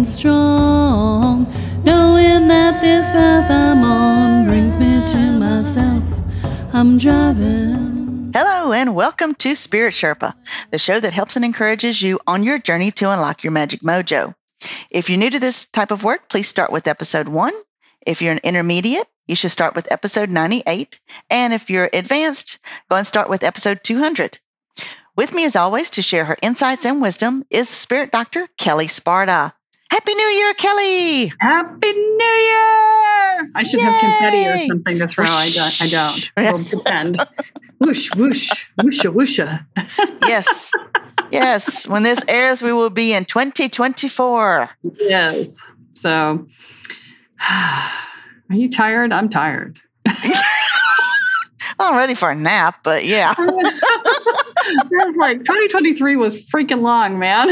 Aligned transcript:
feeling 0.00 0.04
strong. 0.04 1.44
Knowing 1.84 2.48
that 2.48 2.80
this 2.80 3.10
path 3.10 3.50
I'm 3.50 3.84
on 3.84 4.46
brings 4.46 4.78
me 4.78 5.04
to 5.06 5.18
myself. 5.38 6.02
I'm 6.72 6.96
driving. 6.96 8.30
Hello, 8.32 8.72
and 8.72 8.94
welcome 8.94 9.34
to 9.34 9.54
Spirit 9.54 9.92
Sherpa, 9.92 10.34
the 10.70 10.78
show 10.78 10.98
that 10.98 11.12
helps 11.12 11.36
and 11.36 11.44
encourages 11.44 12.00
you 12.00 12.18
on 12.26 12.44
your 12.44 12.58
journey 12.58 12.92
to 12.92 13.10
unlock 13.10 13.44
your 13.44 13.50
magic 13.50 13.80
mojo. 13.80 14.34
If 14.90 15.10
you're 15.10 15.18
new 15.18 15.30
to 15.30 15.40
this 15.40 15.66
type 15.66 15.90
of 15.90 16.04
work, 16.04 16.28
please 16.28 16.48
start 16.48 16.72
with 16.72 16.88
episode 16.88 17.28
one. 17.28 17.54
If 18.06 18.22
you're 18.22 18.32
an 18.32 18.40
intermediate, 18.44 19.06
you 19.26 19.34
should 19.34 19.50
start 19.50 19.74
with 19.74 19.92
episode 19.92 20.30
98. 20.30 20.98
And 21.28 21.52
if 21.52 21.68
you're 21.68 21.90
advanced, 21.92 22.58
go 22.88 22.96
and 22.96 23.06
start 23.06 23.28
with 23.28 23.44
episode 23.44 23.80
200. 23.84 24.38
With 25.16 25.34
me, 25.34 25.44
as 25.44 25.56
always, 25.56 25.90
to 25.90 26.02
share 26.02 26.24
her 26.24 26.36
insights 26.40 26.86
and 26.86 27.02
wisdom 27.02 27.44
is 27.50 27.68
Spirit 27.68 28.12
Doctor 28.12 28.48
Kelly 28.56 28.86
Sparta. 28.86 29.52
Happy 29.90 30.14
New 30.14 30.28
Year, 30.28 30.54
Kelly! 30.54 31.32
Happy 31.40 31.92
New 31.92 32.24
Year! 32.24 33.50
I 33.56 33.64
should 33.64 33.80
have 33.80 34.00
confetti 34.00 34.46
or 34.46 34.60
something 34.60 34.98
to 35.00 35.08
throw. 35.08 35.24
I 35.26 35.50
don't. 35.52 35.82
I 35.82 35.88
don't. 35.88 36.30
We'll 36.36 36.64
pretend. 36.64 37.18
Whoosh, 37.78 38.14
whoosh, 38.14 38.66
whoosha, 38.78 39.12
whoosha. 39.12 39.66
Yes. 40.28 40.70
yes. 41.32 41.88
When 41.88 42.04
this 42.04 42.24
airs, 42.28 42.62
we 42.62 42.72
will 42.72 42.90
be 42.90 43.14
in 43.14 43.24
2024. 43.24 44.70
Yes. 45.00 45.66
So, 45.94 46.46
are 47.50 48.54
you 48.54 48.70
tired? 48.70 49.12
I'm 49.12 49.28
tired. 49.28 49.80
I'm 51.80 51.96
ready 51.96 52.14
for 52.14 52.30
a 52.30 52.34
nap, 52.34 52.80
but 52.84 53.04
yeah. 53.04 53.34
it 53.38 54.90
was 54.92 55.16
like 55.16 55.38
2023 55.38 56.14
was 56.14 56.48
freaking 56.48 56.82
long, 56.82 57.18
man. 57.18 57.48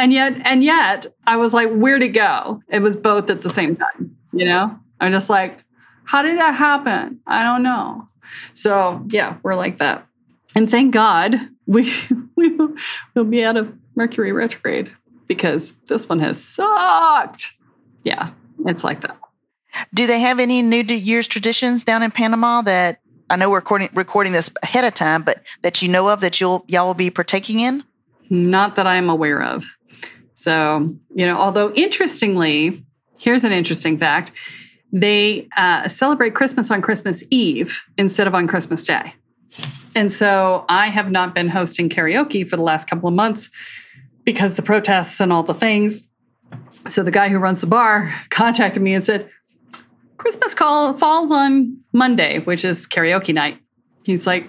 And 0.00 0.12
yet, 0.12 0.40
and 0.44 0.64
yet, 0.64 1.06
I 1.26 1.36
was 1.36 1.52
like, 1.52 1.70
where'd 1.70 2.02
it 2.02 2.08
go? 2.08 2.62
It 2.68 2.80
was 2.80 2.96
both 2.96 3.28
at 3.28 3.42
the 3.42 3.50
same 3.50 3.76
time. 3.76 4.16
You 4.32 4.46
know, 4.46 4.78
I'm 4.98 5.12
just 5.12 5.28
like, 5.28 5.62
how 6.04 6.22
did 6.22 6.38
that 6.38 6.54
happen? 6.54 7.20
I 7.26 7.42
don't 7.42 7.62
know. 7.62 8.08
So 8.54 9.04
yeah, 9.08 9.36
we're 9.42 9.54
like 9.54 9.78
that. 9.78 10.06
And 10.54 10.68
thank 10.68 10.94
God 10.94 11.36
we 11.66 11.92
we 12.36 12.56
will 13.14 13.24
be 13.24 13.44
out 13.44 13.56
of 13.56 13.72
Mercury 13.94 14.32
retrograde 14.32 14.90
because 15.26 15.78
this 15.82 16.08
one 16.08 16.20
has 16.20 16.42
sucked. 16.42 17.52
Yeah, 18.02 18.30
it's 18.66 18.84
like 18.84 19.02
that. 19.02 19.18
Do 19.92 20.06
they 20.06 20.20
have 20.20 20.40
any 20.40 20.62
New 20.62 20.82
Year's 20.82 21.28
traditions 21.28 21.84
down 21.84 22.02
in 22.02 22.10
Panama 22.10 22.62
that 22.62 23.00
I 23.28 23.36
know 23.36 23.50
we're 23.50 23.56
recording, 23.56 23.90
recording 23.94 24.32
this 24.32 24.52
ahead 24.62 24.84
of 24.84 24.94
time, 24.94 25.22
but 25.22 25.46
that 25.62 25.82
you 25.82 25.88
know 25.88 26.08
of 26.08 26.20
that 26.20 26.40
you'll 26.40 26.64
y'all 26.66 26.86
will 26.86 26.94
be 26.94 27.10
partaking 27.10 27.60
in? 27.60 27.84
Not 28.30 28.76
that 28.76 28.86
I'm 28.86 29.10
aware 29.10 29.42
of. 29.42 29.64
So, 30.40 30.94
you 31.10 31.26
know, 31.26 31.36
although 31.36 31.70
interestingly, 31.72 32.80
here's 33.18 33.44
an 33.44 33.52
interesting 33.52 33.98
fact 33.98 34.32
they 34.92 35.46
uh, 35.56 35.86
celebrate 35.86 36.34
Christmas 36.34 36.70
on 36.70 36.82
Christmas 36.82 37.22
Eve 37.30 37.84
instead 37.96 38.26
of 38.26 38.34
on 38.34 38.48
Christmas 38.48 38.84
Day. 38.84 39.14
And 39.94 40.10
so 40.10 40.64
I 40.68 40.88
have 40.88 41.10
not 41.10 41.34
been 41.34 41.48
hosting 41.48 41.88
karaoke 41.88 42.48
for 42.48 42.56
the 42.56 42.62
last 42.62 42.88
couple 42.88 43.08
of 43.08 43.14
months 43.14 43.50
because 44.24 44.54
the 44.54 44.62
protests 44.62 45.20
and 45.20 45.32
all 45.32 45.42
the 45.42 45.54
things. 45.54 46.10
So 46.88 47.02
the 47.02 47.12
guy 47.12 47.28
who 47.28 47.38
runs 47.38 47.60
the 47.60 47.66
bar 47.66 48.12
contacted 48.30 48.82
me 48.82 48.94
and 48.94 49.04
said, 49.04 49.28
Christmas 50.16 50.54
call 50.54 50.94
falls 50.94 51.30
on 51.30 51.78
Monday, 51.92 52.40
which 52.40 52.64
is 52.64 52.86
karaoke 52.86 53.34
night. 53.34 53.58
He's 54.04 54.26
like, 54.26 54.48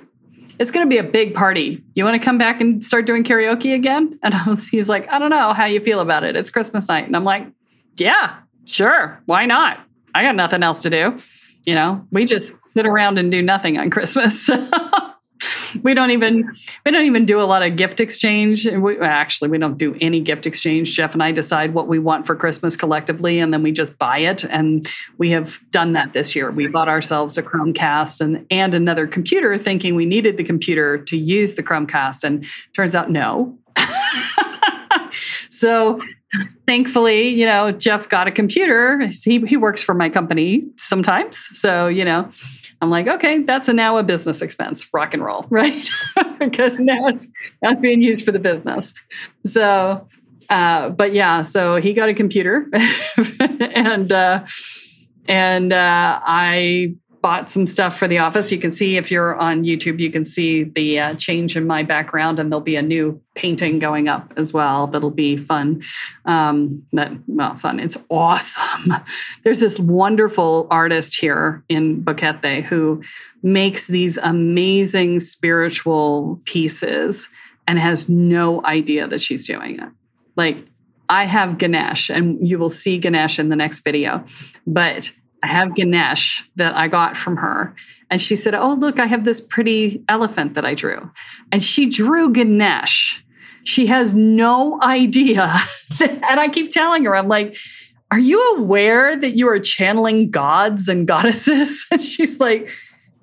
it's 0.62 0.70
going 0.70 0.86
to 0.86 0.90
be 0.90 1.00
a 1.00 1.04
big 1.04 1.34
party. 1.34 1.84
You 1.96 2.04
want 2.04 2.22
to 2.22 2.24
come 2.24 2.38
back 2.38 2.62
and 2.62 2.84
start 2.84 3.08
doing 3.08 3.24
karaoke 3.24 3.74
again? 3.74 4.20
And 4.24 4.36
was, 4.46 4.68
he's 4.68 4.88
like, 4.88 5.10
I 5.10 5.18
don't 5.18 5.32
know 5.32 5.54
how 5.54 5.66
you 5.66 5.80
feel 5.80 6.00
about 6.00 6.24
it. 6.24 6.36
It's 6.36 6.52
Christmas 6.52 6.88
night. 6.88 7.08
And 7.08 7.16
I'm 7.16 7.24
like, 7.24 7.48
yeah, 7.96 8.38
sure. 8.68 9.20
Why 9.26 9.48
not? 9.48 9.80
I 10.14 10.22
got 10.22 10.36
nothing 10.36 10.62
else 10.62 10.84
to 10.84 10.92
do. 10.92 11.18
You 11.66 11.74
know, 11.74 12.06
we 12.12 12.26
just 12.26 12.56
sit 12.62 12.86
around 12.86 13.18
and 13.18 13.32
do 13.32 13.42
nothing 13.42 13.80
on 13.80 13.90
Christmas. 13.90 14.50
we 15.84 15.94
don't 15.94 16.12
even 16.12 16.52
we 16.86 16.92
don't 16.92 17.06
even 17.06 17.26
do 17.26 17.40
a 17.40 17.44
lot 17.44 17.64
of 17.64 17.76
gift 17.76 18.00
exchange. 18.00 18.66
We, 18.68 18.98
actually, 19.00 19.50
we 19.50 19.58
don't 19.58 19.78
do 19.78 19.96
any 20.02 20.20
gift 20.20 20.46
exchange. 20.46 20.96
Jeff 20.96 21.14
and 21.14 21.24
I 21.24 21.32
decide 21.32 21.74
what 21.74 21.88
we 21.88 22.00
want 22.00 22.26
for 22.26 22.36
Christmas 22.36 22.76
collectively, 22.76 23.40
and 23.40 23.54
then 23.54 23.64
we 23.64 23.72
just 23.72 23.98
buy 23.98 24.20
it. 24.20 24.44
And 24.44 24.88
we 25.18 25.32
have 25.32 25.60
done 25.72 25.94
that 25.94 26.14
this 26.14 26.36
year. 26.36 26.52
We 26.52 26.68
bought 26.68 26.90
ourselves 26.90 27.38
a 27.38 27.44
Chromecast 27.44 28.22
and 28.22 28.46
and 28.52 28.74
another 28.74 29.08
computer, 29.08 29.58
thinking 29.58 29.96
we 29.96 30.06
needed 30.06 30.38
the 30.38 30.44
computer 30.44 30.98
to 30.98 31.18
use 31.18 31.56
the 31.56 31.64
Chromecast, 31.64 32.24
and 32.24 32.46
turns 32.74 32.96
out 32.96 33.10
no. 33.10 33.58
so 35.50 36.00
thankfully, 36.66 37.30
you 37.30 37.46
know, 37.46 37.72
Jeff 37.72 38.08
got 38.08 38.28
a 38.28 38.32
computer. 38.32 39.06
He, 39.08 39.40
he 39.40 39.58
works 39.58 39.84
for 39.84 39.94
my 39.94 40.10
company 40.10 40.64
sometimes. 40.78 41.50
So, 41.54 41.88
you 41.88 42.06
know, 42.06 42.30
I'm 42.82 42.90
like, 42.90 43.08
okay, 43.08 43.44
that's 43.44 43.68
a 43.68 43.74
now 43.74 43.98
a 43.98 44.04
business 44.04 44.42
expense, 44.42 44.92
rock 44.94 45.14
and 45.14 45.24
roll, 45.24 45.46
right? 45.50 45.90
because 46.40 46.80
now 46.80 47.08
it's 47.08 47.30
that's 47.62 47.80
being 47.80 48.02
used 48.02 48.26
for 48.26 48.32
the 48.32 48.40
business. 48.40 48.94
So, 49.46 50.08
uh, 50.50 50.90
but 50.90 51.14
yeah, 51.14 51.44
so 51.44 51.76
he 51.76 51.94
got 51.94 52.10
a 52.10 52.14
computer 52.14 52.68
and 53.40 54.12
uh, 54.12 54.46
and 55.28 55.72
uh, 55.72 56.20
I 56.24 56.96
bought 57.22 57.50
some 57.50 57.68
stuff 57.68 57.98
for 57.98 58.08
the 58.08 58.18
office. 58.18 58.52
You 58.52 58.58
can 58.58 58.72
see 58.72 58.98
if 58.98 59.12
you're 59.12 59.36
on 59.36 59.64
YouTube, 59.64 60.00
you 60.00 60.12
can 60.12 60.26
see 60.26 60.64
the 60.64 61.00
uh, 61.00 61.16
change 61.16 61.56
in 61.56 61.68
my 61.68 61.84
background, 61.84 62.40
and 62.40 62.52
there'll 62.52 62.62
be 62.62 62.76
a 62.76 62.82
new 62.82 63.22
painting 63.36 63.80
going 63.80 64.08
up 64.08 64.34
as 64.38 64.54
well. 64.54 64.88
That'll 64.88 65.12
be 65.12 65.38
fun. 65.38 65.84
Um, 66.26 66.86
that 66.94 67.12
well, 67.28 67.56
fun. 67.56 67.80
It's 67.80 67.98
awesome. 68.10 68.94
There's 69.44 69.60
this 69.60 69.80
wonderful 69.80 70.68
artist 70.72 71.20
here 71.20 71.64
in 71.70 72.04
Boquete 72.04 72.64
who 72.64 73.04
makes 73.44 73.88
these 73.88 74.18
amazing 74.18 75.20
spiritual 75.20 76.40
pieces 76.46 77.30
and 77.68 77.78
has 77.80 78.10
no 78.10 78.64
idea 78.66 79.08
that 79.08 79.22
she's 79.22 79.46
doing 79.46 79.80
it. 79.80 79.90
Like 80.36 80.58
I 81.10 81.26
have 81.26 81.58
Ganesh, 81.58 82.10
and 82.10 82.48
you 82.48 82.58
will 82.58 82.70
see 82.70 82.98
Ganesh 82.98 83.38
in 83.38 83.50
the 83.50 83.56
next 83.56 83.80
video, 83.80 84.24
but 84.66 85.12
I 85.44 85.48
have 85.48 85.76
Ganesh 85.76 86.50
that 86.56 86.76
I 86.76 86.88
got 86.88 87.18
from 87.18 87.38
her. 87.38 87.76
And 88.10 88.22
she 88.22 88.36
said, 88.36 88.54
Oh, 88.54 88.74
look, 88.74 89.00
I 89.00 89.06
have 89.06 89.24
this 89.24 89.42
pretty 89.42 90.04
elephant 90.08 90.54
that 90.54 90.66
I 90.66 90.76
drew. 90.76 91.12
And 91.52 91.64
she 91.64 91.90
drew 91.90 92.32
Ganesh. 92.32 93.24
She 93.64 93.88
has 93.88 94.14
no 94.16 94.80
idea. 94.82 95.54
and 96.02 96.40
I 96.40 96.50
keep 96.50 96.70
telling 96.70 97.06
her, 97.06 97.16
I'm 97.16 97.28
like, 97.28 97.58
Are 98.12 98.20
you 98.20 98.56
aware 98.58 99.16
that 99.16 99.36
you 99.36 99.48
are 99.50 99.60
channeling 99.60 100.30
gods 100.30 100.90
and 100.90 101.08
goddesses? 101.08 101.86
And 101.92 102.02
she's 102.02 102.40
like, 102.40 102.70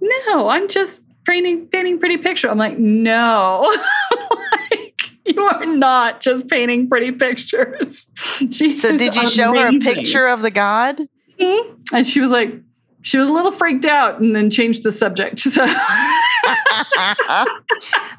No, 0.01 0.49
I'm 0.49 0.69
just 0.69 1.05
painting, 1.25 1.69
painting 1.69 1.99
pretty 1.99 2.19
picture. 2.19 2.51
I'm 2.51 2.59
like, 2.59 2.79
No. 2.79 3.71
like, 4.71 4.95
you 5.25 5.43
are 5.43 5.67
not 5.67 6.21
just 6.21 6.49
painting 6.49 6.89
pretty 6.89 7.13
pictures. 7.13 8.11
She 8.51 8.75
So 8.75 8.97
did 8.97 9.15
you 9.15 9.29
show 9.29 9.55
her 9.55 9.69
a 9.69 9.79
picture 9.79 10.27
of 10.27 10.43
the 10.43 10.51
god? 10.51 10.99
And 11.39 12.07
she 12.07 12.21
was 12.21 12.31
like, 12.31 12.55
she 13.03 13.17
was 13.19 13.31
a 13.31 13.33
little 13.33 13.53
freaked 13.53 13.85
out 13.87 14.21
and 14.21 14.35
then 14.35 14.51
changed 14.51 14.83
the 14.83 14.93
subject. 14.93 15.39
So 15.49 15.65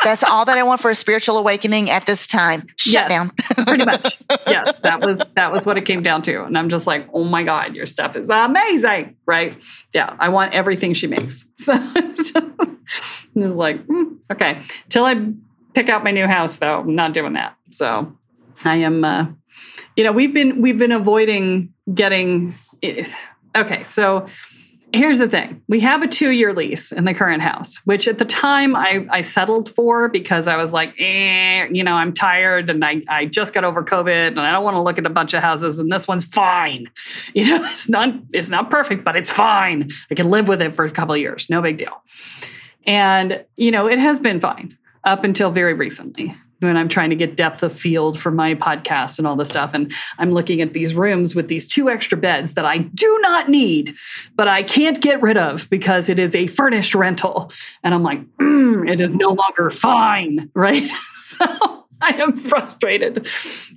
That's 0.04 0.24
all 0.24 0.45
that 0.45 0.57
I 0.57 0.63
want 0.63 0.81
for 0.81 0.92
a 0.92 0.95
spiritual 0.95 1.38
awakening 1.38 1.89
at 1.89 2.06
this 2.06 2.27
time. 2.27 2.63
Shut 2.77 2.94
Yes. 2.94 3.10
down. 3.10 3.30
pretty 3.66 3.86
much. 3.86 4.18
Yes, 4.48 4.80
that 4.80 5.06
was 5.06 5.19
that 5.36 5.51
was 5.51 5.66
what 5.66 5.77
it 5.77 5.86
came 5.86 6.04
down 6.04 6.21
to. 6.24 6.44
And 6.44 6.57
I'm 6.57 6.69
just 6.69 6.88
like, 6.88 7.07
oh 7.13 7.24
my 7.24 7.44
God, 7.44 7.75
your 7.75 7.86
stuff 7.86 8.16
is 8.16 8.30
amazing. 8.30 9.16
Right. 9.25 9.62
Yeah. 9.94 10.15
I 10.19 10.30
want 10.30 10.54
everything 10.54 10.94
she 10.94 11.07
makes. 11.07 11.45
So, 11.57 11.74
so 12.15 12.39
it 13.36 13.36
was 13.36 13.56
like, 13.56 13.83
hmm, 13.86 14.15
okay. 14.31 14.62
Till 14.89 15.06
I 15.06 15.31
pick 15.74 15.89
out 15.89 16.04
my 16.04 16.12
new 16.12 16.27
house 16.27 16.57
though, 16.57 16.80
I'm 16.81 16.95
not 16.95 17.13
doing 17.13 17.33
that. 17.33 17.56
So 17.72 18.15
I 18.63 18.77
am 18.77 19.04
uh 19.04 19.27
you 19.95 20.04
know, 20.04 20.12
we've 20.12 20.33
been 20.33 20.62
we've 20.62 20.77
been 20.77 20.92
avoiding 20.92 21.74
getting 21.94 22.54
okay, 23.56 23.84
so 23.84 24.28
here's 24.94 25.20
the 25.20 25.30
thing. 25.30 25.62
We 25.68 25.80
have 25.81 26.02
a 26.02 26.08
two 26.08 26.31
year 26.31 26.54
lease 26.54 26.92
in 26.92 27.06
the 27.06 27.14
current 27.14 27.42
house 27.42 27.80
which 27.86 28.08
at 28.08 28.18
the 28.18 28.26
time 28.26 28.76
I, 28.76 29.06
I 29.10 29.22
settled 29.22 29.70
for 29.70 30.10
because 30.10 30.48
i 30.48 30.56
was 30.56 30.74
like 30.74 30.94
eh, 31.00 31.68
you 31.72 31.84
know 31.84 31.94
i'm 31.94 32.12
tired 32.12 32.70
and 32.70 32.84
I, 32.84 33.02
I 33.08 33.26
just 33.26 33.54
got 33.54 33.64
over 33.64 33.84
covid 33.84 34.30
and 34.30 34.40
i 34.40 34.52
don't 34.52 34.64
want 34.64 34.76
to 34.76 34.81
look 34.81 34.98
at 34.98 35.06
a 35.06 35.10
bunch 35.10 35.34
of 35.34 35.42
houses 35.44 35.80
and 35.80 35.92
this 35.92 36.08
one's 36.08 36.26
fine. 36.26 36.88
You 37.34 37.48
know 37.48 37.64
it's 37.64 37.88
not 37.88 38.14
it's 38.34 38.50
not 38.50 38.72
perfect 38.72 39.04
but 39.04 39.16
it's 39.16 39.30
fine. 39.30 39.90
I 40.10 40.16
can 40.16 40.30
live 40.30 40.48
with 40.48 40.62
it 40.62 40.75
for 40.75 40.86
a 40.86 40.92
couple 40.92 41.16
years 41.16 41.50
no 41.50 41.62
big 41.62 41.78
deal. 41.78 42.02
And 42.86 43.46
you 43.56 43.72
know 43.72 43.88
it 43.88 44.00
has 44.00 44.20
been 44.20 44.40
fine 44.40 44.78
up 45.04 45.24
until 45.24 45.52
very 45.52 45.74
recently 45.74 46.34
when 46.60 46.78
I'm 46.78 46.88
trying 46.88 47.10
to 47.10 47.16
get 47.16 47.36
depth 47.36 47.64
of 47.64 47.74
field 47.74 48.20
for 48.20 48.32
my 48.32 48.56
podcast 48.56 49.18
and 49.18 49.28
all 49.28 49.36
this 49.36 49.50
stuff. 49.50 49.74
And 49.74 49.94
I'm 50.18 50.32
looking 50.32 50.62
at 50.62 50.74
these 50.74 50.94
rooms 50.94 51.36
with 51.36 51.48
these 51.48 51.68
two 51.68 51.90
extra 51.90 52.18
beds 52.18 52.54
that 52.54 52.66
I 52.66 52.80
do 52.80 53.20
not 53.22 53.50
need, 53.50 53.96
but 54.36 54.48
I 54.48 54.64
can't 54.64 55.02
get 55.02 55.22
rid 55.22 55.38
of 55.38 55.70
because 55.70 56.10
it 56.10 56.20
is 56.20 56.36
a 56.36 56.48
furnished 56.48 56.96
rental. 56.96 57.52
And 57.84 57.94
I'm 57.94 58.04
like, 58.04 58.22
"Mm, 58.38 58.90
it 58.90 59.02
is 59.02 59.12
no 59.12 59.30
longer 59.30 59.70
fine, 59.70 60.50
right? 60.56 60.88
so 61.16 61.46
I 62.02 62.12
am 62.14 62.34
frustrated. 62.34 63.28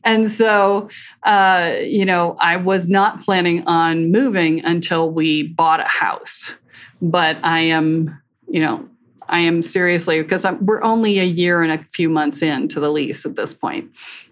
And 0.04 0.28
so, 0.28 0.88
uh, 1.24 1.76
you 1.82 2.04
know, 2.04 2.36
I 2.38 2.56
was 2.56 2.88
not 2.88 3.20
planning 3.20 3.66
on 3.66 4.12
moving 4.12 4.64
until 4.64 5.10
we 5.10 5.48
bought 5.48 5.80
a 5.80 5.88
house. 5.88 6.56
But 7.00 7.38
I 7.42 7.60
am, 7.60 8.10
you 8.48 8.60
know, 8.60 8.88
I 9.28 9.40
am 9.40 9.62
seriously 9.62 10.22
because 10.22 10.44
I'm, 10.44 10.64
we're 10.64 10.82
only 10.82 11.18
a 11.18 11.24
year 11.24 11.62
and 11.62 11.72
a 11.72 11.78
few 11.78 12.08
months 12.08 12.42
into 12.42 12.80
the 12.80 12.90
lease 12.90 13.24
at 13.26 13.36
this 13.36 13.54
point. 13.54 13.90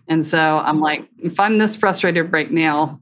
And 0.08 0.24
so 0.24 0.38
I'm 0.38 0.80
like, 0.80 1.08
if 1.18 1.38
I'm 1.38 1.58
this 1.58 1.76
frustrated 1.76 2.32
right 2.32 2.50
now, 2.50 3.00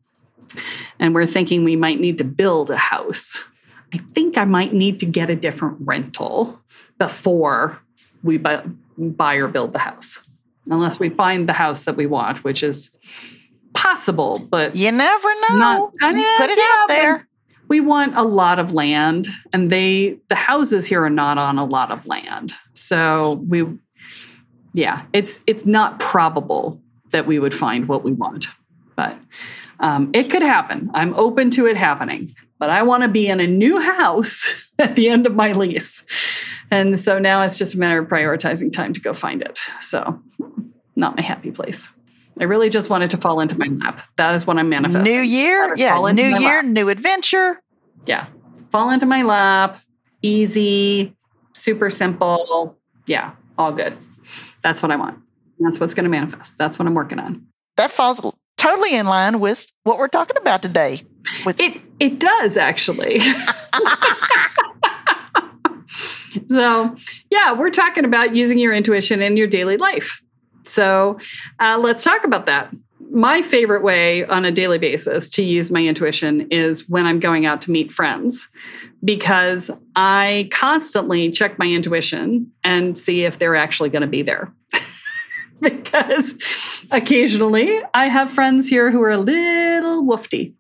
and 0.99 1.15
we're 1.15 1.27
thinking 1.27 1.65
we 1.65 1.77
might 1.77 2.01
need 2.01 2.19
to 2.19 2.25
build 2.25 2.71
a 2.71 2.77
house, 2.77 3.45
I 3.93 3.99
think 3.99 4.39
I 4.39 4.45
might 4.45 4.73
need 4.73 5.01
to 5.01 5.07
get 5.07 5.31
a 5.31 5.37
different 5.37 5.79
rental 5.81 6.61
before 6.99 7.83
we 8.23 8.39
buy, 8.39 8.63
buy 8.97 9.37
or 9.37 9.49
build 9.49 9.73
the 9.73 9.79
house, 9.79 10.29
unless 10.67 10.99
we 10.99 11.09
find 11.09 11.49
the 11.49 11.53
house 11.53 11.85
that 11.85 11.97
we 11.97 12.07
want, 12.07 12.45
which 12.45 12.63
is 12.63 12.97
possible, 13.75 14.39
but 14.39 14.75
You 14.75 14.91
never 14.91 15.29
know. 15.49 15.59
Not- 15.59 15.93
I 16.03 16.13
mean, 16.13 16.37
Put 16.37 16.51
it 16.51 16.59
yeah, 16.59 16.77
out 16.79 16.89
there. 16.89 17.28
We 17.69 17.81
want 17.81 18.17
a 18.17 18.23
lot 18.23 18.59
of 18.59 18.73
land 18.73 19.29
and 19.53 19.71
they 19.71 20.19
the 20.29 20.35
houses 20.35 20.87
here 20.87 21.05
are 21.05 21.11
not 21.11 21.39
on 21.39 21.59
a 21.59 21.65
lot 21.65 21.91
of 21.91 22.07
land. 22.07 22.53
So 22.73 23.45
we 23.47 23.67
yeah 24.73 25.05
it's 25.13 25.45
it's 25.47 25.67
not 25.67 26.01
probable 26.01 26.81
that 27.11 27.27
we 27.27 27.39
would 27.39 27.55
find 27.55 27.89
what 27.89 28.05
we 28.05 28.13
want 28.13 28.47
but 28.97 29.17
um, 29.81 30.11
it 30.13 30.29
could 30.29 30.43
happen. 30.43 30.91
I'm 30.93 31.15
open 31.15 31.51
to 31.53 31.67
it 31.67 31.77
happening 31.77 32.35
but 32.59 32.71
i 32.71 32.83
want 32.83 33.05
to 33.05 33.09
be 33.09 33.29
in 33.29 33.39
a 33.39 33.47
new 33.47 33.81
house 33.81 34.69
at 34.79 34.97
the 34.97 35.09
end 35.09 35.27
of 35.27 35.35
my 35.35 35.53
lease. 35.53 36.05
And 36.71 36.99
so 36.99 37.19
now 37.19 37.43
it's 37.43 37.57
just 37.57 37.75
a 37.75 37.79
matter 37.79 38.01
of 38.01 38.09
prioritizing 38.09 38.73
time 38.73 38.93
to 38.93 39.01
go 39.01 39.15
find 39.15 39.41
it. 39.41 39.59
So 39.81 40.21
not 40.97 41.17
my 41.17 41.23
happy 41.23 41.51
place 41.51 41.89
i 42.41 42.45
really 42.45 42.71
just 42.71 42.89
wanted 42.91 43.11
to 43.11 43.17
fall 43.17 43.41
into 43.41 43.59
my 43.59 43.67
lap. 43.67 44.01
That 44.17 44.35
is 44.35 44.47
what 44.47 44.59
i'm 44.59 44.69
manifesting. 44.69 45.13
New 45.13 45.21
year. 45.21 45.75
Yeah. 45.77 45.95
fall 45.95 46.13
New 46.13 46.23
year, 46.23 46.63
lap. 46.63 46.65
new 46.65 46.89
adventure. 46.89 47.59
yeah. 48.07 48.27
Fall 48.71 48.91
into 48.91 49.07
my 49.07 49.23
lap. 49.23 49.79
Easy. 50.23 51.15
Super 51.55 51.91
simple. 51.91 52.79
Yeah 53.07 53.33
all 53.57 53.73
good. 53.73 53.97
That's 54.63 54.83
what 54.83 54.91
i 54.93 54.97
want. 54.97 55.19
That's 55.59 55.81
what's 55.81 55.93
going 55.95 56.05
to 56.05 56.11
manifest. 56.11 56.57
That's 56.59 56.79
what 56.79 56.87
i'm 56.87 56.95
working 56.95 57.19
on. 57.19 57.47
That 57.77 57.91
falls 57.91 58.21
totally 58.57 58.95
in 58.97 59.07
line 59.07 59.41
with 59.41 59.71
what 59.85 59.99
we're 59.99 60.09
talking 60.09 60.37
about 60.37 60.63
today. 60.63 61.03
With 61.45 61.61
it 61.61 61.81
it 61.99 62.21
does 62.21 62.57
actually. 62.57 63.21
So 66.49 66.95
yeah 67.31 67.53
we're 67.53 67.71
talking 67.71 68.05
about 68.05 68.37
using 68.37 68.59
your 68.59 68.73
intuition 68.73 69.23
in 69.23 69.37
your 69.37 69.47
daily 69.47 69.77
life 69.77 70.21
so 70.69 71.19
uh, 71.61 71.79
let's 71.79 72.05
talk 72.05 72.25
about 72.25 72.47
that 72.47 72.73
my 73.11 73.41
favorite 73.41 73.83
way 73.83 74.25
on 74.27 74.45
a 74.45 74.53
daily 74.53 74.79
basis 74.79 75.31
to 75.31 75.43
use 75.43 75.71
my 75.71 75.85
intuition 75.85 76.49
is 76.51 76.89
when 76.89 77.07
i'm 77.07 77.21
going 77.21 77.47
out 77.47 77.63
to 77.63 77.71
meet 77.71 77.91
friends 77.93 78.49
because 79.05 79.71
i 79.97 80.49
constantly 80.53 81.31
check 81.31 81.59
my 81.59 81.67
intuition 81.67 82.51
and 82.65 82.99
see 82.99 83.25
if 83.25 83.39
they're 83.39 83.57
actually 83.57 83.89
going 83.89 84.03
to 84.03 84.09
be 84.09 84.23
there 84.23 84.53
because 85.61 86.87
occasionally 86.91 87.81
I 87.95 88.09
have 88.09 88.31
friends 88.31 88.69
here 88.69 88.91
who 88.91 89.03
are 89.03 89.11
a 89.11 89.19
little 89.19 90.05
woofy. 90.05 90.55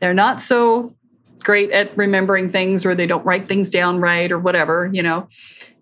They're 0.00 0.14
not 0.14 0.40
so 0.40 0.96
great 1.42 1.70
at 1.70 1.96
remembering 1.96 2.48
things 2.48 2.86
or 2.86 2.94
they 2.94 3.06
don't 3.06 3.24
write 3.24 3.48
things 3.48 3.70
down 3.70 4.00
right 4.00 4.30
or 4.30 4.38
whatever, 4.38 4.90
you 4.92 5.02
know. 5.02 5.28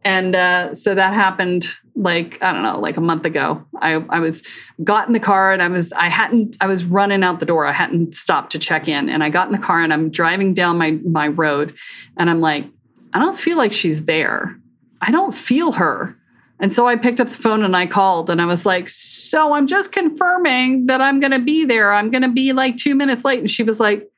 And 0.05 0.35
uh, 0.35 0.75
so 0.75 0.95
that 0.95 1.13
happened 1.13 1.67
like, 1.95 2.41
I 2.43 2.53
don't 2.53 2.63
know, 2.63 2.79
like 2.79 2.97
a 2.97 3.01
month 3.01 3.25
ago. 3.25 3.65
I, 3.81 3.95
I 4.09 4.21
was 4.21 4.47
got 4.83 5.09
in 5.09 5.13
the 5.13 5.21
car 5.21 5.53
and 5.53 5.61
I 5.61 5.69
was, 5.69 5.93
I 5.93 6.09
hadn't, 6.09 6.57
I 6.61 6.67
was 6.67 6.85
running 6.85 7.25
out 7.25 7.41
the 7.41 7.47
door. 7.47 7.67
I 7.67 7.73
hadn't 7.73 8.15
stopped 8.15 8.53
to 8.53 8.59
check 8.59 8.89
in. 8.89 9.09
And 9.09 9.23
I 9.25 9.31
got 9.31 9.49
in 9.49 9.53
the 9.53 9.65
car 9.65 9.81
and 9.81 9.93
I'm 9.93 10.11
driving 10.11 10.55
down 10.55 10.79
my, 10.79 10.93
my 11.05 11.29
road 11.29 11.77
and 12.17 12.31
I'm 12.31 12.41
like, 12.41 12.67
I 13.13 13.19
don't 13.19 13.37
feel 13.37 13.57
like 13.57 13.73
she's 13.73 14.05
there. 14.05 14.57
I 15.01 15.11
don't 15.11 15.35
feel 15.35 15.73
her. 15.73 16.17
And 16.61 16.73
so 16.73 16.87
I 16.87 16.97
picked 16.97 17.21
up 17.21 17.29
the 17.29 17.35
phone 17.35 17.63
and 17.63 17.77
I 17.77 17.87
called 17.87 18.31
and 18.31 18.41
I 18.41 18.47
was 18.47 18.67
like, 18.67 18.89
So 18.89 19.53
I'm 19.53 19.67
just 19.67 19.93
confirming 19.93 20.87
that 20.87 21.01
I'm 21.01 21.21
going 21.21 21.33
to 21.33 21.39
be 21.39 21.65
there. 21.65 21.93
I'm 21.93 22.11
going 22.11 22.23
to 22.23 22.29
be 22.29 22.53
like 22.53 22.77
two 22.77 22.95
minutes 22.95 23.25
late. 23.25 23.39
And 23.39 23.51
she 23.51 23.63
was 23.63 23.79
like, 23.79 24.09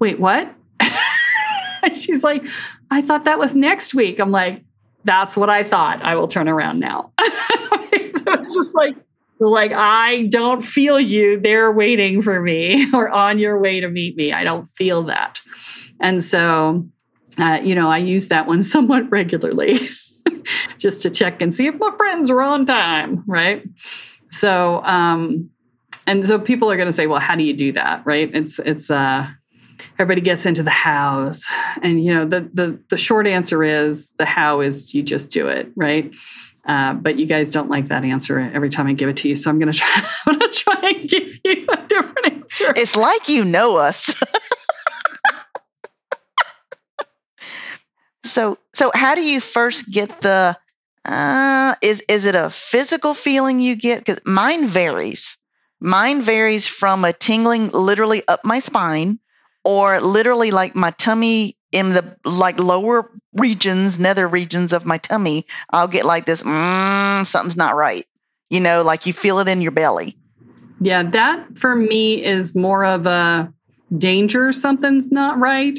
Wait, 0.00 0.18
what? 0.18 0.52
she's 1.92 2.24
like, 2.24 2.46
I 2.90 3.02
thought 3.02 3.24
that 3.24 3.38
was 3.38 3.54
next 3.54 3.94
week. 3.94 4.18
I'm 4.18 4.30
like, 4.30 4.64
That's 5.04 5.36
what 5.36 5.48
I 5.48 5.62
thought. 5.62 6.02
I 6.02 6.16
will 6.16 6.26
turn 6.26 6.48
around 6.48 6.80
now. 6.80 7.12
so 7.20 7.26
it's 7.92 8.54
just 8.54 8.74
like, 8.74 8.96
like 9.38 9.72
I 9.72 10.26
don't 10.26 10.62
feel 10.62 10.98
you 10.98 11.38
there 11.40 11.70
waiting 11.70 12.22
for 12.22 12.40
me 12.40 12.88
or 12.94 13.08
on 13.08 13.38
your 13.38 13.60
way 13.60 13.80
to 13.80 13.88
meet 13.88 14.16
me. 14.16 14.32
I 14.32 14.42
don't 14.42 14.66
feel 14.66 15.04
that. 15.04 15.40
And 16.00 16.22
so, 16.22 16.88
uh, 17.38 17.60
you 17.62 17.74
know, 17.74 17.88
I 17.88 17.98
use 17.98 18.28
that 18.28 18.46
one 18.46 18.62
somewhat 18.62 19.10
regularly 19.10 19.78
just 20.78 21.02
to 21.02 21.10
check 21.10 21.42
and 21.42 21.54
see 21.54 21.66
if 21.66 21.78
my 21.78 21.90
friends 21.96 22.30
are 22.30 22.40
on 22.40 22.66
time, 22.66 23.22
right? 23.26 23.62
So, 24.30 24.82
um, 24.84 25.50
and 26.06 26.26
so 26.26 26.38
people 26.38 26.70
are 26.70 26.76
going 26.76 26.88
to 26.88 26.92
say, 26.92 27.06
well, 27.06 27.20
how 27.20 27.36
do 27.36 27.42
you 27.42 27.54
do 27.54 27.72
that, 27.72 28.02
right? 28.04 28.30
It's 28.34 28.58
it's 28.58 28.90
uh, 28.90 29.28
everybody 29.98 30.20
gets 30.20 30.46
into 30.46 30.62
the 30.62 30.70
hows, 30.70 31.46
and 31.82 32.02
you 32.02 32.14
know 32.14 32.24
the 32.24 32.48
the 32.52 32.80
the 32.88 32.96
short 32.96 33.26
answer 33.26 33.62
is 33.62 34.10
the 34.18 34.24
how 34.24 34.60
is 34.60 34.94
you 34.94 35.02
just 35.02 35.30
do 35.30 35.48
it, 35.48 35.70
right? 35.76 36.14
Uh, 36.66 36.92
but 36.94 37.18
you 37.18 37.26
guys 37.26 37.50
don't 37.50 37.70
like 37.70 37.86
that 37.86 38.04
answer 38.04 38.38
every 38.38 38.68
time 38.68 38.86
I 38.86 38.92
give 38.92 39.08
it 39.08 39.16
to 39.18 39.28
you, 39.28 39.34
so 39.34 39.50
I'm 39.50 39.58
going 39.58 39.72
to 39.72 39.78
try. 39.78 40.04
I'm 40.26 40.38
going 40.38 40.50
to 40.50 40.56
try 40.56 40.92
and 40.96 41.08
give 41.08 41.40
you 41.44 41.66
a 41.68 41.86
different 41.88 42.32
answer. 42.32 42.72
it's 42.76 42.96
like 42.96 43.28
you 43.28 43.44
know 43.44 43.76
us. 43.76 44.22
so 48.22 48.58
so 48.74 48.90
how 48.94 49.14
do 49.14 49.22
you 49.22 49.40
first 49.40 49.90
get 49.90 50.20
the 50.20 50.56
Uh, 51.04 51.74
is 51.80 52.04
is 52.08 52.26
it 52.26 52.34
a 52.34 52.50
physical 52.50 53.14
feeling 53.14 53.58
you 53.60 53.74
get? 53.74 53.98
Because 54.00 54.20
mine 54.26 54.66
varies. 54.66 55.38
Mine 55.80 56.20
varies 56.20 56.68
from 56.68 57.04
a 57.04 57.12
tingling 57.12 57.70
literally 57.70 58.22
up 58.28 58.44
my 58.44 58.58
spine, 58.60 59.18
or 59.64 60.00
literally 60.00 60.50
like 60.50 60.74
my 60.74 60.90
tummy 60.92 61.56
in 61.72 61.90
the 61.90 62.16
like 62.24 62.58
lower 62.58 63.10
regions, 63.32 63.98
nether 64.00 64.26
regions 64.26 64.72
of 64.72 64.86
my 64.86 64.98
tummy. 64.98 65.46
I'll 65.70 65.88
get 65.88 66.04
like 66.04 66.24
this. 66.24 66.42
Mm, 66.42 67.24
something's 67.24 67.56
not 67.56 67.76
right. 67.76 68.06
You 68.48 68.60
know, 68.60 68.82
like 68.82 69.06
you 69.06 69.12
feel 69.12 69.38
it 69.38 69.48
in 69.48 69.60
your 69.60 69.72
belly. 69.72 70.16
Yeah, 70.80 71.02
that 71.02 71.58
for 71.58 71.76
me 71.76 72.24
is 72.24 72.56
more 72.56 72.84
of 72.84 73.06
a 73.06 73.52
danger. 73.96 74.50
Something's 74.52 75.12
not 75.12 75.38
right 75.38 75.78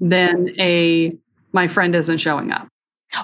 than 0.00 0.48
a 0.58 1.16
my 1.52 1.66
friend 1.66 1.94
isn't 1.94 2.18
showing 2.18 2.52
up. 2.52 2.68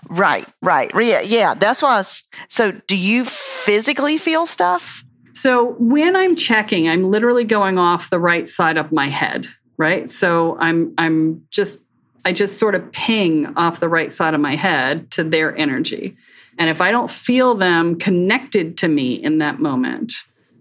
Right, 0.08 0.46
right. 0.62 0.90
Yeah, 0.94 1.20
yeah. 1.20 1.54
That's 1.54 1.82
why. 1.82 1.94
I 1.94 1.96
was, 1.98 2.26
so, 2.48 2.72
do 2.72 2.96
you 2.96 3.24
physically 3.24 4.18
feel 4.18 4.46
stuff? 4.46 5.04
So, 5.34 5.72
when 5.78 6.16
I'm 6.16 6.36
checking, 6.36 6.88
I'm 6.88 7.10
literally 7.10 7.44
going 7.44 7.78
off 7.78 8.08
the 8.08 8.18
right 8.18 8.48
side 8.48 8.78
of 8.78 8.92
my 8.92 9.08
head, 9.08 9.46
right? 9.76 10.08
So, 10.10 10.56
I'm 10.58 10.94
I'm 10.98 11.46
just 11.50 11.84
I 12.24 12.32
just 12.32 12.58
sort 12.58 12.74
of 12.74 12.90
ping 12.92 13.54
off 13.56 13.80
the 13.80 13.88
right 13.88 14.10
side 14.10 14.34
of 14.34 14.40
my 14.40 14.56
head 14.56 15.10
to 15.12 15.24
their 15.24 15.56
energy. 15.56 16.16
And 16.58 16.70
if 16.70 16.80
I 16.80 16.90
don't 16.90 17.10
feel 17.10 17.54
them 17.54 17.98
connected 17.98 18.76
to 18.78 18.88
me 18.88 19.14
in 19.14 19.38
that 19.38 19.60
moment, 19.60 20.12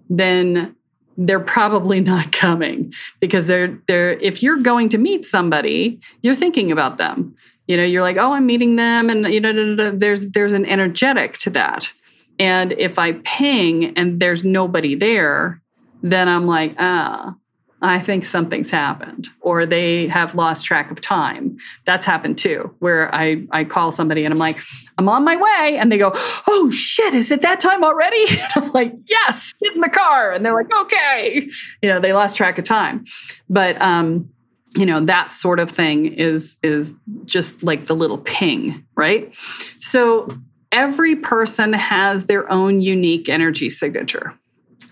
then 0.10 0.75
they're 1.17 1.39
probably 1.39 2.00
not 2.13 2.32
coming 2.32 2.93
because 3.20 3.48
they're 3.48 3.79
they're 3.88 4.12
if 4.13 4.43
you're 4.43 4.58
going 4.58 4.89
to 4.89 4.98
meet 4.98 5.25
somebody, 5.25 6.00
you're 6.22 6.36
thinking 6.36 6.72
about 6.72 6.98
them 6.98 7.36
you 7.67 7.77
know 7.77 7.84
you're 7.84 8.01
like 8.01 8.17
oh 8.17 8.34
i'm 8.34 8.46
meeting 8.46 8.75
them 8.75 9.10
and 9.10 9.34
you 9.34 9.39
know 9.39 9.91
there's 9.91 10.32
there's 10.32 10.53
an 10.53 10.65
energetic 10.65 11.38
to 11.38 11.50
that 11.50 11.93
and 12.39 12.74
if 12.74 13.00
i 13.00 13.13
ping 13.24 13.98
and 13.98 14.20
there's 14.20 14.43
nobody 14.43 14.96
there 14.96 15.62
then 16.01 16.27
i'm 16.27 16.46
like 16.46 16.75
ah 16.79 17.36
i 17.84 18.00
think 18.00 18.25
something's 18.25 18.72
happened 18.72 19.28
or 19.42 19.66
they 19.66 20.08
have 20.08 20.36
lost 20.36 20.66
track 20.66 20.90
of 20.90 21.02
time. 21.02 21.58
That's 21.86 22.06
happened 22.06 22.38
too 22.38 22.74
where 22.80 23.13
i 23.13 23.46
i 23.52 23.63
call 23.63 23.92
somebody 23.92 24.25
and 24.25 24.34
i'm 24.34 24.40
like 24.40 24.60
i'm 24.98 25.10
on 25.10 25.24
my 25.24 25.36
way 25.36 25.78
and 25.78 25.92
they 25.92 25.98
go 25.98 26.12
oh 26.48 26.70
shit 26.72 27.13
is 27.13 27.30
it 27.32 27.42
that 27.42 27.60
time 27.60 27.84
already? 27.84 28.24
And 28.30 28.66
i'm 28.66 28.72
like 28.72 28.94
yes 29.08 29.54
get 29.62 29.75
in 29.75 29.82
the 29.82 29.90
car. 29.90 30.32
And 30.32 30.46
they're 30.46 30.54
like 30.54 30.74
okay. 30.74 31.48
You 31.82 31.90
know 31.90 32.00
they 32.00 32.13
lost 32.13 32.38
track 32.38 32.58
of 32.58 32.66
time. 32.66 33.04
But 33.50 33.80
um 33.82 34.30
you 34.75 34.86
know 34.86 35.02
that 35.02 35.32
sort 35.32 35.60
of 35.60 35.70
thing 35.70 36.06
is 36.06 36.58
is 36.63 36.94
just 37.25 37.63
like 37.63 37.86
the 37.86 37.94
little 37.94 38.20
ping 38.20 38.86
right? 38.96 39.36
So 39.80 40.28
every 40.72 41.16
person 41.16 41.74
has 41.74 42.25
their 42.25 42.52
own 42.52 42.82
unique 42.82 43.30
energy 43.30 43.70
signature 43.70 44.34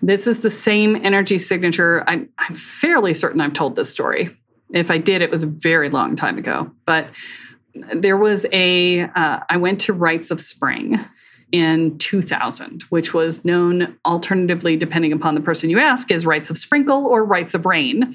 this 0.02 0.26
is 0.26 0.40
the 0.40 0.50
same 0.50 0.96
energy 0.96 1.38
signature. 1.38 2.04
I'm, 2.06 2.28
I'm 2.38 2.54
fairly 2.54 3.14
certain 3.14 3.40
i've 3.40 3.52
told 3.52 3.76
this 3.76 3.90
story. 3.90 4.36
If 4.70 4.90
i 4.90 4.98
did 4.98 5.22
it 5.22 5.30
was 5.30 5.42
a 5.42 5.46
very 5.46 5.88
long 5.88 6.16
time 6.16 6.38
ago. 6.38 6.72
But 6.84 7.08
there 7.74 8.16
was 8.16 8.44
a 8.52 9.00
uh, 9.00 9.40
I 9.48 9.56
went 9.56 9.80
to 9.80 9.92
rites 9.92 10.30
of 10.30 10.40
spring 10.40 10.98
in 11.52 11.98
2000, 11.98 12.82
which 12.84 13.12
was 13.12 13.44
known 13.44 13.96
alternatively, 14.06 14.76
depending 14.76 15.12
upon 15.12 15.34
the 15.34 15.40
person 15.40 15.68
you 15.68 15.78
ask, 15.78 16.10
as 16.10 16.24
rites 16.24 16.48
of 16.48 16.56
sprinkle 16.56 17.06
or 17.06 17.24
rites 17.24 17.54
of 17.54 17.66
rain, 17.66 18.14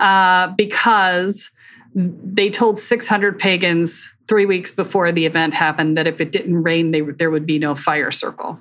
uh, 0.00 0.48
because 0.48 1.50
they 1.94 2.50
told 2.50 2.78
600 2.78 3.38
pagans 3.38 4.12
three 4.28 4.46
weeks 4.46 4.70
before 4.70 5.12
the 5.12 5.26
event 5.26 5.54
happened 5.54 5.96
that 5.96 6.06
if 6.06 6.20
it 6.20 6.32
didn't 6.32 6.62
rain, 6.62 6.90
they, 6.90 7.02
there 7.02 7.30
would 7.30 7.46
be 7.46 7.58
no 7.58 7.74
fire 7.74 8.10
circle. 8.10 8.60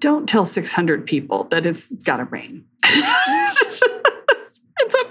Don't 0.00 0.28
tell 0.28 0.44
600 0.44 1.06
people 1.06 1.44
that 1.44 1.66
it's 1.66 1.90
got 2.02 2.16
to 2.16 2.24
rain. 2.24 2.64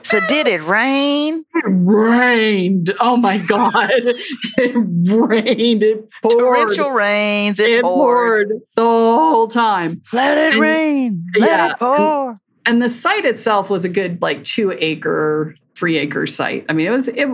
so 0.02 0.20
did 0.28 0.48
it 0.48 0.64
rain? 0.64 1.44
It 1.54 1.64
rained. 1.68 2.92
Oh 3.00 3.16
my 3.16 3.38
god! 3.48 3.92
it 3.94 4.76
rained. 4.76 5.84
It 5.84 6.10
poured. 6.24 6.40
Torrential 6.40 6.90
rains. 6.92 7.60
It, 7.60 7.70
it 7.70 7.84
poured. 7.84 8.50
poured. 8.50 8.62
the 8.76 8.82
whole 8.82 9.48
time. 9.48 10.02
Let 10.12 10.38
it 10.38 10.54
And- 10.54 10.62
rain. 10.62 11.26
Let 11.38 11.50
yeah, 11.60 11.72
it 11.72 11.80
pour. 11.80 12.36
And 12.66 12.82
the 12.82 12.90
site 12.90 13.26
itself 13.26 13.70
was 13.70 13.86
a 13.86 13.90
good 13.90 14.22
like 14.22 14.44
two 14.44 14.72
acre, 14.78 15.56
three 15.76 15.98
acre 15.98 16.26
site. 16.28 16.66
I 16.68 16.74
mean, 16.74 16.88
it 16.88 16.92
was 16.92 17.08
it. 17.08 17.28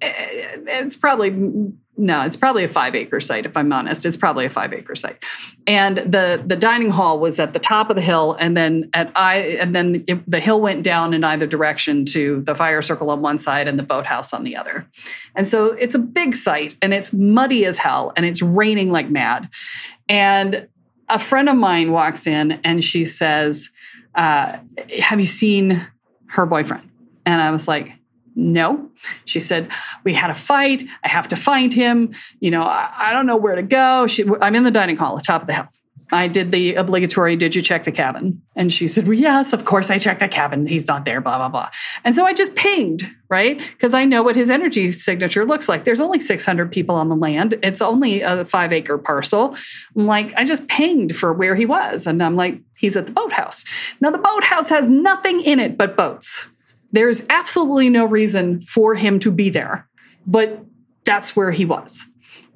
It's 0.00 0.96
probably 0.96 1.30
no, 1.98 2.22
it's 2.22 2.36
probably 2.36 2.64
a 2.64 2.68
five 2.68 2.94
acre 2.94 3.20
site. 3.20 3.46
If 3.46 3.56
I'm 3.56 3.72
honest, 3.72 4.04
it's 4.04 4.16
probably 4.16 4.44
a 4.44 4.50
five 4.50 4.72
acre 4.72 4.94
site. 4.94 5.24
And 5.66 5.96
the 5.98 6.42
the 6.44 6.56
dining 6.56 6.90
hall 6.90 7.18
was 7.18 7.40
at 7.40 7.54
the 7.54 7.58
top 7.58 7.88
of 7.88 7.96
the 7.96 8.02
hill, 8.02 8.36
and 8.38 8.56
then 8.56 8.90
at 8.92 9.10
I 9.16 9.36
and 9.60 9.74
then 9.74 10.04
it, 10.06 10.30
the 10.30 10.40
hill 10.40 10.60
went 10.60 10.82
down 10.82 11.14
in 11.14 11.24
either 11.24 11.46
direction 11.46 12.04
to 12.06 12.42
the 12.42 12.54
fire 12.54 12.82
circle 12.82 13.10
on 13.10 13.22
one 13.22 13.38
side 13.38 13.66
and 13.66 13.78
the 13.78 13.82
boathouse 13.82 14.34
on 14.34 14.44
the 14.44 14.56
other. 14.56 14.86
And 15.34 15.46
so 15.46 15.66
it's 15.72 15.94
a 15.94 15.98
big 15.98 16.34
site, 16.34 16.76
and 16.82 16.92
it's 16.92 17.12
muddy 17.14 17.64
as 17.64 17.78
hell, 17.78 18.12
and 18.16 18.26
it's 18.26 18.42
raining 18.42 18.92
like 18.92 19.08
mad. 19.08 19.48
And 20.08 20.68
a 21.08 21.18
friend 21.18 21.48
of 21.48 21.56
mine 21.56 21.92
walks 21.92 22.26
in, 22.26 22.52
and 22.62 22.84
she 22.84 23.06
says, 23.06 23.70
uh, 24.14 24.58
"Have 25.00 25.18
you 25.18 25.26
seen 25.26 25.80
her 26.28 26.44
boyfriend?" 26.44 26.90
And 27.24 27.40
I 27.40 27.50
was 27.50 27.66
like, 27.66 27.92
no. 28.36 28.90
She 29.24 29.40
said, 29.40 29.70
We 30.04 30.12
had 30.12 30.30
a 30.30 30.34
fight. 30.34 30.84
I 31.02 31.08
have 31.08 31.28
to 31.28 31.36
find 31.36 31.72
him. 31.72 32.12
You 32.38 32.50
know, 32.50 32.62
I, 32.62 32.92
I 32.96 33.12
don't 33.12 33.26
know 33.26 33.36
where 33.36 33.56
to 33.56 33.62
go. 33.62 34.06
She, 34.06 34.24
I'm 34.40 34.54
in 34.54 34.62
the 34.62 34.70
dining 34.70 34.96
hall, 34.96 35.16
at 35.16 35.24
top 35.24 35.40
of 35.40 35.46
the 35.48 35.54
hill. 35.54 35.68
I 36.12 36.28
did 36.28 36.52
the 36.52 36.76
obligatory, 36.76 37.34
did 37.34 37.54
you 37.54 37.62
check 37.62 37.84
the 37.84 37.90
cabin? 37.90 38.42
And 38.54 38.72
she 38.72 38.86
said, 38.86 39.08
well, 39.08 39.18
yes, 39.18 39.52
of 39.52 39.64
course 39.64 39.90
I 39.90 39.98
checked 39.98 40.20
the 40.20 40.28
cabin. 40.28 40.66
He's 40.66 40.86
not 40.86 41.04
there, 41.04 41.20
blah, 41.20 41.36
blah, 41.38 41.48
blah. 41.48 41.70
And 42.04 42.14
so 42.14 42.24
I 42.24 42.32
just 42.32 42.54
pinged, 42.54 43.02
right? 43.28 43.58
Because 43.58 43.92
I 43.92 44.04
know 44.04 44.22
what 44.22 44.36
his 44.36 44.48
energy 44.48 44.92
signature 44.92 45.44
looks 45.44 45.68
like. 45.68 45.84
There's 45.84 46.00
only 46.00 46.20
600 46.20 46.70
people 46.70 46.94
on 46.94 47.08
the 47.08 47.16
land. 47.16 47.58
It's 47.62 47.82
only 47.82 48.20
a 48.20 48.44
five 48.44 48.72
acre 48.72 48.98
parcel. 48.98 49.56
I'm 49.96 50.06
like, 50.06 50.32
I 50.36 50.44
just 50.44 50.68
pinged 50.68 51.16
for 51.16 51.32
where 51.32 51.56
he 51.56 51.66
was. 51.66 52.06
And 52.06 52.22
I'm 52.22 52.36
like, 52.36 52.60
he's 52.76 52.96
at 52.96 53.06
the 53.06 53.12
boathouse. 53.12 53.64
Now, 54.00 54.10
the 54.10 54.18
boathouse 54.18 54.68
has 54.68 54.88
nothing 54.88 55.40
in 55.40 55.58
it 55.58 55.76
but 55.76 55.96
boats. 55.96 56.48
There's 56.92 57.24
absolutely 57.30 57.90
no 57.90 58.04
reason 58.04 58.60
for 58.60 58.94
him 58.94 59.18
to 59.20 59.30
be 59.30 59.50
there, 59.50 59.88
but 60.26 60.64
that's 61.04 61.36
where 61.36 61.50
he 61.50 61.64
was. 61.64 62.06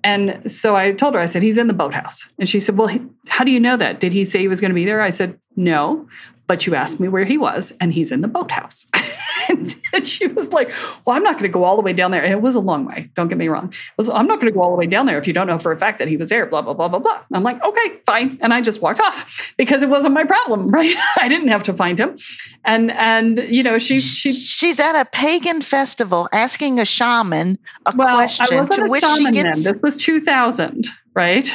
And 0.02 0.50
so 0.50 0.76
I 0.76 0.92
told 0.92 1.14
her, 1.14 1.20
I 1.20 1.26
said, 1.26 1.42
he's 1.42 1.58
in 1.58 1.66
the 1.66 1.74
boathouse. 1.74 2.32
And 2.38 2.48
she 2.48 2.58
said, 2.58 2.76
Well, 2.76 2.88
how 3.28 3.44
do 3.44 3.50
you 3.50 3.60
know 3.60 3.76
that? 3.76 4.00
Did 4.00 4.12
he 4.12 4.24
say 4.24 4.38
he 4.40 4.48
was 4.48 4.60
going 4.60 4.70
to 4.70 4.74
be 4.74 4.86
there? 4.86 5.00
I 5.00 5.10
said, 5.10 5.38
No, 5.56 6.08
but 6.50 6.66
you 6.66 6.74
asked 6.74 6.98
me 6.98 7.06
where 7.06 7.24
he 7.24 7.38
was, 7.38 7.72
and 7.80 7.92
he's 7.92 8.10
in 8.10 8.22
the 8.22 8.26
boathouse. 8.26 8.88
and 9.48 10.04
she 10.04 10.26
was 10.26 10.52
like, 10.52 10.68
Well, 11.06 11.14
I'm 11.14 11.22
not 11.22 11.34
going 11.34 11.44
to 11.44 11.48
go 11.48 11.62
all 11.62 11.76
the 11.76 11.82
way 11.82 11.92
down 11.92 12.10
there. 12.10 12.24
And 12.24 12.32
it 12.32 12.42
was 12.42 12.56
a 12.56 12.60
long 12.60 12.84
way. 12.86 13.08
Don't 13.14 13.28
get 13.28 13.38
me 13.38 13.46
wrong. 13.46 13.72
Was, 13.96 14.10
I'm 14.10 14.26
not 14.26 14.40
going 14.40 14.52
to 14.52 14.52
go 14.52 14.60
all 14.60 14.72
the 14.72 14.76
way 14.76 14.88
down 14.88 15.06
there 15.06 15.16
if 15.16 15.28
you 15.28 15.32
don't 15.32 15.46
know 15.46 15.58
for 15.58 15.70
a 15.70 15.76
fact 15.76 16.00
that 16.00 16.08
he 16.08 16.16
was 16.16 16.28
there, 16.28 16.46
blah, 16.46 16.60
blah, 16.60 16.74
blah, 16.74 16.88
blah, 16.88 16.98
blah. 16.98 17.22
I'm 17.32 17.44
like, 17.44 17.62
Okay, 17.62 18.00
fine. 18.04 18.36
And 18.42 18.52
I 18.52 18.62
just 18.62 18.82
walked 18.82 18.98
off 18.98 19.54
because 19.56 19.84
it 19.84 19.88
wasn't 19.88 20.12
my 20.12 20.24
problem, 20.24 20.70
right? 20.72 20.96
I 21.16 21.28
didn't 21.28 21.50
have 21.50 21.62
to 21.62 21.72
find 21.72 22.00
him. 22.00 22.16
And, 22.64 22.90
and, 22.90 23.38
you 23.48 23.62
know, 23.62 23.78
she, 23.78 24.00
she, 24.00 24.32
She's 24.32 24.80
at 24.80 25.00
a 25.00 25.04
pagan 25.08 25.62
festival 25.62 26.28
asking 26.32 26.80
a 26.80 26.84
shaman 26.84 27.60
a 27.86 27.92
well, 27.94 28.08
I 28.08 28.26
question 28.26 28.56
wasn't 28.56 28.72
to 28.72 28.84
a 28.86 28.88
which 28.88 29.04
she 29.04 29.16
shaman 29.18 29.32
gets. 29.34 29.62
then. 29.62 29.72
This 29.72 29.80
was 29.84 29.98
2000, 29.98 30.84
right? 31.14 31.48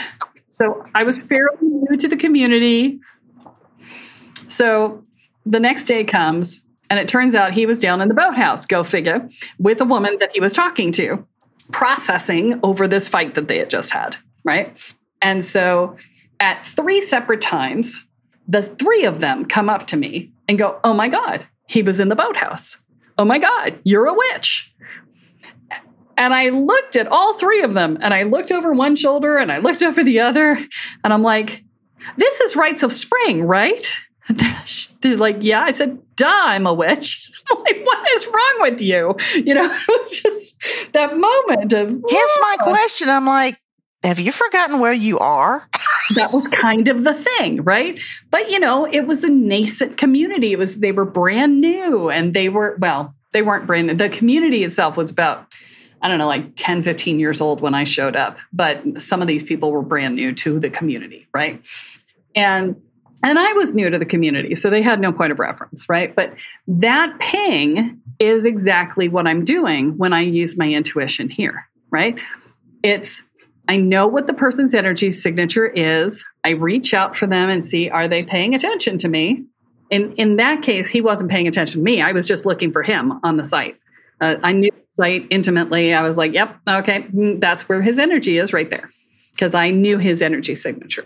So 0.48 0.86
I 0.96 1.04
was 1.04 1.22
fairly 1.22 1.58
new 1.62 1.98
to 1.98 2.08
the 2.08 2.16
community. 2.16 3.02
So 4.48 5.04
the 5.46 5.60
next 5.60 5.86
day 5.86 6.04
comes, 6.04 6.66
and 6.90 7.00
it 7.00 7.08
turns 7.08 7.36
out 7.36 7.54
he 7.54 7.66
was 7.66 7.80
down 7.80 8.02
in 8.02 8.08
the 8.08 8.14
boathouse, 8.14 8.66
go 8.66 8.84
figure, 8.84 9.28
with 9.60 9.82
a 9.82 9.86
woman 9.86 10.18
that 10.20 10.34
he 10.34 10.40
was 10.40 10.54
talking 10.54 10.92
to, 10.94 11.26
processing 11.72 12.60
over 12.64 12.88
this 12.88 13.08
fight 13.08 13.36
that 13.36 13.48
they 13.48 13.60
had 13.60 13.70
just 13.70 13.92
had, 13.92 14.16
right? 14.44 14.96
And 15.22 15.44
so 15.44 15.98
at 16.40 16.66
three 16.66 17.02
separate 17.02 17.42
times, 17.42 18.06
the 18.48 18.62
three 18.62 19.06
of 19.06 19.20
them 19.20 19.46
come 19.46 19.70
up 19.70 19.88
to 19.88 19.98
me 19.98 20.32
and 20.48 20.58
go, 20.58 20.80
Oh 20.84 20.94
my 20.94 21.10
God, 21.10 21.48
he 21.68 21.82
was 21.82 22.00
in 22.00 22.10
the 22.10 22.16
boathouse. 22.16 22.78
Oh 23.18 23.26
my 23.26 23.40
God, 23.40 23.80
you're 23.84 24.06
a 24.06 24.14
witch. 24.14 24.74
And 26.18 26.34
I 26.34 26.50
looked 26.50 26.96
at 26.96 27.08
all 27.08 27.34
three 27.34 27.62
of 27.62 27.74
them 27.74 27.98
and 28.02 28.14
I 28.14 28.24
looked 28.24 28.52
over 28.52 28.72
one 28.72 28.96
shoulder 28.96 29.38
and 29.38 29.52
I 29.52 29.58
looked 29.58 29.84
over 29.84 30.04
the 30.04 30.22
other 30.22 30.58
and 31.04 31.14
I'm 31.14 31.24
like, 31.24 31.64
this 32.18 32.40
is 32.40 32.56
rites 32.56 32.84
of 32.84 32.94
spring, 32.94 33.44
right? 33.44 33.86
They're 35.02 35.18
like, 35.18 35.38
yeah. 35.42 35.62
I 35.62 35.72
said, 35.72 36.00
duh, 36.16 36.28
I'm 36.28 36.66
a 36.68 36.74
witch. 36.74 37.32
I'm 37.52 37.60
like, 37.60 37.82
what 37.84 38.10
is 38.12 38.28
wrong 38.28 38.56
with 38.60 38.82
you? 38.82 39.16
You 39.36 39.54
know, 39.54 39.66
it 39.72 39.88
was 39.88 40.20
just 40.20 40.94
that 40.94 41.18
moment 41.18 41.74
of 41.74 41.90
Hence 41.90 42.40
my 42.42 42.56
question. 42.60 43.10
I'm 43.10 43.26
like, 43.26 43.60
have 44.04 44.20
you 44.20 44.32
forgotten 44.32 44.80
where 44.80 44.94
you 44.94 45.20
are? 45.20 45.68
that 46.16 46.32
was 46.32 46.48
kind 46.48 46.88
of 46.88 47.04
the 47.04 47.14
thing, 47.14 47.64
right? 47.64 48.00
But 48.30 48.50
you 48.50 48.60
know, 48.60 48.86
it 48.86 49.08
was 49.08 49.24
a 49.24 49.30
nascent 49.30 49.98
community. 49.98 50.54
It 50.54 50.60
was 50.60 50.80
they 50.80 50.92
were 50.92 51.06
brand 51.06 51.60
new 51.62 52.10
and 52.10 52.34
they 52.34 52.50
were 52.50 52.78
well, 52.80 53.16
they 53.34 53.42
weren't 53.42 53.66
brand 53.66 53.88
new. 53.88 53.94
The 53.96 54.10
community 54.10 54.64
itself 54.64 54.98
was 54.98 55.10
about 55.12 55.52
I 56.02 56.08
don't 56.08 56.20
know, 56.20 56.28
like 56.28 56.56
10, 56.56 56.84
15 56.84 57.20
years 57.20 57.42
old 57.42 57.62
when 57.62 57.74
I 57.74 57.84
showed 57.84 58.16
up, 58.16 58.38
but 58.54 59.02
some 59.02 59.24
of 59.24 59.28
these 59.28 59.42
people 59.42 59.72
were 59.72 59.82
brand 59.82 60.16
new 60.16 60.34
to 60.34 60.60
the 60.60 60.70
community, 60.70 61.28
right? 61.34 61.66
And 62.36 62.76
and 63.26 63.40
I 63.40 63.54
was 63.54 63.74
new 63.74 63.90
to 63.90 63.98
the 63.98 64.06
community, 64.06 64.54
so 64.54 64.70
they 64.70 64.84
had 64.84 65.02
no 65.02 65.12
point 65.12 65.32
of 65.32 65.40
reference, 65.40 65.90
right? 65.90 66.16
But 66.16 66.38
that 66.68 67.20
ping 67.20 68.00
is 68.20 68.46
exactly 68.46 69.10
what 69.10 69.28
I'm 69.28 69.44
doing 69.44 69.98
when 69.98 70.14
I 70.14 70.22
use 70.22 70.58
my 70.58 70.70
intuition 70.70 71.30
here, 71.30 71.68
right? 71.90 72.20
It's 72.84 73.24
I 73.68 73.78
know 73.78 74.06
what 74.06 74.28
the 74.28 74.34
person's 74.36 74.76
energy 74.76 75.10
signature 75.10 75.66
is. 75.66 76.24
I 76.44 76.52
reach 76.52 76.94
out 76.94 77.18
for 77.18 77.26
them 77.26 77.50
and 77.50 77.66
see 77.66 77.90
are 77.90 78.08
they 78.08 78.22
paying 78.22 78.54
attention 78.54 79.00
to 79.00 79.08
me? 79.08 79.46
In 79.90 80.14
in 80.14 80.36
that 80.36 80.62
case, 80.62 80.90
he 80.90 81.02
wasn't 81.02 81.32
paying 81.32 81.48
attention 81.48 81.82
to 81.82 81.84
me. 81.84 82.04
I 82.04 82.12
was 82.12 82.28
just 82.28 82.46
looking 82.46 82.72
for 82.72 82.84
him 82.84 83.20
on 83.24 83.38
the 83.38 83.46
site. 83.46 83.78
Uh, 84.22 84.36
I 84.44 84.52
knew 84.52 84.70
the 84.70 84.94
site 84.94 85.26
intimately. 85.32 85.96
I 85.96 86.04
was 86.04 86.16
like, 86.16 86.34
"Yep, 86.34 86.58
okay, 86.68 87.02
mm, 87.02 87.40
that's 87.40 87.68
where 87.68 87.82
his 87.82 87.98
energy 87.98 88.38
is, 88.38 88.54
right 88.54 88.70
there," 88.70 88.90
because 89.34 89.56
I 89.56 89.72
knew 89.72 89.98
his 89.98 90.22
energy 90.22 90.54
signature. 90.54 91.06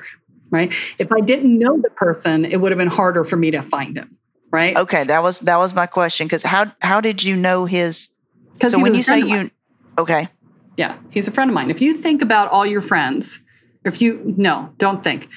Right. 0.52 0.74
If 0.98 1.12
I 1.12 1.20
didn't 1.22 1.58
know 1.60 1.80
the 1.80 1.90
person, 1.92 2.46
it 2.46 2.58
would 2.60 2.72
have 2.72 2.80
been 2.80 2.88
harder 2.88 3.24
for 3.24 3.36
me 3.36 3.52
to 3.52 3.62
find 3.62 3.96
him. 3.98 4.18
Right. 4.52 4.76
Okay, 4.76 5.04
that 5.04 5.22
was 5.22 5.42
that 5.42 5.58
was 5.58 5.76
my 5.76 5.86
question. 5.86 6.26
Because 6.26 6.44
how 6.44 6.66
how 6.82 7.02
did 7.02 7.24
you 7.24 7.36
know 7.36 7.66
his? 7.66 8.10
Because 8.54 8.74
So 8.74 8.80
when 8.82 8.96
you 8.96 9.04
say 9.04 9.20
you, 9.20 9.52
okay, 9.98 10.28
Yeah, 10.76 10.98
he's 11.12 11.28
a 11.28 11.32
friend 11.32 11.52
of 11.52 11.56
mine. 11.56 11.70
If 11.70 11.82
you 11.82 11.94
think 11.94 12.22
about 12.22 12.50
all 12.50 12.66
your 12.66 12.82
friends, 12.82 13.40
if 13.86 14.02
you 14.02 14.22
no, 14.38 14.74
don't 14.78 15.04
think, 15.04 15.28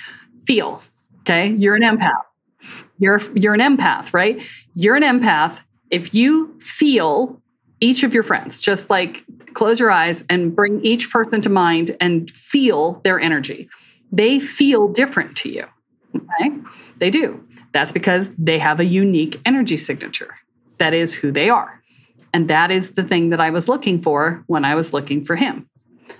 feel. 0.44 0.82
Okay, 1.20 1.48
you're 1.50 1.74
an 1.74 1.82
empath. 1.82 2.22
You're 2.98 3.20
you're 3.34 3.54
an 3.54 3.60
empath, 3.60 4.14
right? 4.14 4.42
You're 4.74 4.96
an 4.96 5.02
empath. 5.02 5.62
If 5.90 6.14
you 6.14 6.58
feel 6.58 7.42
each 7.80 8.02
of 8.02 8.14
your 8.14 8.22
friends, 8.22 8.60
just 8.60 8.88
like 8.88 9.24
close 9.52 9.78
your 9.78 9.90
eyes 9.90 10.24
and 10.30 10.56
bring 10.56 10.82
each 10.84 11.10
person 11.10 11.42
to 11.42 11.50
mind 11.50 11.96
and 12.00 12.30
feel 12.30 13.00
their 13.04 13.20
energy. 13.20 13.68
They 14.12 14.38
feel 14.38 14.88
different 14.88 15.36
to 15.38 15.48
you. 15.48 15.66
Okay, 16.14 16.52
they 16.98 17.10
do. 17.10 17.42
That's 17.72 17.90
because 17.90 18.36
they 18.36 18.58
have 18.58 18.78
a 18.78 18.84
unique 18.84 19.40
energy 19.46 19.78
signature. 19.78 20.36
That 20.78 20.92
is 20.92 21.14
who 21.14 21.32
they 21.32 21.48
are. 21.48 21.82
And 22.34 22.48
that 22.48 22.70
is 22.70 22.92
the 22.92 23.02
thing 23.02 23.30
that 23.30 23.40
I 23.40 23.50
was 23.50 23.68
looking 23.68 24.00
for 24.00 24.44
when 24.46 24.64
I 24.64 24.74
was 24.74 24.92
looking 24.92 25.24
for 25.24 25.36
him. 25.36 25.68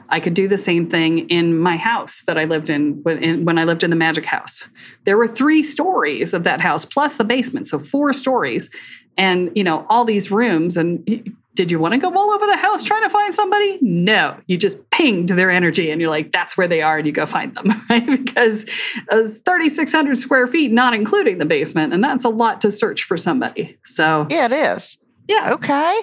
I 0.09 0.21
could 0.21 0.35
do 0.35 0.49
the 0.49 0.59
same 0.59 0.89
thing 0.89 1.29
in 1.31 1.59
my 1.59 1.77
house 1.77 2.23
that 2.27 2.39
I 2.39 2.45
lived 2.45 2.71
in 2.71 3.03
when, 3.03 3.59
I 3.59 3.65
lived 3.65 3.83
in 3.83 3.91
the 3.91 3.97
magic 3.97 4.27
house. 4.27 4.69
There 5.05 5.17
were 5.17 5.29
three 5.29 5.63
stories 5.63 6.35
of 6.35 6.45
that 6.45 6.61
house 6.61 6.85
plus 6.85 7.17
the 7.17 7.25
basement, 7.25 7.67
so 7.67 7.79
four 7.79 8.13
stories, 8.13 8.71
and 9.17 9.51
you 9.55 9.65
know 9.65 9.87
all 9.89 10.05
these 10.05 10.31
rooms. 10.31 10.77
And 10.77 11.37
did 11.55 11.71
you 11.71 11.79
want 11.79 11.93
to 11.93 11.99
go 11.99 12.17
all 12.17 12.31
over 12.33 12.47
the 12.47 12.57
house 12.57 12.83
trying 12.83 13.03
to 13.03 13.11
find 13.11 13.33
somebody? 13.35 13.79
No, 13.83 14.39
you 14.47 14.57
just 14.57 14.91
pinged 14.91 15.29
their 15.29 15.51
energy, 15.51 15.91
and 15.91 16.01
you're 16.01 16.11
like, 16.11 16.33
that's 16.33 16.57
where 16.57 16.69
they 16.69 16.83
are, 16.83 16.99
and 16.99 17.07
you 17.07 17.13
go 17.13 17.27
find 17.27 17.55
them, 17.55 17.71
right? 17.91 18.07
Because 18.07 18.65
it's 19.11 19.41
3,600 19.41 20.17
square 20.17 20.47
feet, 20.47 20.73
not 20.73 20.95
including 20.95 21.39
the 21.39 21.45
basement, 21.47 21.93
and 21.93 22.03
that's 22.03 22.25
a 22.25 22.29
lot 22.31 22.61
to 22.63 22.71
search 22.71 23.05
for 23.05 23.17
somebody. 23.17 23.79
So 23.85 24.27
yeah, 24.31 24.47
it 24.47 24.53
is. 24.53 24.99
yeah, 25.29 25.53
Okay. 25.55 26.01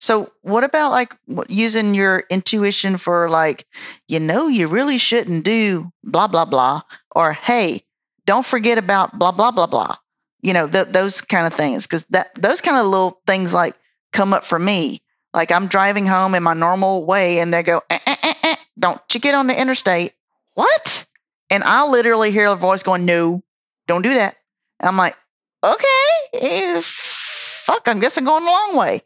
So 0.00 0.32
what 0.40 0.64
about 0.64 0.90
like 0.90 1.14
using 1.48 1.94
your 1.94 2.24
intuition 2.28 2.96
for 2.96 3.28
like, 3.28 3.64
you 4.08 4.18
know, 4.18 4.48
you 4.48 4.66
really 4.66 4.98
shouldn't 4.98 5.44
do 5.44 5.90
blah 6.02 6.26
blah 6.26 6.44
blah, 6.44 6.82
or 7.14 7.32
hey, 7.32 7.82
don't 8.26 8.44
forget 8.44 8.78
about 8.78 9.16
blah 9.16 9.30
blah 9.30 9.52
blah 9.52 9.68
blah. 9.68 9.94
You 10.40 10.54
know, 10.54 10.66
th- 10.66 10.88
those 10.88 11.20
kind 11.20 11.46
of 11.46 11.54
things 11.54 11.86
because 11.86 12.04
that 12.06 12.34
those 12.34 12.60
kind 12.60 12.78
of 12.78 12.86
little 12.86 13.20
things 13.28 13.54
like 13.54 13.76
come 14.12 14.32
up 14.32 14.44
for 14.44 14.58
me. 14.58 15.02
Like 15.34 15.50
I'm 15.50 15.66
driving 15.66 16.06
home 16.06 16.34
in 16.34 16.42
my 16.42 16.54
normal 16.54 17.04
way, 17.04 17.38
and 17.38 17.52
they 17.52 17.62
go, 17.62 17.80
eh, 17.88 17.98
eh, 18.06 18.16
eh, 18.22 18.34
eh, 18.44 18.56
"Don't 18.78 19.00
you 19.12 19.20
get 19.20 19.34
on 19.34 19.46
the 19.46 19.58
interstate?" 19.58 20.12
What? 20.54 21.06
And 21.50 21.64
I 21.64 21.86
literally 21.86 22.30
hear 22.30 22.48
a 22.48 22.54
voice 22.54 22.82
going, 22.82 23.06
"No, 23.06 23.42
don't 23.86 24.02
do 24.02 24.14
that." 24.14 24.36
And 24.78 24.88
I'm 24.88 24.96
like, 24.96 25.16
"Okay, 25.64 26.06
eh, 26.34 26.80
fuck, 26.82 27.88
I 27.88 27.98
guess 27.98 28.18
I'm 28.18 28.24
going 28.24 28.44
the 28.44 28.50
long 28.50 28.76
way." 28.76 29.02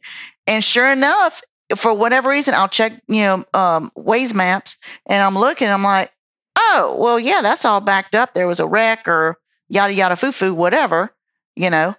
And 0.47 0.65
sure 0.65 0.91
enough, 0.91 1.43
for 1.75 1.93
whatever 1.93 2.29
reason, 2.31 2.55
I'll 2.55 2.69
check, 2.69 2.93
you 3.09 3.23
know, 3.23 3.45
um, 3.53 3.91
Waze 3.97 4.35
maps 4.35 4.79
and 5.07 5.23
I'm 5.23 5.37
looking, 5.37 5.69
I'm 5.69 5.83
like, 5.83 6.13
oh, 6.57 6.97
well, 7.01 7.19
yeah, 7.19 7.43
that's 7.43 7.65
all 7.65 7.81
backed 7.81 8.15
up. 8.15 8.35
There 8.35 8.47
was 8.47 8.61
a 8.61 8.67
wreck 8.67 9.09
or 9.09 9.39
yada, 9.69 9.93
yada, 9.93 10.17
foo 10.17 10.33
foo, 10.33 10.55
whatever, 10.55 11.13
you 11.57 11.71
know. 11.71 11.95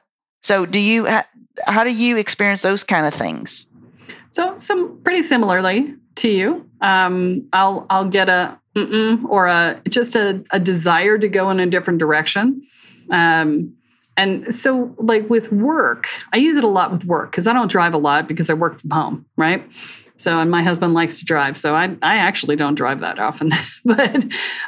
So 0.47 0.65
do 0.65 0.79
you, 0.79 1.05
how 1.65 1.83
do 1.83 1.91
you 1.91 2.15
experience 2.15 2.62
those 2.62 2.86
kind 2.86 3.05
of 3.05 3.13
things? 3.13 3.67
So, 4.29 4.57
some 4.57 5.01
pretty 5.03 5.21
similarly 5.21 5.93
to 6.15 6.29
you, 6.29 6.69
um, 6.79 7.49
I'll 7.51 7.86
I'll 7.89 8.07
get 8.07 8.29
a 8.29 8.57
or 9.27 9.47
a 9.47 9.81
just 9.89 10.15
a, 10.15 10.45
a 10.51 10.60
desire 10.60 11.17
to 11.17 11.27
go 11.27 11.49
in 11.49 11.60
a 11.60 11.65
different 11.65 11.99
direction. 11.99 12.62
Um, 13.12 13.75
and 14.15 14.55
so, 14.55 14.95
like 14.97 15.29
with 15.29 15.51
work, 15.51 16.07
I 16.31 16.38
use 16.38 16.55
it 16.55 16.63
a 16.63 16.67
lot 16.67 16.91
with 16.91 17.03
work 17.03 17.31
because 17.31 17.45
I 17.45 17.51
don't 17.51 17.69
drive 17.69 17.93
a 17.93 17.97
lot 17.97 18.29
because 18.29 18.49
I 18.49 18.53
work 18.53 18.79
from 18.79 18.91
home, 18.91 19.25
right? 19.36 19.67
So, 20.15 20.39
and 20.39 20.49
my 20.49 20.63
husband 20.63 20.93
likes 20.93 21.19
to 21.19 21.25
drive, 21.25 21.57
so 21.57 21.75
I 21.75 21.97
I 22.01 22.17
actually 22.19 22.55
don't 22.55 22.75
drive 22.75 23.01
that 23.01 23.19
often, 23.19 23.51
but 23.86 24.23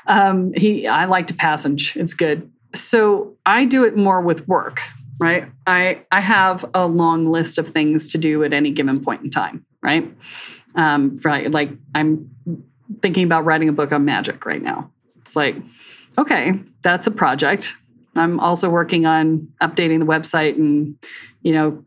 um, 0.08 0.52
he 0.54 0.88
I 0.88 1.06
like 1.06 1.28
to 1.28 1.34
passage. 1.34 1.96
It's 1.96 2.14
good. 2.14 2.44
So 2.76 3.38
I 3.46 3.66
do 3.66 3.86
it 3.86 3.96
more 3.96 4.22
with 4.22 4.48
work, 4.48 4.82
right? 5.20 5.52
I 5.68 6.02
I 6.12 6.22
have 6.22 6.66
a 6.74 6.88
long 6.88 7.28
list 7.28 7.58
of 7.58 7.68
things 7.68 8.12
to 8.12 8.18
do 8.18 8.44
at 8.44 8.54
any 8.54 8.72
given 8.72 9.04
point 9.04 9.22
in 9.24 9.30
time, 9.30 9.66
right? 9.82 10.12
Um, 10.76 11.18
right, 11.24 11.52
like 11.52 11.72
I'm 11.94 12.30
thinking 13.02 13.24
about 13.24 13.46
writing 13.46 13.70
a 13.70 13.74
book 13.74 13.92
on 13.92 14.06
magic 14.06 14.46
right 14.46 14.62
now. 14.62 14.92
It's 15.18 15.36
like, 15.36 15.56
okay, 16.18 16.60
that's 16.82 17.08
a 17.08 17.12
project. 17.12 17.76
I'm 18.16 18.40
also 18.40 18.70
working 18.70 19.06
on 19.06 19.48
updating 19.62 20.00
the 20.00 20.06
website 20.06 20.56
and, 20.56 20.98
you 21.42 21.54
know, 21.54 21.84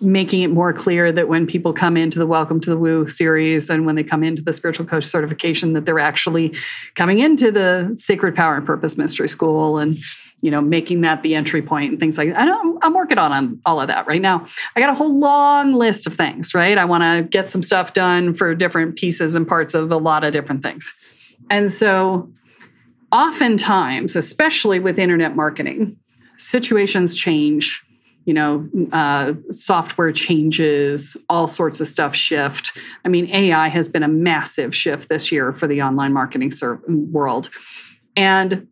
making 0.00 0.42
it 0.42 0.48
more 0.48 0.72
clear 0.72 1.10
that 1.12 1.28
when 1.28 1.46
people 1.46 1.72
come 1.72 1.96
into 1.96 2.18
the 2.18 2.26
Welcome 2.26 2.60
to 2.60 2.70
the 2.70 2.76
Woo 2.76 3.06
series 3.06 3.70
and 3.70 3.86
when 3.86 3.96
they 3.96 4.04
come 4.04 4.22
into 4.22 4.42
the 4.42 4.52
spiritual 4.52 4.86
coach 4.86 5.04
certification, 5.04 5.72
that 5.72 5.86
they're 5.86 5.98
actually 5.98 6.54
coming 6.94 7.18
into 7.18 7.50
the 7.50 7.94
Sacred 7.98 8.34
Power 8.36 8.56
and 8.56 8.66
Purpose 8.66 8.96
Mystery 8.96 9.28
School 9.28 9.78
and 9.78 9.98
you 10.40 10.50
know 10.50 10.60
making 10.60 11.02
that 11.02 11.22
the 11.22 11.34
entry 11.34 11.62
point 11.62 11.90
and 11.90 12.00
things 12.00 12.18
like 12.18 12.30
that. 12.30 12.40
I 12.40 12.44
know 12.44 12.78
I'm, 12.82 12.94
working 12.94 13.18
on, 13.18 13.32
on 13.32 13.60
all 13.64 13.80
of 13.80 13.88
that 13.88 14.06
right 14.06 14.20
now. 14.20 14.46
I 14.76 14.80
got 14.80 14.90
a 14.90 14.94
whole 14.94 15.18
long 15.18 15.72
list 15.72 16.06
of 16.06 16.14
things, 16.14 16.54
right? 16.54 16.76
I 16.76 16.84
want 16.84 17.02
to 17.02 17.28
get 17.28 17.50
some 17.50 17.62
stuff 17.62 17.92
done 17.92 18.34
for 18.34 18.54
different 18.54 18.96
pieces 18.96 19.34
and 19.34 19.46
parts 19.46 19.74
of 19.74 19.90
a 19.92 19.96
lot 19.96 20.24
of 20.24 20.32
different 20.32 20.62
things. 20.62 20.94
And 21.50 21.70
so 21.72 22.30
oftentimes, 23.12 24.16
especially 24.16 24.78
with 24.80 24.98
internet 24.98 25.34
marketing, 25.34 25.96
situations 26.36 27.16
change 27.16 27.84
you 28.28 28.34
know, 28.34 28.68
uh, 28.92 29.32
software 29.52 30.12
changes, 30.12 31.16
all 31.30 31.48
sorts 31.48 31.80
of 31.80 31.86
stuff 31.86 32.14
shift. 32.14 32.78
I 33.02 33.08
mean, 33.08 33.30
AI 33.30 33.68
has 33.68 33.88
been 33.88 34.02
a 34.02 34.08
massive 34.08 34.76
shift 34.76 35.08
this 35.08 35.32
year 35.32 35.50
for 35.54 35.66
the 35.66 35.80
online 35.80 36.12
marketing 36.12 36.50
ser- 36.50 36.82
world. 36.86 37.48
And 38.16 38.67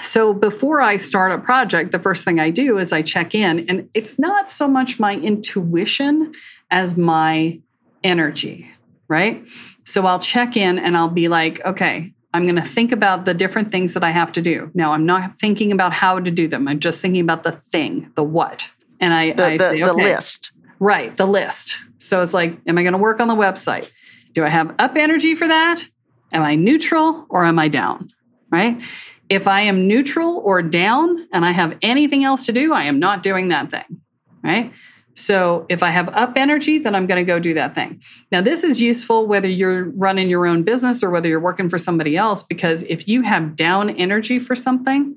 so 0.00 0.34
before 0.34 0.80
I 0.80 0.96
start 0.96 1.32
a 1.32 1.38
project, 1.38 1.92
the 1.92 1.98
first 1.98 2.24
thing 2.24 2.40
I 2.40 2.50
do 2.50 2.78
is 2.78 2.92
I 2.92 3.02
check 3.02 3.34
in, 3.34 3.68
and 3.68 3.88
it's 3.94 4.18
not 4.18 4.50
so 4.50 4.66
much 4.68 4.98
my 4.98 5.14
intuition 5.16 6.32
as 6.70 6.96
my 6.96 7.60
energy, 8.02 8.70
right? 9.08 9.46
So 9.84 10.06
I'll 10.06 10.18
check 10.18 10.56
in 10.56 10.78
and 10.78 10.96
I'll 10.96 11.08
be 11.08 11.28
like, 11.28 11.64
okay, 11.64 12.12
I'm 12.32 12.44
going 12.44 12.56
to 12.56 12.62
think 12.62 12.90
about 12.90 13.24
the 13.24 13.34
different 13.34 13.70
things 13.70 13.94
that 13.94 14.02
I 14.02 14.10
have 14.10 14.32
to 14.32 14.42
do. 14.42 14.70
Now, 14.74 14.92
I'm 14.92 15.06
not 15.06 15.38
thinking 15.38 15.70
about 15.70 15.92
how 15.92 16.18
to 16.18 16.30
do 16.30 16.48
them. 16.48 16.66
I'm 16.66 16.80
just 16.80 17.00
thinking 17.00 17.20
about 17.20 17.44
the 17.44 17.52
thing, 17.52 18.10
the 18.16 18.24
what. 18.24 18.70
And 19.00 19.14
I, 19.14 19.32
The, 19.32 19.44
I 19.44 19.56
the, 19.56 19.64
say, 19.64 19.82
the 19.82 19.90
okay, 19.92 20.02
list. 20.02 20.52
right, 20.80 21.16
the 21.16 21.26
list. 21.26 21.78
So 21.98 22.20
it's 22.20 22.34
like, 22.34 22.58
am 22.66 22.76
I 22.76 22.82
going 22.82 22.92
to 22.92 22.98
work 22.98 23.20
on 23.20 23.28
the 23.28 23.34
website? 23.34 23.88
Do 24.32 24.44
I 24.44 24.48
have 24.48 24.74
up 24.78 24.96
energy 24.96 25.34
for 25.34 25.46
that? 25.46 25.86
Am 26.32 26.42
I 26.42 26.56
neutral 26.56 27.26
or 27.28 27.44
am 27.44 27.58
I 27.58 27.68
down? 27.68 28.10
Right? 28.50 28.82
If 29.28 29.48
I 29.48 29.62
am 29.62 29.88
neutral 29.88 30.38
or 30.44 30.62
down 30.62 31.26
and 31.32 31.44
I 31.44 31.52
have 31.52 31.76
anything 31.82 32.24
else 32.24 32.46
to 32.46 32.52
do, 32.52 32.72
I 32.72 32.84
am 32.84 32.98
not 32.98 33.22
doing 33.22 33.48
that 33.48 33.70
thing. 33.70 34.00
Right? 34.42 34.72
So 35.14 35.64
if 35.68 35.82
I 35.82 35.90
have 35.90 36.08
up 36.08 36.32
energy, 36.36 36.78
then 36.78 36.94
I'm 36.94 37.06
going 37.06 37.24
to 37.24 37.26
go 37.26 37.38
do 37.38 37.54
that 37.54 37.74
thing. 37.74 38.02
Now, 38.32 38.40
this 38.40 38.64
is 38.64 38.82
useful 38.82 39.26
whether 39.26 39.48
you're 39.48 39.90
running 39.90 40.28
your 40.28 40.46
own 40.46 40.64
business 40.64 41.02
or 41.02 41.10
whether 41.10 41.28
you're 41.28 41.40
working 41.40 41.68
for 41.68 41.78
somebody 41.78 42.16
else, 42.16 42.42
because 42.42 42.82
if 42.84 43.06
you 43.06 43.22
have 43.22 43.56
down 43.56 43.90
energy 43.90 44.38
for 44.38 44.56
something, 44.56 45.16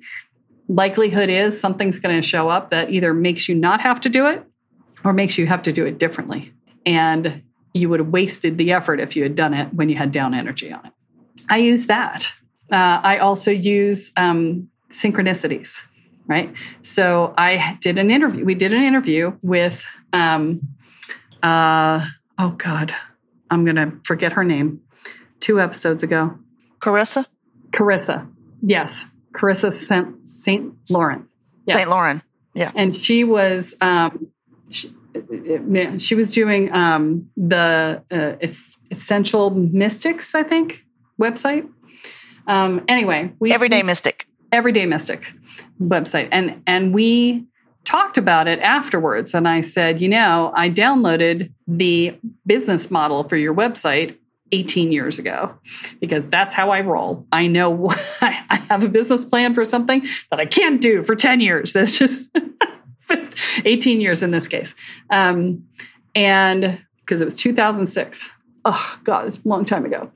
likelihood 0.67 1.29
is 1.29 1.59
something's 1.59 1.97
going 1.99 2.15
to 2.15 2.21
show 2.21 2.47
up 2.47 2.69
that 2.69 2.91
either 2.91 3.13
makes 3.13 3.49
you 3.49 3.55
not 3.55 3.81
have 3.81 3.99
to 4.01 4.09
do 4.09 4.27
it 4.27 4.45
or 5.03 5.13
makes 5.13 5.37
you 5.37 5.47
have 5.47 5.63
to 5.63 5.73
do 5.73 5.85
it 5.85 5.97
differently. 5.97 6.53
And 6.85 7.43
you 7.73 7.89
would 7.89 7.99
have 7.99 8.09
wasted 8.09 8.57
the 8.57 8.71
effort 8.71 8.99
if 8.99 9.15
you 9.15 9.23
had 9.23 9.35
done 9.35 9.53
it 9.53 9.73
when 9.73 9.89
you 9.89 9.95
had 9.95 10.11
down 10.11 10.33
energy 10.33 10.71
on 10.71 10.85
it. 10.85 10.93
I 11.49 11.57
use 11.57 11.87
that. 11.87 12.31
Uh, 12.71 12.99
I 13.03 13.17
also 13.17 13.51
use 13.51 14.11
um, 14.17 14.69
synchronicities, 14.91 15.85
right? 16.27 16.53
So 16.81 17.33
I 17.37 17.77
did 17.81 17.97
an 17.97 18.11
interview. 18.11 18.43
We 18.45 18.55
did 18.55 18.73
an 18.73 18.83
interview 18.83 19.37
with, 19.41 19.85
um, 20.13 20.61
uh, 21.41 22.05
oh 22.37 22.49
God, 22.51 22.93
I'm 23.49 23.63
going 23.63 23.77
to 23.77 23.93
forget 24.03 24.33
her 24.33 24.43
name, 24.43 24.81
two 25.39 25.61
episodes 25.61 26.03
ago. 26.03 26.37
Carissa? 26.79 27.25
Carissa. 27.71 28.29
Yes. 28.61 29.05
Carissa 29.33 29.71
St. 29.71 30.27
St. 30.27 30.73
Laurent. 30.89 31.25
Yes. 31.65 31.77
St. 31.77 31.89
Lauren. 31.89 32.21
Yeah. 32.53 32.71
And 32.75 32.95
she 32.95 33.23
was, 33.23 33.75
um, 33.81 34.27
she, 34.69 34.91
she 35.97 36.15
was 36.15 36.31
doing 36.33 36.71
um, 36.73 37.29
the 37.37 38.03
uh, 38.11 38.35
Es- 38.41 38.75
Essential 38.89 39.51
Mystics, 39.51 40.33
I 40.33 40.43
think, 40.43 40.85
website. 41.21 41.69
Um, 42.47 42.83
anyway, 42.87 43.33
we 43.39 43.51
Everyday 43.53 43.83
Mystic. 43.83 44.27
Everyday 44.51 44.85
Mystic 44.85 45.33
website, 45.79 46.29
and 46.31 46.63
and 46.65 46.93
we 46.93 47.45
talked 47.83 48.17
about 48.17 48.47
it 48.47 48.59
afterwards. 48.59 49.33
And 49.33 49.47
I 49.47 49.61
said, 49.61 50.01
you 50.01 50.09
know, 50.09 50.51
I 50.55 50.69
downloaded 50.69 51.53
the 51.67 52.17
business 52.45 52.91
model 52.91 53.23
for 53.23 53.37
your 53.37 53.53
website 53.53 54.17
18 54.51 54.91
years 54.91 55.19
ago 55.19 55.57
because 56.01 56.27
that's 56.27 56.53
how 56.53 56.69
I 56.69 56.81
roll. 56.81 57.25
I 57.31 57.47
know 57.47 57.89
I 58.21 58.65
have 58.69 58.83
a 58.83 58.89
business 58.89 59.23
plan 59.23 59.53
for 59.53 59.63
something 59.63 60.05
that 60.31 60.39
I 60.39 60.45
can't 60.45 60.81
do 60.81 61.01
for 61.01 61.15
10 61.15 61.39
years. 61.39 61.73
That's 61.73 61.97
just 61.97 62.37
18 63.65 64.01
years 64.01 64.21
in 64.21 64.31
this 64.31 64.47
case. 64.47 64.75
Um, 65.09 65.65
and 66.13 66.81
because 66.99 67.21
it 67.21 67.25
was 67.25 67.37
2006. 67.37 68.31
Oh, 68.65 68.99
God, 69.05 69.37
a 69.37 69.47
long 69.47 69.63
time 69.63 69.85
ago. 69.85 70.11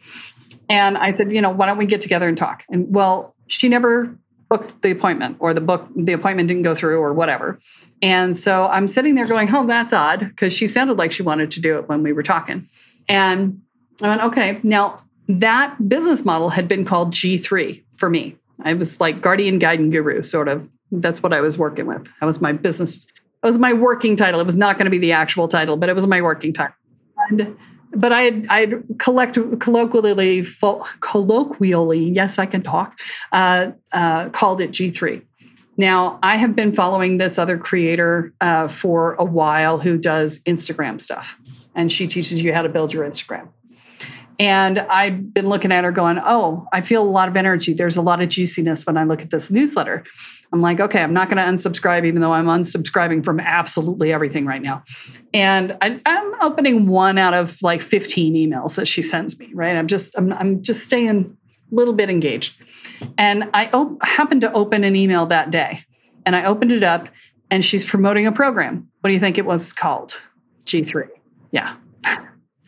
And 0.71 0.97
I 0.97 1.09
said, 1.09 1.33
you 1.33 1.41
know, 1.41 1.49
why 1.49 1.65
don't 1.65 1.77
we 1.77 1.85
get 1.85 1.99
together 1.99 2.29
and 2.29 2.37
talk? 2.37 2.63
And 2.69 2.93
well, 2.93 3.35
she 3.47 3.67
never 3.67 4.17
booked 4.49 4.81
the 4.81 4.91
appointment 4.91 5.35
or 5.39 5.53
the 5.53 5.59
book, 5.59 5.85
the 5.97 6.13
appointment 6.13 6.47
didn't 6.47 6.63
go 6.63 6.73
through 6.73 6.99
or 6.99 7.13
whatever. 7.13 7.59
And 8.01 8.37
so 8.37 8.67
I'm 8.67 8.87
sitting 8.87 9.15
there 9.15 9.27
going, 9.27 9.53
oh, 9.53 9.67
that's 9.67 9.91
odd 9.91 10.19
because 10.19 10.53
she 10.53 10.67
sounded 10.67 10.97
like 10.97 11.11
she 11.11 11.23
wanted 11.23 11.51
to 11.51 11.61
do 11.61 11.77
it 11.77 11.89
when 11.89 12.03
we 12.03 12.13
were 12.13 12.23
talking. 12.23 12.65
And 13.09 13.61
I 14.01 14.07
went, 14.07 14.21
okay. 14.23 14.61
Now, 14.63 15.03
that 15.27 15.89
business 15.89 16.23
model 16.23 16.49
had 16.49 16.69
been 16.69 16.85
called 16.85 17.11
G3 17.11 17.83
for 17.97 18.09
me. 18.09 18.37
I 18.63 18.73
was 18.73 19.01
like 19.01 19.21
guardian, 19.21 19.59
guide, 19.59 19.79
and 19.79 19.91
guru, 19.91 20.21
sort 20.21 20.47
of. 20.47 20.69
That's 20.89 21.21
what 21.21 21.33
I 21.33 21.41
was 21.41 21.57
working 21.57 21.85
with. 21.85 22.09
That 22.21 22.25
was 22.25 22.39
my 22.39 22.53
business. 22.53 23.05
That 23.05 23.47
was 23.47 23.57
my 23.57 23.73
working 23.73 24.15
title. 24.15 24.39
It 24.39 24.45
was 24.45 24.55
not 24.55 24.77
going 24.77 24.85
to 24.85 24.91
be 24.91 24.99
the 24.99 25.11
actual 25.11 25.49
title, 25.49 25.75
but 25.75 25.89
it 25.89 25.95
was 25.95 26.07
my 26.07 26.21
working 26.21 26.53
title. 26.53 26.75
And, 27.29 27.57
but 27.93 28.11
I 28.11 28.43
I 28.49 28.73
collect, 28.99 29.37
colloquially, 29.59 30.43
colloquially, 30.99 32.03
yes, 32.09 32.39
I 32.39 32.45
can 32.45 32.61
talk, 32.61 32.99
uh, 33.31 33.71
uh, 33.91 34.29
called 34.29 34.61
it 34.61 34.71
G3. 34.71 35.21
Now, 35.77 36.19
I 36.21 36.37
have 36.37 36.55
been 36.55 36.73
following 36.73 37.17
this 37.17 37.39
other 37.39 37.57
creator 37.57 38.33
uh, 38.41 38.67
for 38.67 39.13
a 39.15 39.23
while 39.23 39.79
who 39.79 39.97
does 39.97 40.39
Instagram 40.43 40.99
stuff, 40.99 41.39
and 41.73 41.91
she 41.91 42.07
teaches 42.07 42.43
you 42.43 42.53
how 42.53 42.61
to 42.61 42.69
build 42.69 42.93
your 42.93 43.05
Instagram. 43.05 43.47
And 44.41 44.79
I've 44.79 45.35
been 45.35 45.47
looking 45.47 45.71
at 45.71 45.83
her 45.83 45.91
going, 45.91 46.17
Oh, 46.17 46.65
I 46.73 46.81
feel 46.81 47.03
a 47.03 47.05
lot 47.05 47.27
of 47.27 47.37
energy. 47.37 47.73
There's 47.73 47.95
a 47.95 48.01
lot 48.01 48.23
of 48.23 48.29
juiciness 48.29 48.87
when 48.87 48.97
I 48.97 49.03
look 49.03 49.21
at 49.21 49.29
this 49.29 49.51
newsletter. 49.51 50.03
I'm 50.51 50.61
like, 50.61 50.79
Okay, 50.79 50.99
I'm 50.99 51.13
not 51.13 51.29
going 51.29 51.37
to 51.37 51.43
unsubscribe, 51.43 52.07
even 52.07 52.21
though 52.21 52.33
I'm 52.33 52.47
unsubscribing 52.47 53.23
from 53.23 53.39
absolutely 53.39 54.11
everything 54.11 54.47
right 54.47 54.63
now. 54.63 54.83
And 55.31 55.77
I, 55.79 56.01
am 56.07 56.33
opening 56.41 56.87
one 56.87 57.19
out 57.19 57.35
of 57.35 57.61
like 57.61 57.81
15 57.81 58.33
emails 58.33 58.77
that 58.77 58.87
she 58.87 59.03
sends 59.03 59.39
me, 59.39 59.51
right? 59.53 59.75
I'm 59.75 59.85
just, 59.85 60.17
I'm, 60.17 60.33
I'm 60.33 60.63
just 60.63 60.87
staying 60.87 61.37
a 61.71 61.75
little 61.75 61.93
bit 61.93 62.09
engaged. 62.09 62.59
And 63.19 63.47
I 63.53 63.67
op- 63.67 64.03
happened 64.03 64.41
to 64.41 64.51
open 64.53 64.83
an 64.83 64.95
email 64.95 65.27
that 65.27 65.51
day 65.51 65.81
and 66.25 66.35
I 66.35 66.45
opened 66.45 66.71
it 66.71 66.81
up 66.81 67.09
and 67.51 67.63
she's 67.63 67.85
promoting 67.85 68.25
a 68.25 68.31
program. 68.31 68.89
What 69.01 69.09
do 69.09 69.13
you 69.13 69.19
think 69.19 69.37
it 69.37 69.45
was 69.45 69.71
called? 69.71 70.19
G3. 70.65 71.09
Yeah. 71.51 71.75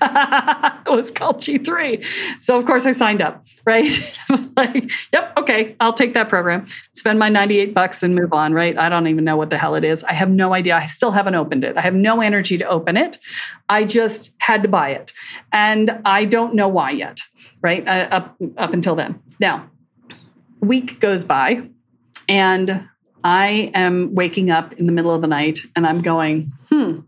it 0.86 0.90
was 0.90 1.12
called 1.12 1.38
G3. 1.38 2.42
So 2.42 2.56
of 2.58 2.66
course 2.66 2.86
I 2.86 2.92
signed 2.92 3.22
up, 3.22 3.46
right? 3.66 3.90
like, 4.58 4.92
yep, 5.12 5.34
okay, 5.38 5.76
I'll 5.80 5.94
take 5.94 6.14
that 6.16 6.30
program. 6.30 6.66
Spend 6.94 7.20
my 7.20 7.30
98 7.30 7.74
bucks 7.74 8.04
and 8.04 8.16
move 8.16 8.34
on, 8.34 8.54
right? 8.54 8.78
I 8.78 8.90
don't 8.90 9.08
even 9.08 9.24
know 9.24 9.38
what 9.38 9.50
the 9.50 9.58
hell 9.58 9.76
it 9.76 9.84
is. 9.84 10.04
I 10.04 10.14
have 10.14 10.30
no 10.30 10.54
idea. 10.54 10.76
I 10.76 10.88
still 10.88 11.12
haven't 11.12 11.36
opened 11.36 11.64
it. 11.64 11.78
I 11.78 11.82
have 11.82 11.94
no 11.94 12.22
energy 12.22 12.58
to 12.58 12.66
open 12.66 12.98
it. 12.98 13.18
I 13.70 13.86
just 13.86 14.34
had 14.40 14.64
to 14.64 14.70
buy 14.70 14.90
it. 14.92 15.14
And 15.52 16.02
I 16.06 16.26
don't 16.26 16.56
know 16.56 16.68
why 16.68 16.92
yet, 16.92 17.20
right? 17.62 17.88
Uh, 17.88 18.08
up 18.12 18.36
up 18.58 18.74
until 18.74 18.96
then. 18.96 19.22
Now, 19.40 19.70
week 20.60 21.00
goes 21.00 21.24
by 21.24 21.70
and 22.28 22.90
I 23.24 23.72
am 23.74 24.14
waking 24.16 24.52
up 24.52 24.74
in 24.74 24.86
the 24.86 24.92
middle 24.92 25.14
of 25.14 25.22
the 25.22 25.28
night 25.28 25.60
and 25.76 25.88
I'm 25.88 26.02
going, 26.02 26.52
"Hmm, 26.70 27.02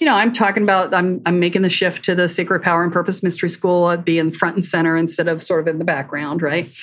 you 0.00 0.06
know, 0.06 0.14
I'm 0.14 0.32
talking 0.32 0.62
about 0.62 0.94
I'm 0.94 1.20
I'm 1.26 1.40
making 1.40 1.62
the 1.62 1.70
shift 1.70 2.04
to 2.04 2.14
the 2.14 2.28
Sacred 2.28 2.62
Power 2.62 2.82
and 2.82 2.92
Purpose 2.92 3.22
Mystery 3.22 3.48
School, 3.48 3.86
I'd 3.86 4.04
be 4.04 4.18
in 4.18 4.30
front 4.30 4.56
and 4.56 4.64
center 4.64 4.96
instead 4.96 5.28
of 5.28 5.42
sort 5.42 5.60
of 5.60 5.68
in 5.68 5.78
the 5.78 5.84
background, 5.84 6.42
right? 6.42 6.74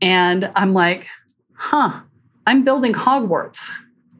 And 0.00 0.50
I'm 0.54 0.72
like, 0.72 1.06
huh, 1.54 2.00
I'm 2.46 2.64
building 2.64 2.92
Hogwarts. 2.92 3.70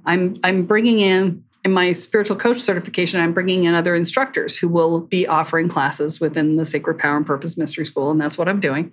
I'm 0.04 0.36
I'm 0.44 0.64
bringing 0.64 0.98
in 0.98 1.44
in 1.64 1.72
my 1.72 1.92
spiritual 1.92 2.36
coach 2.36 2.56
certification, 2.56 3.20
I'm 3.20 3.34
bringing 3.34 3.64
in 3.64 3.74
other 3.74 3.94
instructors 3.94 4.58
who 4.58 4.68
will 4.68 5.00
be 5.00 5.26
offering 5.26 5.68
classes 5.68 6.20
within 6.20 6.56
the 6.56 6.64
Sacred 6.64 6.98
Power 6.98 7.16
and 7.18 7.26
Purpose 7.26 7.56
Mystery 7.56 7.84
School, 7.84 8.10
and 8.10 8.20
that's 8.20 8.38
what 8.38 8.48
I'm 8.48 8.60
doing. 8.60 8.92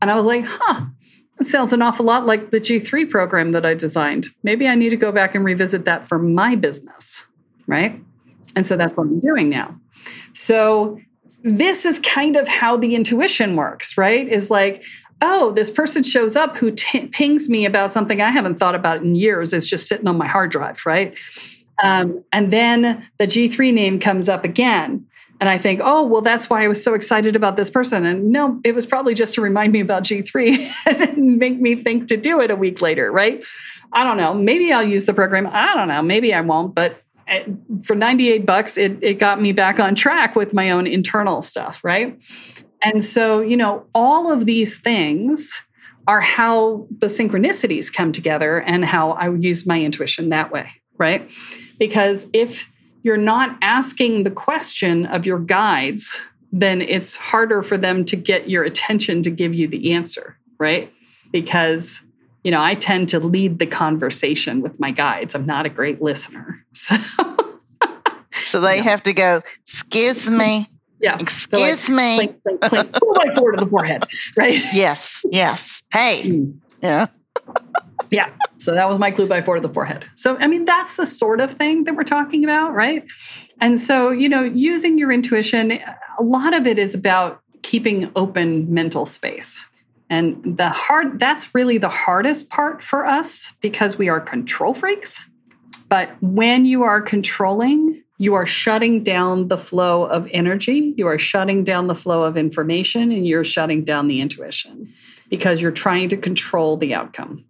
And 0.00 0.10
I 0.10 0.16
was 0.16 0.26
like, 0.26 0.44
huh, 0.44 0.86
it 1.40 1.46
sounds 1.46 1.72
an 1.72 1.80
awful 1.80 2.04
lot 2.04 2.26
like 2.26 2.50
the 2.50 2.60
G3 2.60 3.08
program 3.08 3.52
that 3.52 3.64
I 3.64 3.74
designed. 3.74 4.28
Maybe 4.42 4.66
I 4.66 4.74
need 4.74 4.90
to 4.90 4.96
go 4.96 5.12
back 5.12 5.34
and 5.34 5.44
revisit 5.44 5.84
that 5.84 6.08
for 6.08 6.18
my 6.18 6.56
business, 6.56 7.24
right? 7.66 8.00
And 8.56 8.66
so 8.66 8.76
that's 8.76 8.96
what 8.96 9.04
I'm 9.04 9.20
doing 9.20 9.48
now. 9.48 9.78
So 10.32 10.98
this 11.42 11.84
is 11.84 11.98
kind 12.00 12.36
of 12.36 12.46
how 12.46 12.76
the 12.76 12.94
intuition 12.94 13.56
works, 13.56 13.96
right? 13.98 14.28
Is 14.28 14.50
like, 14.50 14.84
oh, 15.20 15.52
this 15.52 15.70
person 15.70 16.02
shows 16.02 16.36
up 16.36 16.56
who 16.56 16.72
t- 16.72 17.06
pings 17.06 17.48
me 17.48 17.64
about 17.64 17.92
something 17.92 18.20
I 18.20 18.30
haven't 18.30 18.56
thought 18.56 18.74
about 18.74 19.02
in 19.02 19.14
years. 19.14 19.52
It's 19.52 19.66
just 19.66 19.88
sitting 19.88 20.06
on 20.08 20.18
my 20.18 20.26
hard 20.26 20.50
drive, 20.50 20.84
right? 20.84 21.18
Um, 21.82 22.24
and 22.32 22.52
then 22.52 23.08
the 23.18 23.26
G3 23.26 23.72
name 23.72 23.98
comes 23.98 24.28
up 24.28 24.44
again. 24.44 25.06
And 25.40 25.48
I 25.48 25.58
think, 25.58 25.80
oh, 25.82 26.06
well, 26.06 26.20
that's 26.20 26.48
why 26.48 26.62
I 26.62 26.68
was 26.68 26.82
so 26.82 26.94
excited 26.94 27.34
about 27.34 27.56
this 27.56 27.68
person. 27.68 28.06
And 28.06 28.30
no, 28.30 28.60
it 28.62 28.76
was 28.76 28.86
probably 28.86 29.14
just 29.14 29.34
to 29.34 29.40
remind 29.40 29.72
me 29.72 29.80
about 29.80 30.04
G3 30.04 30.72
and 30.86 31.38
make 31.38 31.60
me 31.60 31.74
think 31.74 32.08
to 32.08 32.16
do 32.16 32.40
it 32.40 32.52
a 32.52 32.56
week 32.56 32.80
later, 32.80 33.10
right? 33.10 33.42
I 33.92 34.04
don't 34.04 34.16
know. 34.16 34.34
Maybe 34.34 34.72
I'll 34.72 34.86
use 34.86 35.04
the 35.04 35.14
program. 35.14 35.48
I 35.50 35.74
don't 35.74 35.88
know. 35.88 36.00
Maybe 36.00 36.32
I 36.32 36.42
won't. 36.42 36.74
But 36.74 37.01
for 37.82 37.94
98 37.94 38.46
bucks, 38.46 38.76
it, 38.76 39.02
it 39.02 39.18
got 39.18 39.40
me 39.40 39.52
back 39.52 39.80
on 39.80 39.94
track 39.94 40.36
with 40.36 40.52
my 40.52 40.70
own 40.70 40.86
internal 40.86 41.40
stuff, 41.40 41.82
right? 41.84 42.22
And 42.82 43.02
so, 43.02 43.40
you 43.40 43.56
know, 43.56 43.86
all 43.94 44.30
of 44.30 44.46
these 44.46 44.78
things 44.78 45.62
are 46.06 46.20
how 46.20 46.86
the 46.98 47.06
synchronicities 47.06 47.92
come 47.92 48.12
together 48.12 48.60
and 48.60 48.84
how 48.84 49.12
I 49.12 49.28
would 49.28 49.44
use 49.44 49.66
my 49.66 49.80
intuition 49.80 50.30
that 50.30 50.50
way, 50.50 50.68
right? 50.98 51.30
Because 51.78 52.28
if 52.32 52.68
you're 53.02 53.16
not 53.16 53.56
asking 53.62 54.24
the 54.24 54.30
question 54.30 55.06
of 55.06 55.26
your 55.26 55.38
guides, 55.38 56.20
then 56.50 56.82
it's 56.82 57.16
harder 57.16 57.62
for 57.62 57.76
them 57.76 58.04
to 58.04 58.16
get 58.16 58.48
your 58.48 58.64
attention 58.64 59.22
to 59.22 59.30
give 59.30 59.54
you 59.54 59.68
the 59.68 59.92
answer, 59.92 60.36
right? 60.58 60.92
Because 61.30 62.02
you 62.42 62.50
know, 62.50 62.62
I 62.62 62.74
tend 62.74 63.08
to 63.10 63.20
lead 63.20 63.58
the 63.58 63.66
conversation 63.66 64.62
with 64.62 64.78
my 64.80 64.90
guides. 64.90 65.34
I'm 65.34 65.46
not 65.46 65.66
a 65.66 65.70
great 65.70 66.00
listener. 66.02 66.64
So, 66.74 66.96
so 68.32 68.60
they 68.60 68.76
yeah. 68.76 68.82
have 68.82 69.02
to 69.04 69.12
go, 69.12 69.42
excuse 69.60 70.28
me. 70.28 70.66
Yeah. 71.00 71.16
Excuse 71.20 71.80
so 71.80 71.92
like, 71.92 71.96
me. 71.96 72.16
Clink, 72.16 72.42
clink, 72.42 72.60
clink, 72.60 72.92
pull 72.92 73.14
my 73.14 73.30
four 73.34 73.52
to 73.52 73.64
the 73.64 73.70
forehead. 73.70 74.04
Right. 74.36 74.60
Yes. 74.72 75.24
Yes. 75.30 75.82
Hey. 75.92 76.22
Mm. 76.24 76.58
Yeah. 76.82 77.06
yeah. 78.10 78.30
So 78.56 78.72
that 78.72 78.88
was 78.88 78.98
my 78.98 79.10
clue 79.10 79.28
by 79.28 79.42
four 79.42 79.56
to 79.56 79.60
the 79.60 79.68
forehead. 79.68 80.04
So, 80.16 80.36
I 80.38 80.48
mean, 80.48 80.64
that's 80.64 80.96
the 80.96 81.06
sort 81.06 81.40
of 81.40 81.52
thing 81.52 81.84
that 81.84 81.94
we're 81.94 82.04
talking 82.04 82.42
about. 82.42 82.74
Right. 82.74 83.04
And 83.60 83.78
so, 83.78 84.10
you 84.10 84.28
know, 84.28 84.42
using 84.42 84.98
your 84.98 85.12
intuition, 85.12 85.78
a 86.18 86.22
lot 86.22 86.54
of 86.54 86.66
it 86.66 86.78
is 86.78 86.94
about 86.94 87.42
keeping 87.62 88.10
open 88.16 88.72
mental 88.72 89.06
space 89.06 89.66
and 90.12 90.58
the 90.58 90.68
hard 90.68 91.18
that's 91.18 91.54
really 91.54 91.78
the 91.78 91.88
hardest 91.88 92.50
part 92.50 92.84
for 92.84 93.06
us 93.06 93.56
because 93.62 93.96
we 93.96 94.10
are 94.10 94.20
control 94.20 94.74
freaks. 94.74 95.26
But 95.88 96.10
when 96.20 96.66
you 96.66 96.82
are 96.82 97.00
controlling, 97.00 98.02
you 98.18 98.34
are 98.34 98.44
shutting 98.44 99.02
down 99.04 99.48
the 99.48 99.56
flow 99.56 100.04
of 100.04 100.28
energy, 100.30 100.92
you 100.98 101.06
are 101.06 101.16
shutting 101.16 101.64
down 101.64 101.86
the 101.86 101.94
flow 101.94 102.24
of 102.24 102.36
information, 102.36 103.10
and 103.10 103.26
you're 103.26 103.42
shutting 103.42 103.84
down 103.84 104.06
the 104.06 104.20
intuition 104.20 104.92
because 105.30 105.62
you're 105.62 105.70
trying 105.70 106.10
to 106.10 106.18
control 106.18 106.76
the 106.76 106.92
outcome. 106.92 107.46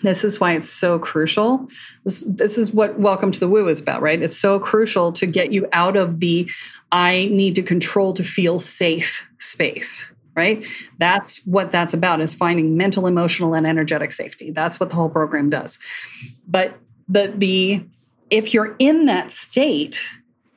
This 0.00 0.22
is 0.22 0.38
why 0.38 0.52
it's 0.52 0.68
so 0.68 0.98
crucial. 0.98 1.66
This, 2.04 2.24
this, 2.28 2.58
is 2.58 2.74
what 2.74 2.98
Welcome 2.98 3.32
to 3.32 3.40
the 3.40 3.48
Woo 3.48 3.68
is 3.68 3.80
about, 3.80 4.02
right? 4.02 4.20
It's 4.20 4.36
so 4.36 4.60
crucial 4.60 5.12
to 5.12 5.24
get 5.24 5.50
you 5.50 5.66
out 5.72 5.96
of 5.96 6.20
the 6.20 6.50
I 6.90 7.30
need 7.30 7.54
to 7.54 7.62
control 7.62 8.12
to 8.14 8.22
feel 8.22 8.58
safe 8.58 9.30
space 9.38 10.12
right? 10.34 10.66
That's 10.98 11.44
what 11.46 11.70
that's 11.70 11.94
about 11.94 12.20
is 12.20 12.32
finding 12.32 12.76
mental 12.76 13.06
emotional 13.06 13.54
and 13.54 13.66
energetic 13.66 14.12
safety. 14.12 14.50
That's 14.50 14.80
what 14.80 14.90
the 14.90 14.96
whole 14.96 15.10
program 15.10 15.50
does. 15.50 15.78
But 16.48 16.78
the 17.08 17.32
the 17.36 17.84
if 18.30 18.54
you're 18.54 18.74
in 18.78 19.06
that 19.06 19.30
state 19.30 20.08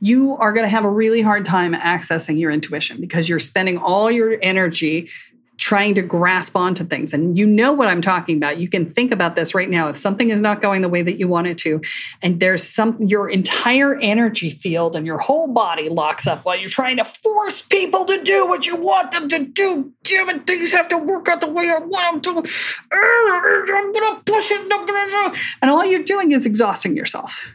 you 0.01 0.35
are 0.37 0.51
going 0.53 0.65
to 0.65 0.69
have 0.69 0.85
a 0.85 0.89
really 0.89 1.21
hard 1.21 1.45
time 1.45 1.73
accessing 1.73 2.39
your 2.39 2.51
intuition 2.51 2.99
because 2.99 3.27
you're 3.29 3.39
spending 3.39 3.77
all 3.77 4.11
your 4.11 4.37
energy 4.41 5.09
trying 5.57 5.95
to 5.95 6.01
grasp 6.01 6.55
onto 6.55 6.83
things. 6.83 7.13
And 7.13 7.37
you 7.37 7.45
know 7.45 7.71
what 7.73 7.87
I'm 7.87 8.01
talking 8.01 8.37
about. 8.37 8.57
You 8.57 8.67
can 8.67 8.85
think 8.85 9.11
about 9.11 9.35
this 9.35 9.55
right 9.55 9.69
now. 9.69 9.89
If 9.89 9.97
something 9.97 10.29
is 10.29 10.41
not 10.41 10.61
going 10.61 10.81
the 10.81 10.89
way 10.89 11.01
that 11.01 11.17
you 11.17 11.27
want 11.27 11.47
it 11.47 11.57
to, 11.59 11.81
and 12.21 12.39
there's 12.39 12.63
some, 12.63 12.97
your 12.99 13.29
entire 13.29 13.95
energy 13.95 14.49
field 14.49 14.95
and 14.95 15.05
your 15.05 15.17
whole 15.17 15.47
body 15.47 15.89
locks 15.89 16.27
up 16.27 16.45
while 16.45 16.57
you're 16.57 16.69
trying 16.69 16.97
to 16.97 17.05
force 17.05 17.61
people 17.61 18.05
to 18.05 18.21
do 18.21 18.45
what 18.45 18.67
you 18.67 18.75
want 18.75 19.11
them 19.11 19.27
to 19.29 19.45
do. 19.45 19.93
Damn 20.03 20.29
it, 20.29 20.47
things 20.47 20.73
have 20.73 20.87
to 20.89 20.97
work 20.97 21.27
out 21.29 21.41
the 21.41 21.47
way 21.47 21.69
I 21.69 21.77
want 21.77 22.23
them 22.23 22.43
to. 22.43 22.49
Uh, 22.91 22.97
I'm 22.97 23.91
going 23.91 24.15
to 24.15 24.21
push 24.25 24.51
it. 24.51 24.61
I'm 24.61 24.85
gonna 24.85 25.09
do. 25.09 25.39
And 25.61 25.71
all 25.71 25.85
you're 25.85 26.03
doing 26.03 26.31
is 26.31 26.45
exhausting 26.45 26.95
yourself. 26.95 27.53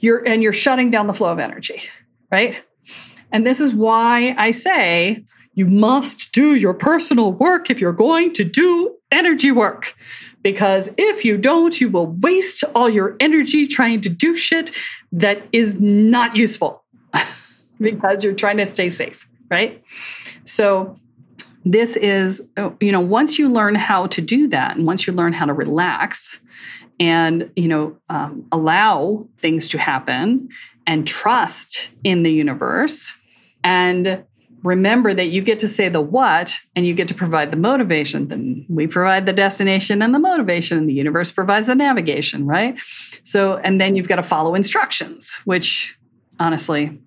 You're, 0.00 0.26
and 0.26 0.42
you're 0.42 0.52
shutting 0.52 0.90
down 0.90 1.06
the 1.06 1.14
flow 1.14 1.30
of 1.30 1.38
energy, 1.38 1.82
right? 2.32 2.62
And 3.32 3.46
this 3.46 3.60
is 3.60 3.74
why 3.74 4.34
I 4.36 4.50
say, 4.50 5.24
you 5.60 5.66
must 5.66 6.32
do 6.32 6.54
your 6.54 6.72
personal 6.72 7.34
work 7.34 7.68
if 7.68 7.82
you're 7.82 7.92
going 7.92 8.32
to 8.32 8.44
do 8.44 8.96
energy 9.12 9.50
work. 9.50 9.94
Because 10.42 10.88
if 10.96 11.22
you 11.22 11.36
don't, 11.36 11.78
you 11.78 11.90
will 11.90 12.06
waste 12.06 12.64
all 12.74 12.88
your 12.88 13.14
energy 13.20 13.66
trying 13.66 14.00
to 14.00 14.08
do 14.08 14.34
shit 14.34 14.70
that 15.12 15.46
is 15.52 15.78
not 15.78 16.34
useful 16.34 16.82
because 17.78 18.24
you're 18.24 18.32
trying 18.32 18.56
to 18.56 18.66
stay 18.68 18.88
safe, 18.88 19.28
right? 19.50 19.84
So, 20.46 20.96
this 21.62 21.94
is, 21.98 22.50
you 22.80 22.90
know, 22.90 23.00
once 23.00 23.38
you 23.38 23.50
learn 23.50 23.74
how 23.74 24.06
to 24.06 24.22
do 24.22 24.48
that 24.48 24.78
and 24.78 24.86
once 24.86 25.06
you 25.06 25.12
learn 25.12 25.34
how 25.34 25.44
to 25.44 25.52
relax 25.52 26.40
and, 26.98 27.50
you 27.54 27.68
know, 27.68 27.98
um, 28.08 28.46
allow 28.50 29.28
things 29.36 29.68
to 29.68 29.76
happen 29.76 30.48
and 30.86 31.06
trust 31.06 31.90
in 32.02 32.22
the 32.22 32.32
universe 32.32 33.12
and 33.62 34.24
remember 34.62 35.14
that 35.14 35.28
you 35.28 35.42
get 35.42 35.58
to 35.60 35.68
say 35.68 35.88
the 35.88 36.00
what 36.00 36.60
and 36.76 36.86
you 36.86 36.94
get 36.94 37.08
to 37.08 37.14
provide 37.14 37.50
the 37.50 37.56
motivation. 37.56 38.28
Then 38.28 38.66
we 38.68 38.86
provide 38.86 39.26
the 39.26 39.32
destination 39.32 40.02
and 40.02 40.14
the 40.14 40.18
motivation 40.18 40.78
and 40.78 40.88
the 40.88 40.92
universe 40.92 41.30
provides 41.30 41.66
the 41.66 41.74
navigation 41.74 42.46
right? 42.46 42.78
So 43.22 43.56
and 43.56 43.80
then 43.80 43.96
you've 43.96 44.08
got 44.08 44.16
to 44.16 44.22
follow 44.22 44.54
instructions 44.54 45.40
which 45.44 45.98
honestly 46.38 47.00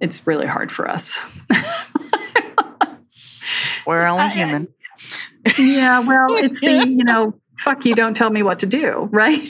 it's 0.00 0.26
really 0.26 0.46
hard 0.46 0.70
for 0.70 0.88
us. 0.88 1.18
We're 3.86 4.06
only 4.06 4.28
human. 4.28 4.68
Yeah 5.58 6.06
well 6.06 6.26
it's 6.30 6.60
the 6.60 6.88
you 6.88 7.04
know 7.04 7.34
fuck 7.56 7.84
you 7.84 7.94
don't 7.94 8.14
tell 8.14 8.30
me 8.30 8.42
what 8.42 8.60
to 8.60 8.66
do 8.66 9.08
right? 9.12 9.48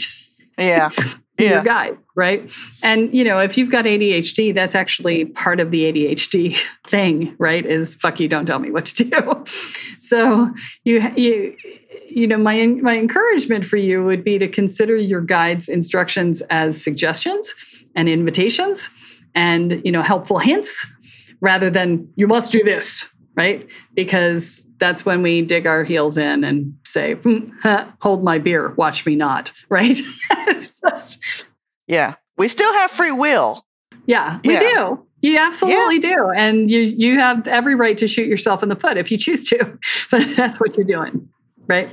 Yeah 0.58 0.90
yeah. 1.42 1.50
your 1.50 1.62
guide, 1.62 1.98
right? 2.14 2.50
And 2.82 3.14
you 3.14 3.24
know, 3.24 3.38
if 3.38 3.58
you've 3.58 3.70
got 3.70 3.84
ADHD, 3.84 4.54
that's 4.54 4.74
actually 4.74 5.26
part 5.26 5.60
of 5.60 5.70
the 5.70 5.84
ADHD 5.92 6.56
thing, 6.86 7.34
right? 7.38 7.64
Is 7.64 7.94
fuck 7.94 8.20
you, 8.20 8.28
don't 8.28 8.46
tell 8.46 8.58
me 8.58 8.70
what 8.70 8.86
to 8.86 9.04
do. 9.04 9.44
so 9.98 10.52
you 10.84 11.00
you 11.16 11.56
you 12.08 12.26
know, 12.26 12.38
my 12.38 12.66
my 12.66 12.98
encouragement 12.98 13.64
for 13.64 13.76
you 13.76 14.04
would 14.04 14.24
be 14.24 14.38
to 14.38 14.48
consider 14.48 14.96
your 14.96 15.20
guide's 15.20 15.68
instructions 15.68 16.42
as 16.50 16.82
suggestions 16.82 17.54
and 17.94 18.08
invitations, 18.08 18.88
and 19.34 19.80
you 19.84 19.92
know, 19.92 20.02
helpful 20.02 20.38
hints 20.38 20.86
rather 21.40 21.68
than 21.70 22.08
you 22.14 22.26
must 22.26 22.52
do 22.52 22.62
this 22.62 23.11
right? 23.34 23.68
Because 23.94 24.66
that's 24.78 25.04
when 25.04 25.22
we 25.22 25.42
dig 25.42 25.66
our 25.66 25.84
heels 25.84 26.18
in 26.18 26.44
and 26.44 26.76
say, 26.84 27.14
hmm, 27.14 27.50
hold 28.00 28.24
my 28.24 28.38
beer, 28.38 28.74
watch 28.76 29.06
me 29.06 29.16
not, 29.16 29.52
right? 29.68 29.96
it's 30.30 30.80
just. 30.80 31.50
Yeah. 31.86 32.16
We 32.36 32.48
still 32.48 32.72
have 32.72 32.90
free 32.90 33.12
will. 33.12 33.64
Yeah, 34.06 34.40
we 34.44 34.54
yeah. 34.54 34.60
do. 34.60 35.06
You 35.20 35.38
absolutely 35.38 35.96
yeah. 35.96 36.16
do. 36.16 36.30
And 36.34 36.70
you 36.70 36.80
you 36.80 37.18
have 37.20 37.46
every 37.46 37.76
right 37.76 37.96
to 37.98 38.08
shoot 38.08 38.26
yourself 38.26 38.64
in 38.64 38.68
the 38.68 38.74
foot 38.74 38.96
if 38.96 39.12
you 39.12 39.18
choose 39.18 39.48
to. 39.50 39.78
But 40.10 40.36
that's 40.36 40.58
what 40.58 40.76
you're 40.76 40.84
doing. 40.84 41.28
Right? 41.68 41.88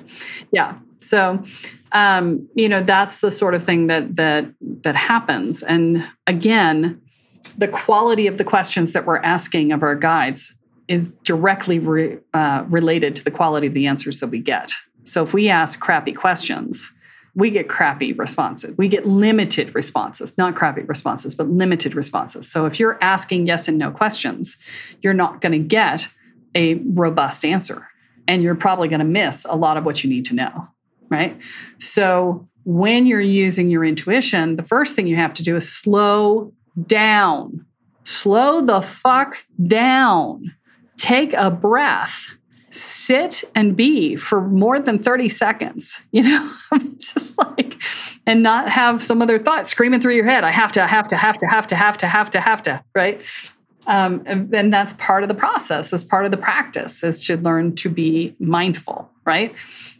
Yeah. 0.51 0.79
So 0.99 1.43
um, 1.91 2.49
you 2.55 2.69
know, 2.69 2.81
that's 2.81 3.21
the 3.21 3.31
sort 3.31 3.55
of 3.55 3.63
thing 3.63 3.87
that 3.87 4.15
that 4.15 4.47
that 4.83 4.95
happens. 4.95 5.63
And 5.63 6.07
again, 6.27 7.01
the 7.57 7.67
quality 7.67 8.27
of 8.27 8.37
the 8.37 8.43
questions 8.43 8.93
that 8.93 9.05
we're 9.05 9.17
asking 9.17 9.71
of 9.71 9.83
our 9.83 9.95
guides 9.95 10.55
is 10.89 11.13
directly 11.23 11.79
re, 11.79 12.17
uh, 12.33 12.65
related 12.67 13.15
to 13.15 13.23
the 13.23 13.31
quality 13.31 13.67
of 13.67 13.73
the 13.73 13.87
answers 13.87 14.19
that 14.19 14.27
we 14.27 14.39
get. 14.39 14.73
So 15.05 15.23
if 15.23 15.33
we 15.33 15.47
ask 15.47 15.79
crappy 15.79 16.11
questions, 16.11 16.91
we 17.35 17.51
get 17.51 17.69
crappy 17.69 18.11
responses. 18.11 18.75
We 18.77 18.87
get 18.87 19.05
limited 19.05 19.73
responses, 19.75 20.37
not 20.37 20.55
crappy 20.55 20.81
responses, 20.81 21.35
but 21.35 21.47
limited 21.47 21.93
responses. 21.93 22.51
So 22.51 22.65
if 22.65 22.79
you're 22.79 22.97
asking 23.01 23.45
yes 23.45 23.67
and 23.67 23.77
no 23.77 23.91
questions, 23.91 24.57
you're 25.01 25.13
not 25.13 25.41
going 25.41 25.51
to 25.51 25.59
get 25.59 26.07
a 26.55 26.75
robust 26.85 27.45
answer. 27.45 27.87
And 28.27 28.41
you're 28.43 28.55
probably 28.55 28.87
going 28.87 28.99
to 28.99 29.05
miss 29.05 29.45
a 29.45 29.55
lot 29.55 29.77
of 29.77 29.85
what 29.85 30.03
you 30.03 30.09
need 30.09 30.25
to 30.25 30.35
know, 30.35 30.67
right? 31.09 31.39
So 31.77 32.47
when 32.63 33.05
you're 33.05 33.21
using 33.21 33.69
your 33.69 33.85
intuition, 33.85 34.55
the 34.55 34.63
first 34.63 34.95
thing 34.95 35.07
you 35.07 35.15
have 35.15 35.33
to 35.35 35.43
do 35.43 35.55
is 35.55 35.71
slow 35.71 36.51
down. 36.87 37.65
Slow 38.03 38.61
the 38.61 38.81
fuck 38.81 39.35
down 39.67 40.55
take 40.99 41.33
a 41.33 41.49
breath 41.49 42.35
sit 42.71 43.43
and 43.55 43.75
be 43.75 44.15
for 44.15 44.41
more 44.41 44.79
than 44.79 44.99
30 44.99 45.29
seconds 45.29 46.01
you 46.11 46.23
know? 46.23 46.53
Just 46.97 47.37
like 47.37 47.81
and 48.27 48.43
not 48.43 48.69
have 48.69 49.01
some 49.01 49.21
other 49.21 49.39
thought 49.39 49.67
screaming 49.67 49.99
through 49.99 50.15
your 50.15 50.25
head 50.25 50.43
i 50.43 50.51
have 50.51 50.71
to 50.73 50.83
i 50.83 50.87
have 50.87 51.07
to 51.07 51.17
have 51.17 51.37
to 51.39 51.47
have 51.47 51.67
to 51.67 51.75
have 51.75 51.97
to 51.97 52.07
have 52.07 52.29
to 52.31 52.39
have 52.39 52.63
to 52.63 52.83
right? 52.95 53.21
Um, 53.87 54.21
and, 54.27 54.53
and 54.53 54.71
that's 54.71 54.93
part 54.93 55.23
of 55.23 55.29
the 55.29 55.35
process 55.35 55.89
that's 55.89 56.03
part 56.03 56.25
of 56.25 56.31
the 56.31 56.37
practice 56.37 57.03
is 57.03 57.25
to 57.25 57.37
learn 57.37 57.75
to 57.75 57.89
be 57.89 58.35
mindful 58.39 59.09
right? 59.25 59.55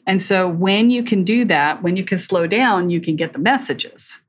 And 0.05 0.21
so 0.21 0.47
when 0.47 0.89
you 0.89 1.03
can 1.03 1.23
do 1.23 1.45
that 1.45 1.81
when 1.81 1.95
you 1.95 2.03
can 2.03 2.17
slow 2.17 2.45
down 2.45 2.89
you 2.89 3.01
can 3.01 3.15
get 3.15 3.33
the 3.33 3.39
messages. 3.39 4.19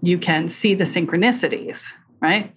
You 0.00 0.18
can 0.18 0.48
see 0.48 0.74
the 0.74 0.84
synchronicities 0.84 1.92
right 2.20 2.52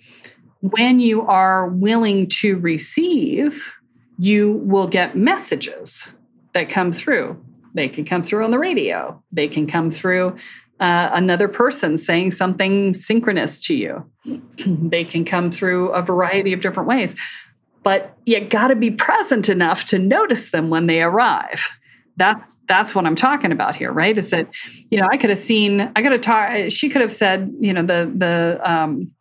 when 0.62 1.00
you 1.00 1.22
are 1.24 1.68
willing 1.68 2.28
to 2.28 2.58
receive, 2.58 3.76
you 4.18 4.54
will 4.64 4.88
get 4.88 5.16
messages 5.16 6.16
that 6.54 6.70
come 6.70 6.92
through. 6.92 7.44
They 7.74 7.90
can 7.90 8.06
come 8.06 8.24
through 8.24 8.44
on 8.44 8.52
the 8.52 8.60
radio, 8.60 9.22
they 9.32 9.48
can 9.48 9.68
come 9.68 9.92
through 9.92 10.36
uh, 10.80 11.10
another 11.14 11.48
person 11.48 11.98
saying 11.98 12.32
something 12.32 12.94
synchronous 12.94 13.66
to 13.66 13.76
you. 13.76 14.10
they 14.66 15.04
can 15.04 15.26
come 15.26 15.50
through 15.50 15.90
a 15.90 16.02
variety 16.02 16.54
of 16.54 16.62
different 16.62 16.88
ways. 16.88 17.16
But 17.84 18.18
you 18.26 18.40
got 18.42 18.68
to 18.68 18.76
be 18.76 18.92
present 18.92 19.50
enough 19.50 19.86
to 19.86 19.98
notice 20.00 20.52
them 20.52 20.70
when 20.70 20.88
they 20.88 21.02
arrive 21.02 21.70
that's 22.18 22.58
that's 22.68 22.96
what 22.96 23.06
I'm 23.06 23.16
talking 23.16 23.52
about 23.52 23.76
here, 23.76 23.92
right? 23.92 24.18
Is 24.18 24.32
that 24.32 24.50
you 24.90 25.00
know 25.00 25.08
I 25.10 25.18
could 25.18 25.30
have 25.30 25.38
seen 25.38 25.92
I 25.96 26.02
could 26.02 26.12
have 26.12 26.22
talked. 26.22 26.72
She 26.72 26.90
could 26.90 27.02
have 27.02 27.14
said 27.14 27.54
you 27.60 27.72
know 27.74 27.84
the 27.84 28.12
the 28.14 28.60
um, 28.64 29.12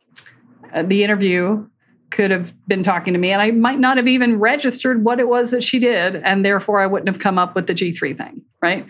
uh, 0.72 0.82
the 0.82 1.04
interview 1.04 1.66
could 2.10 2.30
have 2.30 2.52
been 2.66 2.82
talking 2.82 3.12
to 3.12 3.18
me 3.18 3.32
and 3.32 3.42
I 3.42 3.50
might 3.50 3.80
not 3.80 3.96
have 3.96 4.06
even 4.06 4.38
registered 4.38 5.04
what 5.04 5.18
it 5.18 5.28
was 5.28 5.50
that 5.50 5.62
she 5.62 5.78
did 5.78 6.16
and 6.16 6.44
therefore 6.44 6.80
I 6.80 6.86
wouldn't 6.86 7.08
have 7.08 7.18
come 7.18 7.38
up 7.38 7.54
with 7.54 7.66
the 7.66 7.74
G3 7.74 8.16
thing, 8.16 8.42
right? 8.62 8.86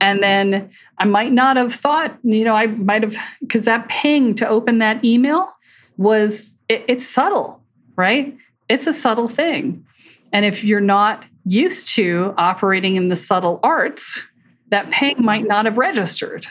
And 0.00 0.22
then 0.22 0.70
I 0.98 1.04
might 1.04 1.32
not 1.32 1.56
have 1.56 1.72
thought, 1.72 2.18
you 2.22 2.44
know, 2.44 2.54
I 2.54 2.66
might 2.66 3.02
have 3.02 3.16
because 3.40 3.64
that 3.64 3.88
ping 3.88 4.34
to 4.36 4.48
open 4.48 4.78
that 4.78 5.04
email 5.04 5.48
was 5.96 6.58
it, 6.68 6.84
it's 6.88 7.06
subtle, 7.06 7.62
right? 7.96 8.36
It's 8.68 8.86
a 8.86 8.92
subtle 8.92 9.28
thing. 9.28 9.84
And 10.32 10.44
if 10.44 10.64
you're 10.64 10.80
not 10.80 11.24
used 11.44 11.94
to 11.94 12.34
operating 12.36 12.96
in 12.96 13.08
the 13.08 13.16
subtle 13.16 13.60
arts, 13.62 14.26
that 14.68 14.90
ping 14.90 15.16
might 15.24 15.46
not 15.46 15.64
have 15.64 15.78
registered. 15.78 16.46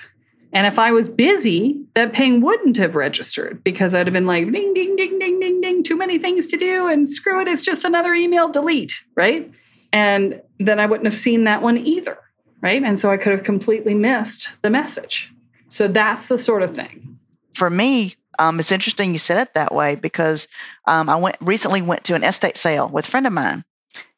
And 0.56 0.66
if 0.66 0.80
I 0.80 0.94
was 0.94 1.10
busy, 1.10 1.82
that 1.96 2.14
ping 2.14 2.40
wouldn't 2.40 2.78
have 2.78 2.96
registered 2.96 3.62
because 3.62 3.94
I'd 3.94 4.08
have 4.08 4.14
been 4.14 4.26
like, 4.26 4.50
ding, 4.54 4.74
ding, 4.74 4.96
ding, 4.96 5.20
ding, 5.20 5.38
ding, 5.38 5.60
ding, 5.60 5.84
too 5.84 5.98
many 5.98 6.18
things 6.18 6.48
to 6.48 6.58
do, 6.58 6.88
and 6.88 7.10
screw 7.10 7.42
it, 7.42 7.50
it's 7.50 7.66
just 7.66 7.84
another 7.84 8.14
email, 8.14 8.48
delete, 8.48 9.04
right? 9.16 9.54
And 9.92 10.42
then 10.58 10.80
I 10.80 10.86
wouldn't 10.86 11.08
have 11.08 11.14
seen 11.14 11.44
that 11.44 11.62
one 11.62 11.78
either, 11.78 12.18
right? 12.62 12.82
And 12.82 12.98
so 12.98 13.12
I 13.12 13.18
could 13.18 13.34
have 13.34 13.44
completely 13.44 13.94
missed 13.94 14.54
the 14.62 14.70
message. 14.70 15.34
So 15.68 15.90
that's 15.90 16.30
the 16.30 16.38
sort 16.38 16.64
of 16.64 16.74
thing. 16.74 17.20
For 17.54 17.70
me, 17.70 18.14
um, 18.40 18.58
it's 18.58 18.72
interesting 18.72 19.12
you 19.12 19.18
said 19.18 19.42
it 19.42 19.54
that 19.56 19.76
way 19.76 19.96
because 19.96 20.48
um, 20.88 21.10
I 21.10 21.18
went 21.18 21.36
recently 21.42 21.82
went 21.82 22.06
to 22.06 22.16
an 22.16 22.24
estate 22.24 22.56
sale 22.56 22.88
with 22.88 23.06
a 23.06 23.12
friend 23.12 23.28
of 23.28 23.34
mine. 23.34 23.66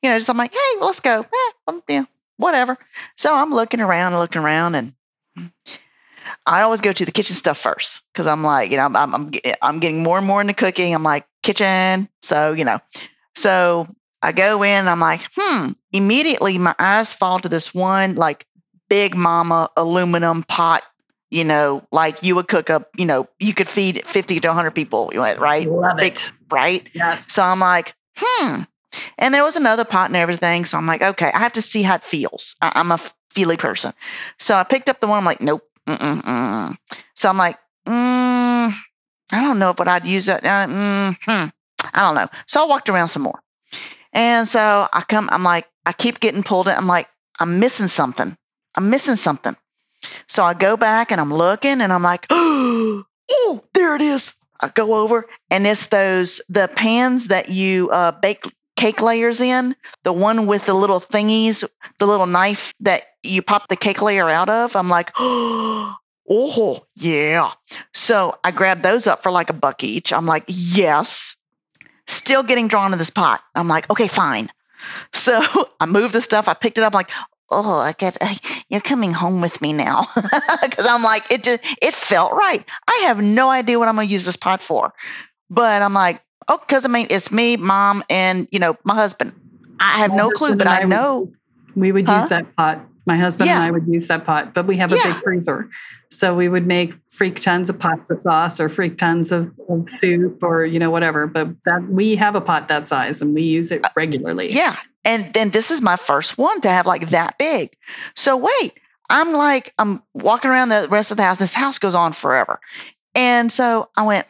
You 0.04 0.12
know, 0.12 0.17
just 0.19 0.30
I'm 0.30 0.38
like, 0.38 0.54
hey, 0.54 0.80
let's 0.82 1.00
go. 1.00 1.26
Eh, 1.67 1.80
yeah, 1.89 2.06
whatever. 2.38 2.78
So 3.15 3.34
I'm 3.34 3.52
looking 3.52 3.82
around 3.82 4.13
and 4.13 4.19
looking 4.19 4.41
around 4.43 4.76
and 4.76 4.93
I 6.48 6.62
always 6.62 6.82
go 6.82 6.94
to 6.94 7.06
the 7.06 7.12
kitchen 7.12 7.36
stuff 7.36 7.58
first 7.58 8.04
because 8.14 8.26
I'm 8.26 8.44
like, 8.44 8.72
you 8.72 8.78
know, 8.78 8.86
I'm, 8.86 8.96
I'm, 8.96 9.32
I'm 9.62 9.80
getting 9.80 10.02
more 10.02 10.18
and 10.18 10.26
more 10.26 10.42
into 10.42 10.54
cooking. 10.54 10.96
I'm 10.96 11.04
like, 11.04 11.26
kitchen. 11.44 12.10
So, 12.22 12.54
you 12.54 12.66
know, 12.66 12.80
so 13.36 13.88
I 14.22 14.32
go 14.32 14.64
in, 14.64 14.88
I'm 14.88 15.00
like, 15.00 15.22
hmm, 15.36 15.72
immediately 15.92 16.58
my 16.58 16.74
eyes 16.80 17.14
fall 17.14 17.40
to 17.40 17.50
this 17.50 17.74
one 17.74 18.16
like 18.16 18.46
big 18.90 19.16
mama 19.16 19.70
aluminum 19.76 20.44
pot 20.44 20.84
You 21.30 21.44
know, 21.44 21.84
like 21.92 22.24
you 22.24 22.36
would 22.36 22.48
cook 22.48 22.70
up, 22.70 22.90
you 22.98 23.06
know, 23.06 23.28
you 23.38 23.54
could 23.54 23.68
feed 23.68 24.06
50 24.06 24.40
to 24.40 24.48
100 24.48 24.72
people, 24.72 25.12
right? 25.14 25.68
Love 25.70 25.98
Big- 25.98 26.14
it. 26.14 26.32
Right. 26.50 26.90
Yes. 26.94 27.30
So 27.32 27.44
I'm 27.44 27.60
like, 27.60 27.94
hmm. 28.16 28.62
And 29.18 29.34
there 29.34 29.44
was 29.44 29.58
another 29.58 29.84
pot 29.84 30.10
and 30.10 30.16
everything. 30.16 30.64
So 30.64 30.78
I'm 30.78 30.88
like, 30.88 31.02
okay, 31.02 31.30
I 31.34 31.40
have 31.40 31.54
to 31.54 31.62
see 31.62 31.84
how 31.84 31.96
it 31.96 32.04
feels. 32.04 32.56
I- 32.62 32.72
I'm 32.76 32.92
a 32.92 33.00
feely 33.32 33.58
person. 33.58 33.92
So 34.40 34.56
I 34.56 34.64
picked 34.64 34.88
up 34.90 35.02
the 35.02 35.08
one. 35.08 35.18
I'm 35.18 35.26
like, 35.26 35.42
nope. 35.42 35.64
Mm-mm, 35.88 36.21
mm-mm. 36.21 36.78
So 37.15 37.30
I'm 37.30 37.38
like, 37.38 37.56
mm, 37.88 38.71
I 39.32 39.41
don't 39.41 39.60
know 39.60 39.73
what 39.73 39.88
I'd 39.88 40.06
use 40.06 40.26
that. 40.28 40.43
Uh, 40.45 40.67
mm, 40.67 41.15
hmm. 41.21 41.50
I 41.93 42.02
don't 42.02 42.15
know. 42.15 42.28
So 42.47 42.63
I 42.63 42.67
walked 42.67 42.89
around 42.89 43.08
some 43.10 43.23
more. 43.23 43.41
And 44.13 44.47
so 44.47 44.88
I 44.91 45.02
come, 45.08 45.30
I'm 45.32 45.43
like, 45.43 45.67
I 45.86 45.93
keep 45.93 46.19
getting 46.19 46.43
pulled 46.43 46.67
in. 46.67 46.76
I'm 46.76 46.88
like, 46.88 47.08
I'm 47.39 47.60
missing 47.60 47.88
something. 47.88 48.36
I'm 48.76 48.89
missing 48.89 49.15
something. 49.15 49.56
So 50.28 50.43
I 50.43 50.54
go 50.54 50.78
back 50.78 51.12
and 51.12 51.21
I'm 51.21 51.34
looking 51.34 51.82
and 51.82 51.93
I'm 51.93 52.04
like, 52.04 52.28
oh, 52.32 53.06
there 53.73 53.95
it 53.95 54.02
is. 54.02 54.36
I 54.62 54.69
go 54.69 54.95
over 54.95 55.28
and 55.52 55.67
it's 55.67 55.88
those, 55.88 56.41
the 56.50 56.69
pans 56.73 57.30
that 57.30 57.50
you 57.50 57.89
uh, 57.91 58.12
bake 58.12 58.43
cake 58.78 59.02
layers 59.02 59.42
in, 59.42 59.76
the 60.04 60.13
one 60.13 60.46
with 60.46 60.68
the 60.68 60.74
little 60.74 61.02
thingies, 61.02 61.68
the 62.00 62.06
little 62.06 62.28
knife 62.28 62.74
that 62.80 63.02
you 63.24 63.42
pop 63.42 63.68
the 63.68 63.76
cake 63.76 64.02
layer 64.02 64.30
out 64.30 64.50
of. 64.50 64.78
I'm 64.78 64.88
like, 64.88 65.12
oh, 65.18 66.86
yeah. 66.96 67.52
So 67.94 68.38
I 68.44 68.52
grabbed 68.52 68.84
those 68.84 69.08
up 69.08 69.24
for 69.24 69.32
like 69.32 69.50
a 69.50 69.54
buck 69.54 69.84
each. 69.84 70.13
I'm 70.13 70.26
like, 70.26 70.46
yes. 70.48 71.36
Still 72.06 72.44
getting 72.44 72.70
drawn 72.70 72.92
to 72.92 72.98
this 72.98 73.10
pot. 73.10 73.42
I'm 73.54 73.68
like, 73.68 73.90
okay, 73.90 74.08
fine. 74.08 74.48
So 75.12 75.42
I 75.80 75.86
moved 75.88 76.13
the 76.13 76.22
stuff. 76.22 76.48
I 76.48 76.54
picked 76.54 76.78
it 76.78 76.84
up. 76.84 76.94
like, 76.94 77.10
oh, 77.50 77.80
I 77.80 77.94
get, 77.94 78.18
you're 78.70 78.80
coming 78.80 79.12
home 79.12 79.42
with 79.42 79.62
me 79.62 79.74
now. 79.74 80.06
Because 80.62 80.88
I'm 80.88 81.04
like, 81.04 81.32
it 81.32 81.44
just, 81.44 81.63
it 81.82 81.94
felt 81.94 82.34
right. 82.34 82.63
I 82.88 83.04
have 83.08 83.22
no 83.22 83.50
idea 83.50 83.80
what 83.80 83.88
I'm 83.88 83.96
going 83.96 84.08
to 84.08 84.12
use 84.12 84.26
this 84.26 84.38
pot 84.38 84.62
for. 84.62 84.94
But 85.50 85.82
I'm 85.82 85.94
like, 85.94 86.22
oh, 86.48 86.58
because 86.58 86.86
I 86.86 86.90
mean, 86.90 87.08
it's 87.10 87.32
me, 87.32 87.58
mom, 87.58 88.04
and, 88.10 88.48
you 88.52 88.60
know, 88.60 88.76
my 88.84 88.96
husband. 88.96 89.34
I 89.80 90.00
have 90.00 90.12
My 90.12 90.18
no 90.18 90.30
clue, 90.32 90.56
but 90.56 90.68
and 90.68 90.70
I 90.70 90.84
know. 90.84 91.22
use- 91.22 91.34
we 91.76 91.92
would 91.92 92.08
Huh? 92.08 92.16
use 92.16 92.30
that 92.30 92.56
pot. 92.56 92.82
My 93.06 93.16
husband 93.18 93.50
and 93.50 93.60
I 93.64 93.72
would 93.72 93.88
use 93.88 94.08
that 94.08 94.26
pot, 94.26 94.54
but 94.54 94.66
we 94.68 94.78
have 94.78 94.92
a 94.92 94.98
Yeah. 94.98 95.04
big 95.14 95.16
freezer. 95.24 95.70
So 96.10 96.36
we 96.36 96.50
would 96.50 96.66
make 96.66 96.96
freak 97.08 97.40
tons 97.40 97.70
of 97.70 97.80
pasta 97.80 98.18
sauce 98.18 98.60
or 98.60 98.68
freak 98.70 98.98
tons 98.98 99.32
of, 99.32 99.52
of 99.70 99.90
soup 99.90 100.42
or, 100.44 100.66
you 100.66 100.80
know, 100.80 100.90
whatever. 100.90 101.28
But 101.28 101.50
that 101.66 101.88
we 101.90 102.16
have 102.18 102.36
a 102.36 102.42
pot 102.42 102.68
that 102.70 102.86
size 102.88 103.22
and 103.22 103.34
we 103.34 103.44
use 103.44 103.72
it 103.72 103.86
regularly. 103.96 104.50
Uh, 104.50 104.54
Yeah. 104.56 104.76
And 105.06 105.24
then 105.34 105.50
this 105.52 105.72
is 105.72 105.82
my 105.82 105.96
first 105.96 106.38
one 106.38 106.60
to 106.62 106.70
have 106.70 106.86
like 106.86 107.10
that 107.12 107.38
big. 107.38 107.78
So 108.16 108.38
wait, 108.38 108.74
I'm 109.10 109.32
like, 109.32 109.74
I'm 109.80 110.02
walking 110.14 110.52
around 110.52 110.70
the 110.70 110.88
rest 110.90 111.12
of 111.12 111.18
the 111.18 111.24
house. 111.24 111.38
This 111.38 111.54
house 111.54 111.80
goes 111.80 111.96
on 111.96 112.12
forever. 112.14 112.60
And 113.16 113.50
so 113.52 113.90
I 113.96 114.06
went, 114.06 114.28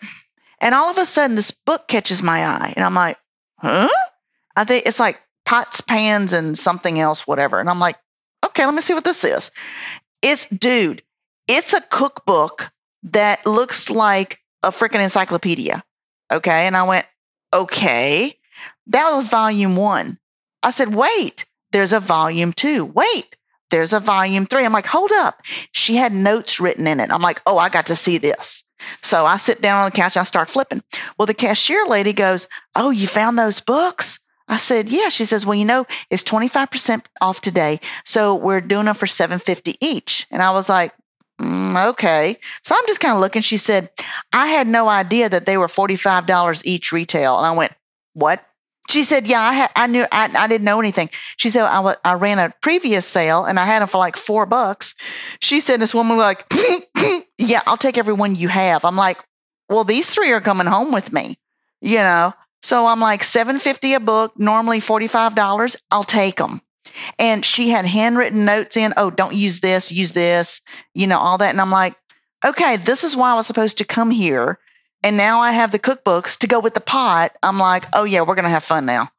and 0.62 0.74
all 0.74 0.90
of 0.90 0.98
a 0.98 1.06
sudden 1.06 1.36
this 1.36 1.52
book 1.52 1.88
catches 1.88 2.24
my 2.24 2.46
eye. 2.46 2.74
And 2.76 2.86
I'm 2.86 2.94
like, 2.94 3.18
huh? 3.60 3.90
I 4.56 4.64
think 4.64 4.86
it's 4.86 5.00
like 5.00 5.22
pots, 5.46 5.82
pans, 5.82 6.34
and 6.34 6.58
something 6.58 7.00
else, 7.00 7.28
whatever. 7.28 7.60
And 7.60 7.70
I'm 7.70 7.80
like, 7.80 7.98
okay, 8.46 8.66
let 8.66 8.74
me 8.74 8.82
see 8.82 8.94
what 8.94 9.04
this 9.04 9.24
is. 9.24 9.52
It's, 10.22 10.48
dude, 10.50 11.04
it's 11.48 11.74
a 11.74 11.82
cookbook 11.82 12.72
that 13.04 13.46
looks 13.46 13.90
like 13.90 14.40
a 14.64 14.70
freaking 14.70 15.04
encyclopedia. 15.04 15.84
Okay. 16.32 16.68
And 16.68 16.76
I 16.76 16.84
went, 16.84 17.06
okay. 17.54 18.34
That 18.88 19.14
was 19.14 19.28
volume 19.28 19.76
one. 19.76 20.18
I 20.64 20.72
said, 20.72 20.94
wait, 20.94 21.46
there's 21.72 21.94
a 21.94 22.00
volume 22.00 22.52
two. 22.52 22.86
Wait, 22.86 23.38
there's 23.70 23.94
a 23.94 24.00
volume 24.00 24.46
three. 24.46 24.66
I'm 24.66 24.74
like, 24.74 24.86
hold 24.86 25.12
up. 25.12 25.40
She 25.72 25.96
had 25.96 26.14
notes 26.14 26.60
written 26.60 26.88
in 26.88 27.00
it. 27.00 27.12
I'm 27.12 27.22
like, 27.22 27.42
oh, 27.46 27.58
I 27.58 27.70
got 27.70 27.88
to 27.88 27.96
see 27.96 28.18
this. 28.18 28.64
So 29.02 29.26
I 29.26 29.38
sit 29.38 29.62
down 29.62 29.84
on 29.84 29.90
the 29.90 29.96
couch. 29.96 30.16
And 30.16 30.22
I 30.22 30.24
start 30.24 30.50
flipping. 30.50 30.82
Well, 31.18 31.26
the 31.26 31.34
cashier 31.34 31.86
lady 31.88 32.14
goes, 32.14 32.48
oh, 32.76 32.90
you 32.92 33.08
found 33.08 33.38
those 33.38 33.60
books? 33.60 34.20
I 34.48 34.58
said, 34.58 34.90
yeah. 34.90 35.10
She 35.10 35.26
says, 35.26 35.46
well, 35.46 35.56
you 35.56 35.66
know, 35.66 35.86
it's 36.10 36.24
25% 36.24 37.04
off 37.20 37.42
today. 37.42 37.80
So 38.06 38.36
we're 38.36 38.62
doing 38.62 38.86
them 38.86 38.96
for 38.96 39.08
750 39.08 39.76
each. 39.82 40.28
And 40.32 40.42
I 40.42 40.52
was 40.52 40.70
like, 40.70 40.94
mm, 41.40 41.90
okay. 41.90 42.38
So 42.64 42.76
I'm 42.78 42.86
just 42.88 43.02
kind 43.02 43.16
of 43.16 43.20
looking. 43.20 43.42
She 43.42 43.58
said, 43.58 43.90
I 44.32 44.48
had 44.48 44.68
no 44.68 44.88
idea 44.88 45.30
that 45.30 45.46
they 45.46 45.58
were 45.58 45.68
$45 45.68 46.62
each 46.66 46.92
retail. 46.92 47.38
And 47.38 47.46
I 47.46 47.58
went, 47.58 47.74
what? 48.14 48.44
She 48.90 49.04
said, 49.04 49.28
"Yeah, 49.28 49.42
I 49.42 49.54
had, 49.54 49.70
I 49.76 49.88
knew, 49.88 50.06
I, 50.12 50.30
I 50.38 50.48
didn't 50.48 50.66
know 50.66 50.80
anything." 50.80 51.10
She 51.38 51.50
said, 51.50 51.64
I, 51.64 51.96
"I 52.04 52.14
ran 52.14 52.40
a 52.40 52.54
previous 52.62 53.06
sale 53.06 53.46
and 53.46 53.60
I 53.60 53.66
had 53.66 53.82
them 53.82 53.88
for 53.88 53.98
like 53.98 54.18
four 54.18 54.46
bucks." 54.46 54.96
She 55.42 55.60
said, 55.60 55.80
"This 55.80 55.96
woman 55.96 56.18
was 56.18 56.24
like, 56.24 56.46
yeah, 57.38 57.62
I'll 57.68 57.78
take 57.78 57.98
every 57.98 58.14
one 58.14 58.36
you 58.36 58.48
have." 58.48 58.86
I'm 58.86 58.96
like, 58.96 59.18
"Well, 59.70 59.84
these 59.84 60.10
three 60.10 60.32
are 60.32 60.42
coming 60.42 60.68
home 60.68 60.94
with 60.94 61.12
me, 61.12 61.38
you 61.82 61.98
know." 61.98 62.34
So 62.64 62.86
I'm 62.88 63.00
like, 63.00 63.24
seven 63.24 63.60
fifty 63.60 63.94
a 63.94 64.00
book, 64.00 64.40
normally 64.40 64.80
forty 64.80 65.08
five 65.08 65.36
dollars. 65.36 65.78
I'll 65.92 66.04
take 66.04 66.38
them. 66.38 66.62
And 67.20 67.46
she 67.46 67.70
had 67.70 67.86
handwritten 67.86 68.46
notes 68.46 68.78
in. 68.78 68.94
Oh, 68.98 69.10
don't 69.10 69.36
use 69.36 69.60
this, 69.60 69.92
use 69.92 70.14
this, 70.14 70.62
you 70.94 71.08
know, 71.08 71.20
all 71.20 71.38
that. 71.38 71.52
And 71.52 71.62
I'm 71.62 71.72
like, 71.72 71.96
okay, 72.44 72.78
this 72.78 73.04
is 73.04 73.16
why 73.16 73.32
I 73.32 73.36
was 73.36 73.48
supposed 73.48 73.80
to 73.80 73.86
come 73.86 74.10
here 74.10 74.60
and 75.04 75.18
now 75.18 75.42
I 75.42 75.52
have 75.52 75.72
the 75.72 75.80
cookbooks 75.80 76.40
to 76.40 76.48
go 76.48 76.60
with 76.60 76.74
the 76.74 76.82
pot. 76.82 77.32
I'm 77.44 77.58
like, 77.60 77.86
oh 77.94 78.04
yeah, 78.04 78.22
we're 78.22 78.36
gonna 78.36 78.50
have 78.50 78.64
fun 78.64 78.86
now. 78.86 79.10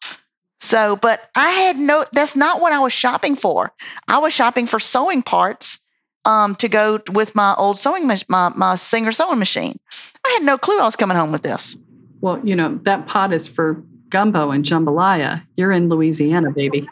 So, 0.61 0.97
but 0.97 1.21
I 1.37 1.51
had 1.51 1.77
no. 1.77 2.05
That's 2.13 2.35
not 2.37 2.61
what 2.61 2.73
I 2.73 2.81
was 2.81 2.93
shopping 2.93 3.37
for. 3.37 3.73
I 4.09 4.19
was 4.19 4.33
shopping 4.33 4.67
for 4.67 4.81
sewing 4.81 5.23
parts 5.23 5.81
um, 6.25 6.57
to 6.57 6.69
go 6.69 7.01
with 7.13 7.35
my 7.37 7.55
old 7.57 7.79
sewing 7.79 8.07
my 8.07 8.19
my 8.29 8.75
Singer 8.77 9.13
sewing 9.13 9.39
machine. 9.39 9.79
I 10.27 10.31
had 10.39 10.43
no 10.43 10.59
clue 10.59 10.81
I 10.81 10.85
was 10.85 10.97
coming 10.97 11.17
home 11.17 11.31
with 11.31 11.43
this. 11.43 11.77
Well, 12.21 12.41
you 12.45 12.57
know, 12.57 12.79
that 12.83 13.07
pot 13.07 13.33
is 13.33 13.47
for 13.47 13.85
gumbo 14.09 14.51
and 14.51 14.65
jambalaya. 14.65 15.45
You're 15.57 15.71
in 15.71 15.89
Louisiana, 15.89 16.51
baby. 16.51 16.89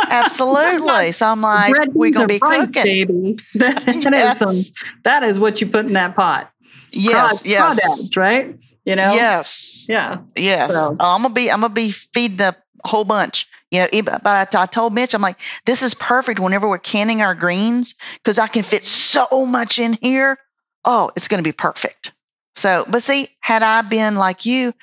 Absolutely. 0.00 1.10
so 1.12 1.26
I'm 1.26 1.40
like, 1.40 1.74
we're 1.92 2.10
gonna 2.10 2.28
be 2.28 2.38
rice, 2.40 2.72
cooking. 2.72 3.06
baby. 3.06 3.38
That 3.54 3.88
is 3.88 4.04
Yes. 4.04 4.38
some, 4.38 4.74
that 5.04 5.22
is 5.24 5.38
what 5.40 5.60
you 5.60 5.66
put 5.66 5.86
in 5.86 5.94
that 5.94 6.14
pot. 6.14 6.51
Yes, 6.92 7.44
yes, 7.44 8.16
right? 8.16 8.56
You 8.84 8.96
know? 8.96 9.14
yes, 9.14 9.86
Yeah. 9.88 10.18
yes. 10.36 10.72
So- 10.72 10.92
uh, 10.92 10.96
Oh, 10.98 11.14
I'm 11.16 11.22
gonna 11.22 11.34
be 11.34 11.50
I'm 11.50 11.60
gonna 11.60 11.74
be 11.74 11.90
feeding 11.90 12.40
a 12.40 12.56
whole 12.84 13.04
bunch. 13.04 13.46
You 13.70 13.86
know, 13.90 14.02
but 14.02 14.54
I, 14.54 14.66
told 14.66 14.92
Mitch, 14.92 15.14
I'm 15.14 15.22
like, 15.22 15.40
this 15.64 15.82
is 15.82 15.94
perfect 15.94 16.38
whenever 16.38 16.68
we're 16.68 16.76
canning 16.76 17.22
our 17.22 17.34
greens 17.34 17.94
because 18.16 18.38
I 18.38 18.46
can 18.46 18.62
fit 18.64 18.84
so 18.84 19.46
much 19.46 19.78
in 19.78 19.94
here. 19.94 20.36
Oh, 20.84 21.10
it's 21.16 21.28
going 21.28 21.42
to 21.42 21.48
be 21.48 21.52
perfect. 21.54 22.12
So, 22.54 22.84
but 22.86 23.02
see, 23.02 23.28
had 23.40 23.62
I 23.62 23.80
been 23.80 24.16
like 24.16 24.44
you, 24.44 24.74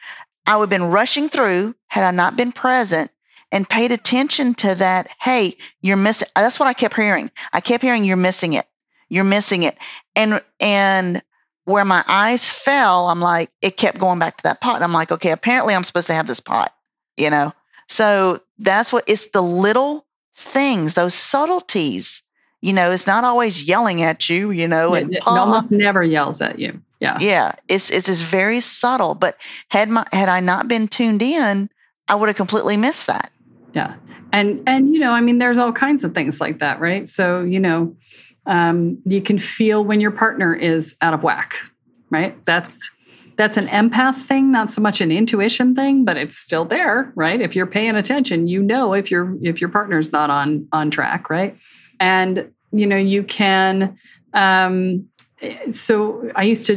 I 0.48 0.58
would 0.58 0.72
have 0.72 0.80
been 0.80 0.90
rushing 0.90 1.30
through 1.30 1.76
had 1.88 2.04
I 2.04 2.10
not 2.10 2.36
been 2.36 2.52
present 2.52 3.12
and 3.52 3.70
paid 3.70 3.92
attention 3.92 4.56
to 4.56 4.74
that. 4.74 5.14
Hey, 5.22 5.56
you're 5.84 5.96
missing. 5.96 6.30
That's 6.36 6.60
what 6.60 6.66
I 6.66 6.74
kept 6.74 6.96
hearing. 6.96 7.30
I 7.54 7.62
kept 7.62 7.84
hearing 7.84 8.06
you're 8.06 8.18
missing 8.18 8.54
it. 8.54 8.66
You're 9.08 9.24
missing 9.24 9.62
it. 9.62 9.78
And, 10.16 10.42
and 10.60 11.22
where 11.70 11.86
my 11.86 12.04
eyes 12.08 12.50
fell, 12.50 13.08
I'm 13.08 13.22
like, 13.22 13.52
it 13.62 13.78
kept 13.78 14.00
going 14.00 14.20
back 14.20 14.38
to 14.38 14.44
that 14.44 14.60
pot. 14.60 14.76
And 14.76 14.84
I'm 14.84 14.94
like, 14.94 15.12
okay, 15.12 15.32
apparently 15.32 15.76
I'm 15.76 15.84
supposed 15.84 16.08
to 16.08 16.14
have 16.14 16.28
this 16.28 16.40
pot, 16.40 16.74
you 17.16 17.30
know? 17.30 17.54
So 17.88 18.40
that's 18.58 18.92
what 18.92 19.06
it's 19.08 19.30
the 19.30 19.42
little 19.42 20.06
things, 20.34 20.96
those 20.96 21.14
subtleties. 21.14 22.24
You 22.62 22.74
know, 22.74 22.92
it's 22.92 23.08
not 23.08 23.24
always 23.24 23.64
yelling 23.64 24.02
at 24.02 24.30
you, 24.30 24.52
you 24.52 24.68
know, 24.68 24.96
It, 24.96 25.04
and 25.04 25.16
it 25.16 25.22
"Pa." 25.22 25.36
almost 25.36 25.72
never 25.72 26.04
yells 26.04 26.42
at 26.42 26.60
you. 26.60 26.82
Yeah. 27.00 27.18
yeah, 27.22 27.54
it's 27.70 27.92
it's 27.92 28.08
just 28.08 28.26
very 28.26 28.60
subtle. 28.60 29.16
But 29.16 29.38
had 29.70 29.88
my 29.88 30.06
had 30.12 30.28
I 30.28 30.42
not 30.42 30.68
been 30.68 30.90
tuned 30.90 31.22
in, 31.22 31.70
I 32.10 32.16
would 32.16 32.28
have 32.28 32.36
completely 32.36 32.76
missed 32.76 33.08
that. 33.08 33.32
Yeah. 33.72 33.96
And 34.34 34.64
and 34.68 34.94
you 34.94 35.00
know, 35.00 35.14
I 35.14 35.22
mean 35.22 35.38
there's 35.38 35.58
all 35.58 35.72
kinds 35.72 36.04
of 36.04 36.14
things 36.14 36.42
like 36.42 36.60
that, 36.60 36.82
right? 36.82 37.08
So, 37.08 37.44
you 37.44 37.62
know, 37.62 37.96
um, 38.46 39.02
you 39.06 39.22
can 39.22 39.38
feel 39.38 39.84
when 39.84 40.02
your 40.02 40.12
partner 40.12 40.54
is 40.54 40.96
out 41.02 41.14
of 41.14 41.24
whack, 41.24 41.54
right? 42.10 42.44
That's 42.46 42.92
that's 43.38 43.56
an 43.56 43.68
empath 43.68 44.16
thing, 44.16 44.52
not 44.52 44.70
so 44.70 44.82
much 44.82 45.00
an 45.00 45.14
intuition 45.14 45.74
thing, 45.74 46.04
but 46.04 46.18
it's 46.18 46.36
still 46.38 46.66
there, 46.66 47.14
right? 47.16 47.40
If 47.40 47.56
you're 47.56 47.68
paying 47.68 47.96
attention, 47.96 48.48
you 48.48 48.62
know 48.62 48.94
if 48.94 49.10
your 49.10 49.38
if 49.42 49.62
your 49.62 49.70
partner's 49.70 50.12
not 50.12 50.30
on 50.30 50.68
on 50.72 50.92
track, 50.92 51.30
right? 51.30 51.58
And 52.00 52.52
you 52.72 52.86
know, 52.86 52.98
you 52.98 53.24
can 53.24 53.96
um 54.34 55.08
so 55.72 56.30
I 56.36 56.44
used 56.44 56.66
to 56.68 56.76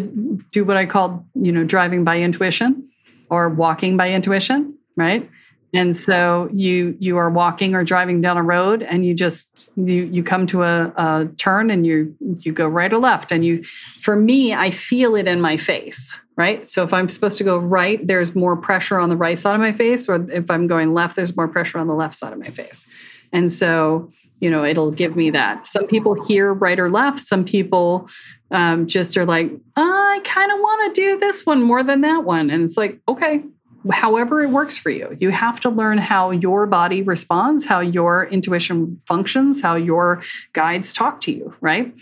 do 0.52 0.64
what 0.64 0.76
I 0.76 0.86
called, 0.86 1.24
you 1.34 1.50
know, 1.50 1.64
driving 1.64 2.04
by 2.04 2.20
intuition 2.20 2.88
or 3.28 3.48
walking 3.48 3.96
by 3.96 4.12
intuition, 4.12 4.78
right? 4.96 5.28
And 5.74 5.96
so 5.96 6.50
you 6.52 6.96
you 7.00 7.16
are 7.16 7.30
walking 7.30 7.74
or 7.74 7.82
driving 7.82 8.20
down 8.20 8.36
a 8.36 8.42
road 8.42 8.82
and 8.82 9.06
you 9.06 9.14
just 9.14 9.70
you 9.74 10.04
you 10.04 10.22
come 10.22 10.46
to 10.48 10.62
a, 10.64 10.92
a 10.96 11.28
turn 11.38 11.70
and 11.70 11.86
you 11.86 12.14
you 12.40 12.52
go 12.52 12.68
right 12.68 12.92
or 12.92 12.98
left 12.98 13.32
and 13.32 13.44
you 13.44 13.62
for 13.64 14.14
me 14.14 14.52
I 14.52 14.70
feel 14.70 15.14
it 15.14 15.26
in 15.26 15.40
my 15.40 15.56
face, 15.56 16.20
right? 16.36 16.66
So 16.66 16.82
if 16.82 16.92
I'm 16.92 17.08
supposed 17.08 17.38
to 17.38 17.44
go 17.44 17.56
right, 17.56 18.06
there's 18.06 18.34
more 18.34 18.56
pressure 18.56 18.98
on 18.98 19.08
the 19.08 19.16
right 19.16 19.38
side 19.38 19.54
of 19.54 19.60
my 19.60 19.72
face 19.72 20.08
or 20.08 20.30
if 20.30 20.50
I'm 20.50 20.66
going 20.66 20.92
left 20.92 21.16
there's 21.16 21.36
more 21.36 21.48
pressure 21.48 21.78
on 21.78 21.86
the 21.86 21.94
left 21.94 22.14
side 22.14 22.34
of 22.34 22.38
my 22.38 22.50
face. 22.50 22.86
And 23.32 23.50
so 23.50 24.10
you 24.40 24.50
know, 24.50 24.64
it'll 24.64 24.90
give 24.90 25.14
me 25.14 25.30
that. 25.30 25.68
Some 25.68 25.86
people 25.86 26.20
hear 26.26 26.52
right 26.52 26.78
or 26.80 26.90
left. 26.90 27.20
Some 27.20 27.44
people 27.44 28.08
um, 28.50 28.88
just 28.88 29.16
are 29.16 29.24
like, 29.24 29.52
I 29.76 30.20
kind 30.24 30.50
of 30.50 30.58
want 30.58 30.92
to 30.92 31.00
do 31.00 31.16
this 31.16 31.46
one 31.46 31.62
more 31.62 31.84
than 31.84 32.00
that 32.00 32.24
one. 32.24 32.50
And 32.50 32.64
it's 32.64 32.76
like, 32.76 32.98
okay, 33.06 33.44
however 33.90 34.40
it 34.40 34.50
works 34.50 34.76
for 34.76 34.90
you. 34.90 35.16
You 35.18 35.30
have 35.30 35.60
to 35.60 35.70
learn 35.70 35.98
how 35.98 36.30
your 36.30 36.66
body 36.66 37.02
responds, 37.02 37.64
how 37.64 37.80
your 37.80 38.26
intuition 38.26 39.00
functions, 39.06 39.60
how 39.60 39.74
your 39.74 40.22
guides 40.52 40.92
talk 40.92 41.20
to 41.22 41.32
you, 41.32 41.54
right? 41.60 41.92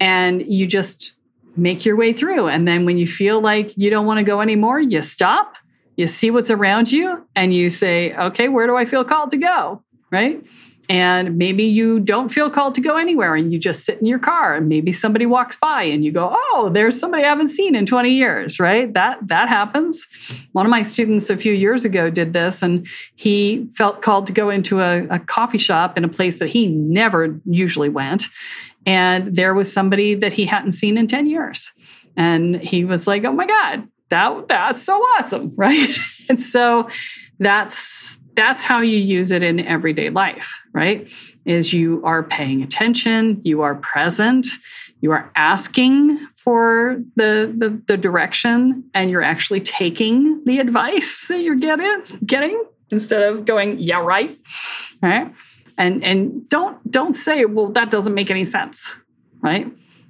And 0.00 0.42
you 0.42 0.66
just 0.66 1.14
make 1.56 1.84
your 1.84 1.96
way 1.96 2.12
through. 2.12 2.48
And 2.48 2.66
then 2.66 2.84
when 2.86 2.98
you 2.98 3.06
feel 3.06 3.40
like 3.40 3.76
you 3.76 3.90
don't 3.90 4.06
want 4.06 4.18
to 4.18 4.24
go 4.24 4.40
anymore, 4.40 4.80
you 4.80 5.02
stop, 5.02 5.56
you 5.96 6.06
see 6.06 6.30
what's 6.30 6.50
around 6.50 6.90
you, 6.90 7.26
and 7.36 7.54
you 7.54 7.68
say, 7.70 8.14
okay, 8.14 8.48
where 8.48 8.66
do 8.66 8.76
I 8.76 8.84
feel 8.84 9.04
called 9.04 9.30
to 9.30 9.36
go? 9.36 9.82
Right. 10.10 10.46
And 10.92 11.38
maybe 11.38 11.64
you 11.64 12.00
don't 12.00 12.28
feel 12.28 12.50
called 12.50 12.74
to 12.74 12.82
go 12.82 12.98
anywhere 12.98 13.34
and 13.34 13.50
you 13.50 13.58
just 13.58 13.86
sit 13.86 13.98
in 13.98 14.04
your 14.04 14.18
car 14.18 14.54
and 14.56 14.68
maybe 14.68 14.92
somebody 14.92 15.24
walks 15.24 15.56
by 15.56 15.84
and 15.84 16.04
you 16.04 16.12
go, 16.12 16.36
"Oh, 16.38 16.68
there's 16.70 17.00
somebody 17.00 17.24
I 17.24 17.28
haven't 17.28 17.48
seen 17.48 17.74
in 17.74 17.86
20 17.86 18.10
years," 18.10 18.60
right? 18.60 18.92
That 18.92 19.26
that 19.28 19.48
happens. 19.48 20.06
One 20.52 20.66
of 20.66 20.70
my 20.70 20.82
students 20.82 21.30
a 21.30 21.36
few 21.38 21.54
years 21.54 21.86
ago 21.86 22.10
did 22.10 22.34
this 22.34 22.60
and 22.62 22.86
he 23.16 23.66
felt 23.74 24.02
called 24.02 24.26
to 24.26 24.34
go 24.34 24.50
into 24.50 24.80
a, 24.80 25.06
a 25.08 25.18
coffee 25.18 25.56
shop 25.56 25.96
in 25.96 26.04
a 26.04 26.08
place 26.08 26.38
that 26.40 26.50
he 26.50 26.66
never 26.66 27.40
usually 27.46 27.88
went. 27.88 28.24
And 28.84 29.34
there 29.34 29.54
was 29.54 29.72
somebody 29.72 30.14
that 30.16 30.34
he 30.34 30.44
hadn't 30.44 30.72
seen 30.72 30.98
in 30.98 31.06
10 31.06 31.26
years. 31.26 31.72
And 32.18 32.56
he 32.56 32.84
was 32.84 33.06
like, 33.06 33.24
"Oh 33.24 33.32
my 33.32 33.46
god, 33.46 33.88
that 34.10 34.46
that's 34.46 34.82
so 34.82 34.98
awesome," 35.16 35.54
right? 35.56 35.96
and 36.28 36.38
so 36.38 36.90
that's 37.38 38.18
that's 38.34 38.64
how 38.64 38.80
you 38.80 38.96
use 38.96 39.32
it 39.32 39.42
in 39.42 39.60
everyday 39.60 40.10
life, 40.10 40.62
right? 40.72 41.10
Is 41.44 41.72
you 41.72 42.02
are 42.04 42.22
paying 42.22 42.62
attention, 42.62 43.40
you 43.44 43.62
are 43.62 43.74
present, 43.74 44.46
you 45.00 45.12
are 45.12 45.30
asking 45.34 46.18
for 46.36 47.02
the, 47.16 47.52
the, 47.56 47.82
the 47.86 47.96
direction, 47.96 48.84
and 48.94 49.10
you're 49.10 49.22
actually 49.22 49.60
taking 49.60 50.42
the 50.44 50.58
advice 50.58 51.26
that 51.28 51.40
you're 51.40 51.56
getting 51.56 52.02
getting 52.24 52.64
instead 52.90 53.22
of 53.22 53.44
going, 53.44 53.78
yeah, 53.78 54.02
right. 54.02 54.36
Right. 55.02 55.32
And 55.78 56.04
and 56.04 56.48
don't 56.48 56.90
don't 56.90 57.14
say, 57.14 57.44
well, 57.46 57.68
that 57.72 57.90
doesn't 57.90 58.14
make 58.14 58.30
any 58.30 58.44
sense. 58.44 58.94
Right. 59.40 59.66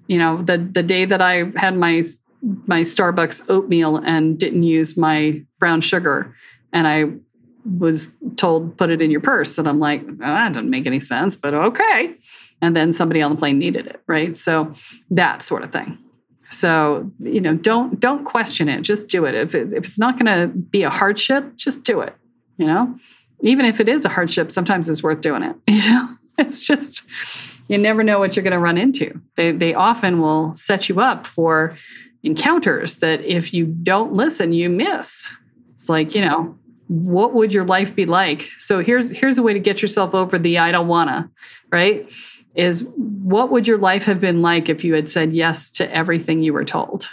You 0.09 0.19
know, 0.19 0.37
the 0.37 0.59
the 0.59 0.83
day 0.83 1.05
that 1.05 1.23
I 1.23 1.51
had 1.57 1.77
my 1.77 2.03
my 2.67 2.81
Starbucks 2.81 3.49
oatmeal 3.49 3.97
and 3.97 4.39
didn't 4.39 4.65
use 4.65 4.97
my 4.97 5.43
brown 5.59 5.81
sugar 5.81 6.35
and 6.73 6.87
I 6.87 7.13
was 7.79 8.13
told 8.37 8.77
put 8.77 8.91
it 8.91 9.01
in 9.01 9.11
your 9.11 9.21
purse. 9.21 9.59
And 9.59 9.69
i'm 9.69 9.79
like 9.79 10.03
oh, 10.03 10.15
that 10.15 10.53
doesn't 10.53 10.71
make 10.71 10.87
any 10.87 11.01
sense 11.01 11.37
but 11.37 11.55
okay. 11.55 12.15
And 12.61 12.77
then 12.77 12.93
somebody 12.93 13.21
on 13.23 13.33
the 13.33 13.37
plane 13.37 13.59
needed 13.59 13.87
it 13.87 14.03
right? 14.07 14.37
So 14.37 14.73
that 15.11 15.43
sort 15.43 15.63
of 15.63 15.73
thing. 15.73 15.99
So 16.49 17.11
you 17.21 17.41
know 17.41 17.57
don't 17.57 17.99
don't 17.99 18.25
question 18.25 18.69
it. 18.69 18.83
Just 18.83 19.09
do 19.09 19.25
it. 19.25 19.35
If, 19.35 19.55
it, 19.55 19.73
if 19.73 19.85
it's 19.85 19.99
not 19.99 20.19
going 20.19 20.27
to 20.27 20.55
be 20.57 20.83
a 20.83 20.91
hardship 20.91 21.57
just 21.57 21.85
do 21.85 22.01
it 22.01 22.15
you 22.57 22.67
know? 22.67 22.99
Even 23.41 23.65
if 23.65 23.81
it 23.81 23.89
is 23.89 24.05
a 24.05 24.09
hardship 24.09 24.51
sometimes 24.51 24.89
it's 24.89 25.03
worth 25.03 25.21
doing 25.21 25.43
it 25.43 25.57
you 25.67 25.91
know? 25.91 26.17
It's 26.39 26.67
just 26.67 27.09
you 27.69 27.79
never 27.79 28.03
know 28.03 28.19
what 28.19 28.37
you're 28.37 28.43
going 28.43 28.53
to 28.53 28.59
run 28.59 28.77
into. 28.77 29.21
They, 29.37 29.53
they 29.53 29.75
often 29.75 30.21
will 30.21 30.55
set 30.55 30.89
you 30.89 31.01
up 31.01 31.27
for 31.27 31.77
encounters 32.23 32.97
that 32.97 33.21
if 33.23 33.55
you 33.55 33.67
don't 33.67 34.13
listen 34.13 34.53
you 34.53 34.69
miss. 34.69 35.33
It's 35.75 35.89
like 35.89 36.15
you 36.15 36.21
know 36.21 36.57
what 36.93 37.33
would 37.33 37.55
your 37.55 37.65
life 37.65 37.95
be 37.97 38.05
like? 38.05 38.43
So 38.59 38.81
here's 38.81 39.09
here's 39.09 39.39
a 39.39 39.43
way 39.43 39.55
to 39.55 39.59
get 39.59 39.81
yourself 39.81 40.15
over 40.15 40.39
the 40.39 40.59
I 40.59 40.71
don't 40.71 40.89
wanna, 40.89 41.31
right? 41.71 42.13
Is 42.55 42.93
what 42.97 43.51
would 43.51 43.67
your 43.67 43.79
life 43.79 44.05
have 44.05 44.21
been 44.21 44.43
like 44.43 44.69
if 44.69 44.85
you 44.85 44.93
had 44.93 45.09
said 45.09 45.33
yes 45.33 45.71
to 45.73 45.91
everything 45.91 46.43
you 46.43 46.53
were 46.53 46.67
told? 46.67 47.09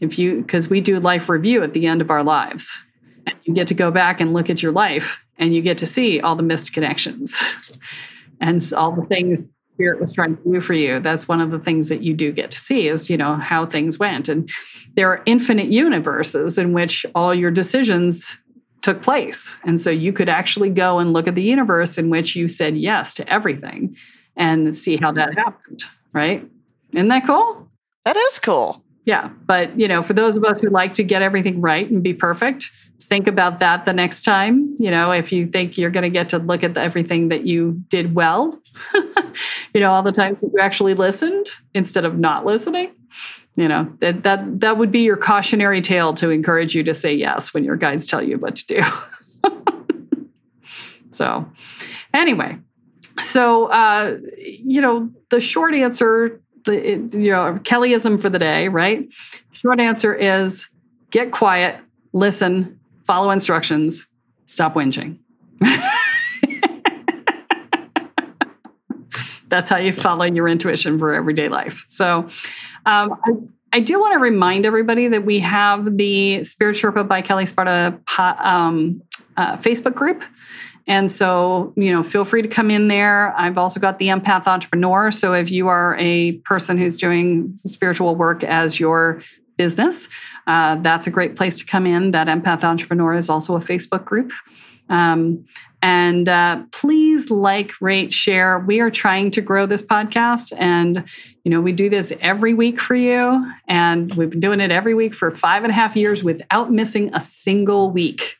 If 0.00 0.20
you 0.20 0.40
because 0.40 0.70
we 0.70 0.80
do 0.80 1.00
life 1.00 1.28
review 1.28 1.64
at 1.64 1.72
the 1.72 1.88
end 1.88 2.00
of 2.00 2.12
our 2.12 2.22
lives. 2.22 2.80
And 3.26 3.34
you 3.42 3.54
get 3.54 3.66
to 3.68 3.74
go 3.74 3.90
back 3.90 4.20
and 4.20 4.32
look 4.32 4.50
at 4.50 4.62
your 4.62 4.70
life 4.70 5.26
and 5.36 5.52
you 5.52 5.62
get 5.62 5.78
to 5.78 5.86
see 5.86 6.20
all 6.20 6.36
the 6.36 6.44
missed 6.44 6.72
connections 6.72 7.42
and 8.40 8.62
all 8.72 8.92
the 8.92 9.02
things 9.06 9.42
spirit 9.74 10.00
was 10.00 10.12
trying 10.12 10.36
to 10.36 10.42
do 10.44 10.60
for 10.60 10.72
you 10.72 11.00
that's 11.00 11.28
one 11.28 11.40
of 11.40 11.50
the 11.50 11.58
things 11.58 11.90
that 11.90 12.02
you 12.02 12.14
do 12.14 12.32
get 12.32 12.50
to 12.50 12.56
see 12.56 12.88
is 12.88 13.10
you 13.10 13.16
know 13.16 13.34
how 13.34 13.66
things 13.66 13.98
went 13.98 14.26
and 14.26 14.48
there 14.94 15.10
are 15.10 15.22
infinite 15.26 15.66
universes 15.66 16.56
in 16.56 16.72
which 16.72 17.04
all 17.14 17.34
your 17.34 17.50
decisions 17.50 18.38
took 18.86 19.02
place. 19.02 19.58
And 19.64 19.80
so 19.80 19.90
you 19.90 20.12
could 20.12 20.28
actually 20.28 20.70
go 20.70 21.00
and 21.00 21.12
look 21.12 21.26
at 21.26 21.34
the 21.34 21.42
universe 21.42 21.98
in 21.98 22.08
which 22.08 22.36
you 22.36 22.46
said 22.46 22.78
yes 22.78 23.14
to 23.14 23.28
everything 23.28 23.96
and 24.36 24.76
see 24.76 24.96
how 24.96 25.10
that 25.10 25.30
mm-hmm. 25.30 25.40
happened, 25.40 25.82
right? 26.12 26.48
Isn't 26.92 27.08
that 27.08 27.26
cool? 27.26 27.68
That 28.04 28.16
is 28.16 28.38
cool. 28.38 28.84
Yeah. 29.02 29.30
But, 29.44 29.76
you 29.76 29.88
know, 29.88 30.04
for 30.04 30.12
those 30.12 30.36
of 30.36 30.44
us 30.44 30.60
who 30.60 30.70
like 30.70 30.94
to 30.94 31.02
get 31.02 31.20
everything 31.20 31.60
right 31.60 31.90
and 31.90 32.00
be 32.00 32.14
perfect, 32.14 32.70
think 33.02 33.26
about 33.26 33.58
that 33.58 33.86
the 33.86 33.92
next 33.92 34.22
time. 34.22 34.76
You 34.78 34.92
know, 34.92 35.10
if 35.10 35.32
you 35.32 35.48
think 35.48 35.76
you're 35.76 35.90
going 35.90 36.04
to 36.04 36.08
get 36.10 36.28
to 36.28 36.38
look 36.38 36.62
at 36.62 36.74
the, 36.74 36.80
everything 36.80 37.30
that 37.30 37.44
you 37.44 37.82
did 37.88 38.14
well, 38.14 38.56
you 39.74 39.80
know, 39.80 39.90
all 39.90 40.04
the 40.04 40.12
times 40.12 40.42
that 40.42 40.52
you 40.54 40.60
actually 40.60 40.94
listened 40.94 41.48
instead 41.74 42.04
of 42.04 42.20
not 42.20 42.46
listening, 42.46 42.92
you 43.56 43.68
know 43.68 43.84
that 44.00 44.22
that 44.22 44.60
that 44.60 44.78
would 44.78 44.90
be 44.90 45.00
your 45.00 45.16
cautionary 45.16 45.80
tale 45.80 46.14
to 46.14 46.30
encourage 46.30 46.74
you 46.74 46.82
to 46.84 46.94
say 46.94 47.14
yes 47.14 47.52
when 47.54 47.64
your 47.64 47.76
guides 47.76 48.06
tell 48.06 48.22
you 48.22 48.38
what 48.38 48.56
to 48.56 48.66
do. 48.66 48.82
So 51.12 51.50
anyway 52.12 52.58
so 53.20 53.66
uh, 53.66 54.18
you 54.38 54.80
know 54.80 55.10
the 55.30 55.40
short 55.40 55.74
answer 55.74 56.40
the 56.64 56.74
you 57.12 57.30
know 57.30 57.58
kellyism 57.62 58.20
for 58.20 58.28
the 58.28 58.38
day 58.38 58.68
right? 58.68 59.10
Short 59.52 59.80
answer 59.80 60.14
is 60.14 60.68
get 61.10 61.32
quiet 61.32 61.80
listen 62.12 62.78
follow 63.04 63.30
instructions 63.30 64.06
stop 64.46 64.74
whinging 64.74 65.18
that's 69.48 69.68
how 69.68 69.76
you 69.76 69.92
follow 69.92 70.24
your 70.24 70.48
intuition 70.48 70.98
for 70.98 71.14
everyday 71.14 71.48
life 71.48 71.84
so 71.88 72.26
um, 72.86 73.20
I, 73.24 73.32
I, 73.72 73.80
do 73.80 73.98
want 73.98 74.14
to 74.14 74.20
remind 74.20 74.64
everybody 74.64 75.08
that 75.08 75.24
we 75.24 75.40
have 75.40 75.96
the 75.96 76.42
Spirit 76.44 76.76
Sherpa 76.76 77.06
by 77.06 77.20
Kelly 77.20 77.46
Sparta 77.46 78.00
um, 78.18 79.02
uh, 79.36 79.56
Facebook 79.56 79.94
group. 79.94 80.24
And 80.86 81.10
so, 81.10 81.72
you 81.76 81.90
know, 81.90 82.02
feel 82.02 82.24
free 82.24 82.42
to 82.42 82.48
come 82.48 82.70
in 82.70 82.88
there. 82.88 83.34
I've 83.36 83.58
also 83.58 83.80
got 83.80 83.98
the 83.98 84.08
Empath 84.08 84.46
Entrepreneur. 84.46 85.10
So 85.10 85.34
if 85.34 85.50
you 85.50 85.68
are 85.68 85.96
a 85.98 86.32
person 86.38 86.78
who's 86.78 86.96
doing 86.96 87.56
spiritual 87.56 88.14
work 88.14 88.44
as 88.44 88.78
your 88.78 89.20
business, 89.56 90.08
uh, 90.46 90.76
that's 90.76 91.08
a 91.08 91.10
great 91.10 91.34
place 91.34 91.58
to 91.58 91.66
come 91.66 91.86
in. 91.86 92.12
That 92.12 92.28
Empath 92.28 92.62
Entrepreneur 92.62 93.14
is 93.14 93.28
also 93.28 93.56
a 93.56 93.60
Facebook 93.60 94.04
group. 94.04 94.32
Um, 94.88 95.44
and 95.82 96.28
uh, 96.28 96.62
please 96.72 97.30
like, 97.30 97.72
rate, 97.80 98.12
share. 98.12 98.58
We 98.58 98.80
are 98.80 98.90
trying 98.90 99.30
to 99.32 99.40
grow 99.40 99.66
this 99.66 99.82
podcast. 99.82 100.52
And, 100.58 101.04
you 101.44 101.50
know, 101.50 101.60
we 101.60 101.72
do 101.72 101.88
this 101.88 102.12
every 102.20 102.54
week 102.54 102.80
for 102.80 102.94
you. 102.94 103.50
And 103.68 104.12
we've 104.14 104.30
been 104.30 104.40
doing 104.40 104.60
it 104.60 104.72
every 104.72 104.94
week 104.94 105.14
for 105.14 105.30
five 105.30 105.62
and 105.62 105.70
a 105.70 105.74
half 105.74 105.96
years 105.96 106.24
without 106.24 106.72
missing 106.72 107.14
a 107.14 107.20
single 107.20 107.90
week. 107.90 108.36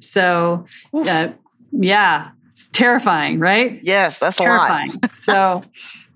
So, 0.00 0.66
uh, 0.92 1.28
yeah, 1.72 2.30
it's 2.50 2.68
terrifying, 2.68 3.40
right? 3.40 3.80
Yes, 3.82 4.18
that's 4.18 4.36
terrifying. 4.36 4.92
so, 5.12 5.62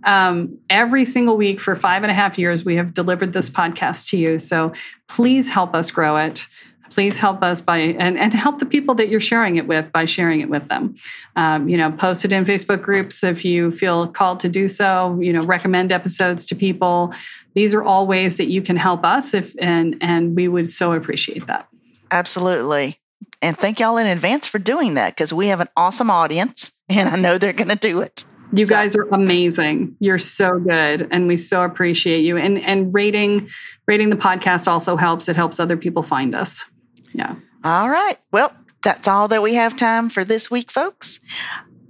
um, 0.05 0.59
every 0.69 1.05
single 1.05 1.37
week 1.37 1.61
for 1.61 1.77
five 1.77 2.03
and 2.03 2.11
a 2.11 2.15
half 2.15 2.39
years, 2.39 2.65
we 2.65 2.77
have 2.77 2.95
delivered 2.95 3.33
this 3.33 3.51
podcast 3.51 4.09
to 4.11 4.17
you. 4.17 4.39
So 4.39 4.73
please 5.09 5.51
help 5.51 5.75
us 5.75 5.91
grow 5.91 6.17
it 6.17 6.47
please 6.91 7.19
help 7.19 7.43
us 7.43 7.63
by 7.63 7.79
and, 7.79 8.19
and 8.19 8.35
help 8.35 8.59
the 8.59 8.67
people 8.67 8.95
that 8.97 9.09
you're 9.09 9.21
sharing 9.21 9.57
it 9.57 9.67
with 9.67 9.91
by 9.93 10.05
sharing 10.05 10.41
it 10.41 10.51
with 10.51 10.69
them 10.69 10.95
um, 11.37 11.69
you 11.69 11.77
know 11.77 11.91
post 11.93 12.25
it 12.25 12.33
in 12.33 12.45
facebook 12.45 12.83
groups 12.83 13.25
if 13.25 13.45
you 13.45 13.71
feel 13.71 14.09
called 14.09 14.41
to 14.41 14.49
do 14.49 14.69
so 14.69 15.19
you 15.21 15.33
know 15.33 15.41
recommend 15.43 15.93
episodes 15.93 16.45
to 16.47 16.55
people 16.55 17.15
these 17.55 17.73
are 17.73 17.83
all 17.83 18.07
ways 18.07 18.37
that 18.37 18.49
you 18.49 18.61
can 18.61 18.77
help 18.77 19.05
us 19.05 19.33
if 19.33 19.55
and 19.59 19.97
and 20.01 20.37
we 20.37 20.49
would 20.49 20.71
so 20.71 20.93
appreciate 20.93 21.47
that 21.47 21.69
absolutely 22.11 22.97
and 23.41 23.57
thank 23.57 23.81
y'all 23.81 23.97
in 23.97 24.07
advance 24.07 24.47
for 24.47 24.59
doing 24.59 24.95
that 24.95 25.15
because 25.15 25.33
we 25.33 25.49
have 25.49 25.61
an 25.61 25.69
awesome 25.77 26.11
audience 26.11 26.73
and 26.89 27.09
i 27.09 27.17
know 27.17 27.39
they're 27.39 27.53
going 27.53 27.69
to 27.69 27.77
do 27.77 28.01
it 28.01 28.25
you 28.53 28.65
so. 28.65 28.75
guys 28.75 28.97
are 28.97 29.05
amazing. 29.13 29.97
You're 30.01 30.19
so 30.19 30.59
good 30.59 31.07
and 31.13 31.29
we 31.29 31.37
so 31.37 31.63
appreciate 31.63 32.23
you. 32.23 32.37
And 32.37 32.59
and 32.59 32.93
rating 32.93 33.49
rating 33.87 34.11
the 34.11 34.17
podcast 34.17 34.67
also 34.67 34.97
helps. 34.97 35.29
It 35.29 35.37
helps 35.37 35.61
other 35.61 35.77
people 35.77 36.03
find 36.03 36.35
us. 36.35 36.65
Yeah. 37.13 37.37
All 37.65 37.89
right. 37.89 38.17
Well, 38.33 38.53
that's 38.83 39.09
all 39.09 39.29
that 39.29 39.43
we 39.43 39.55
have 39.55 39.77
time 39.77 40.09
for 40.09 40.25
this 40.25 40.51
week, 40.51 40.71
folks. 40.71 41.21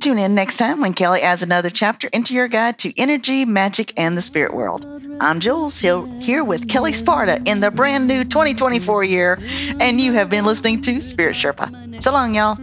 Tune 0.00 0.18
in 0.18 0.34
next 0.34 0.56
time 0.56 0.80
when 0.80 0.94
Kelly 0.94 1.20
adds 1.20 1.42
another 1.42 1.70
chapter 1.70 2.08
into 2.08 2.34
your 2.34 2.48
guide 2.48 2.78
to 2.80 2.98
energy, 2.98 3.44
magic, 3.44 3.92
and 3.98 4.16
the 4.16 4.22
spirit 4.22 4.54
world. 4.54 4.84
I'm 5.20 5.40
Julz 5.40 5.78
Hill 5.78 6.06
here 6.20 6.42
with 6.42 6.68
Kelly 6.68 6.94
Sparta 6.94 7.42
in 7.44 7.60
the 7.60 7.70
brand 7.70 8.08
new 8.08 8.24
2024 8.24 9.04
year, 9.04 9.38
and 9.78 10.00
you 10.00 10.14
have 10.14 10.30
been 10.30 10.46
listening 10.46 10.80
to 10.82 11.00
Spirit 11.02 11.36
Sherpa. 11.36 12.02
So 12.02 12.12
long, 12.12 12.34
y'all. 12.34 12.56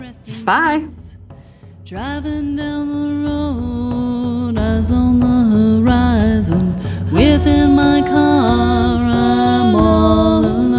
Bye. 0.43 0.83
Driving 1.85 2.55
down 2.55 3.23
the 3.23 3.29
road 3.29 3.87
stars 4.77 4.91
on 4.91 5.19
the 5.19 5.81
horizon. 5.81 6.75
Within 7.11 7.75
my 7.75 8.01
car, 8.01 8.97
I'm 8.97 9.75
all 9.75 10.45
alone. 10.45 10.76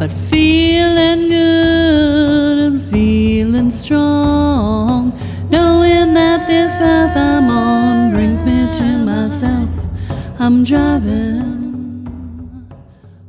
But 0.00 0.10
feeling 0.10 1.28
good 1.28 2.58
and 2.58 2.82
feeling 2.84 3.68
strong. 3.68 5.12
Knowing 5.50 6.14
that 6.14 6.46
this 6.46 6.74
path 6.74 7.14
I'm 7.14 7.50
on 7.50 8.14
brings 8.14 8.42
me 8.42 8.66
to 8.72 9.04
myself. 9.04 9.68
I'm 10.38 10.64
driving, 10.64 12.06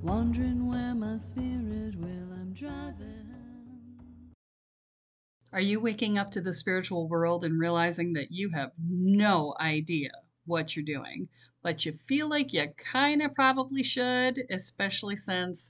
where 0.01 0.95
my 0.95 1.17
spirit 1.17 1.97
will. 1.97 2.31
I'm 2.39 2.53
driving. 2.53 3.27
Are 5.51 5.59
you 5.59 5.81
waking 5.81 6.17
up 6.17 6.31
to 6.31 6.39
the 6.39 6.53
spiritual 6.53 7.09
world 7.09 7.43
and 7.43 7.59
realizing 7.59 8.13
that 8.13 8.31
you 8.31 8.49
have 8.51 8.71
no 8.79 9.55
idea 9.59 10.11
what 10.45 10.75
you're 10.75 10.85
doing, 10.85 11.27
but 11.63 11.85
you 11.85 11.91
feel 11.91 12.29
like 12.29 12.53
you 12.53 12.65
kind 12.77 13.21
of 13.21 13.35
probably 13.35 13.83
should, 13.83 14.41
especially 14.49 15.17
since 15.17 15.69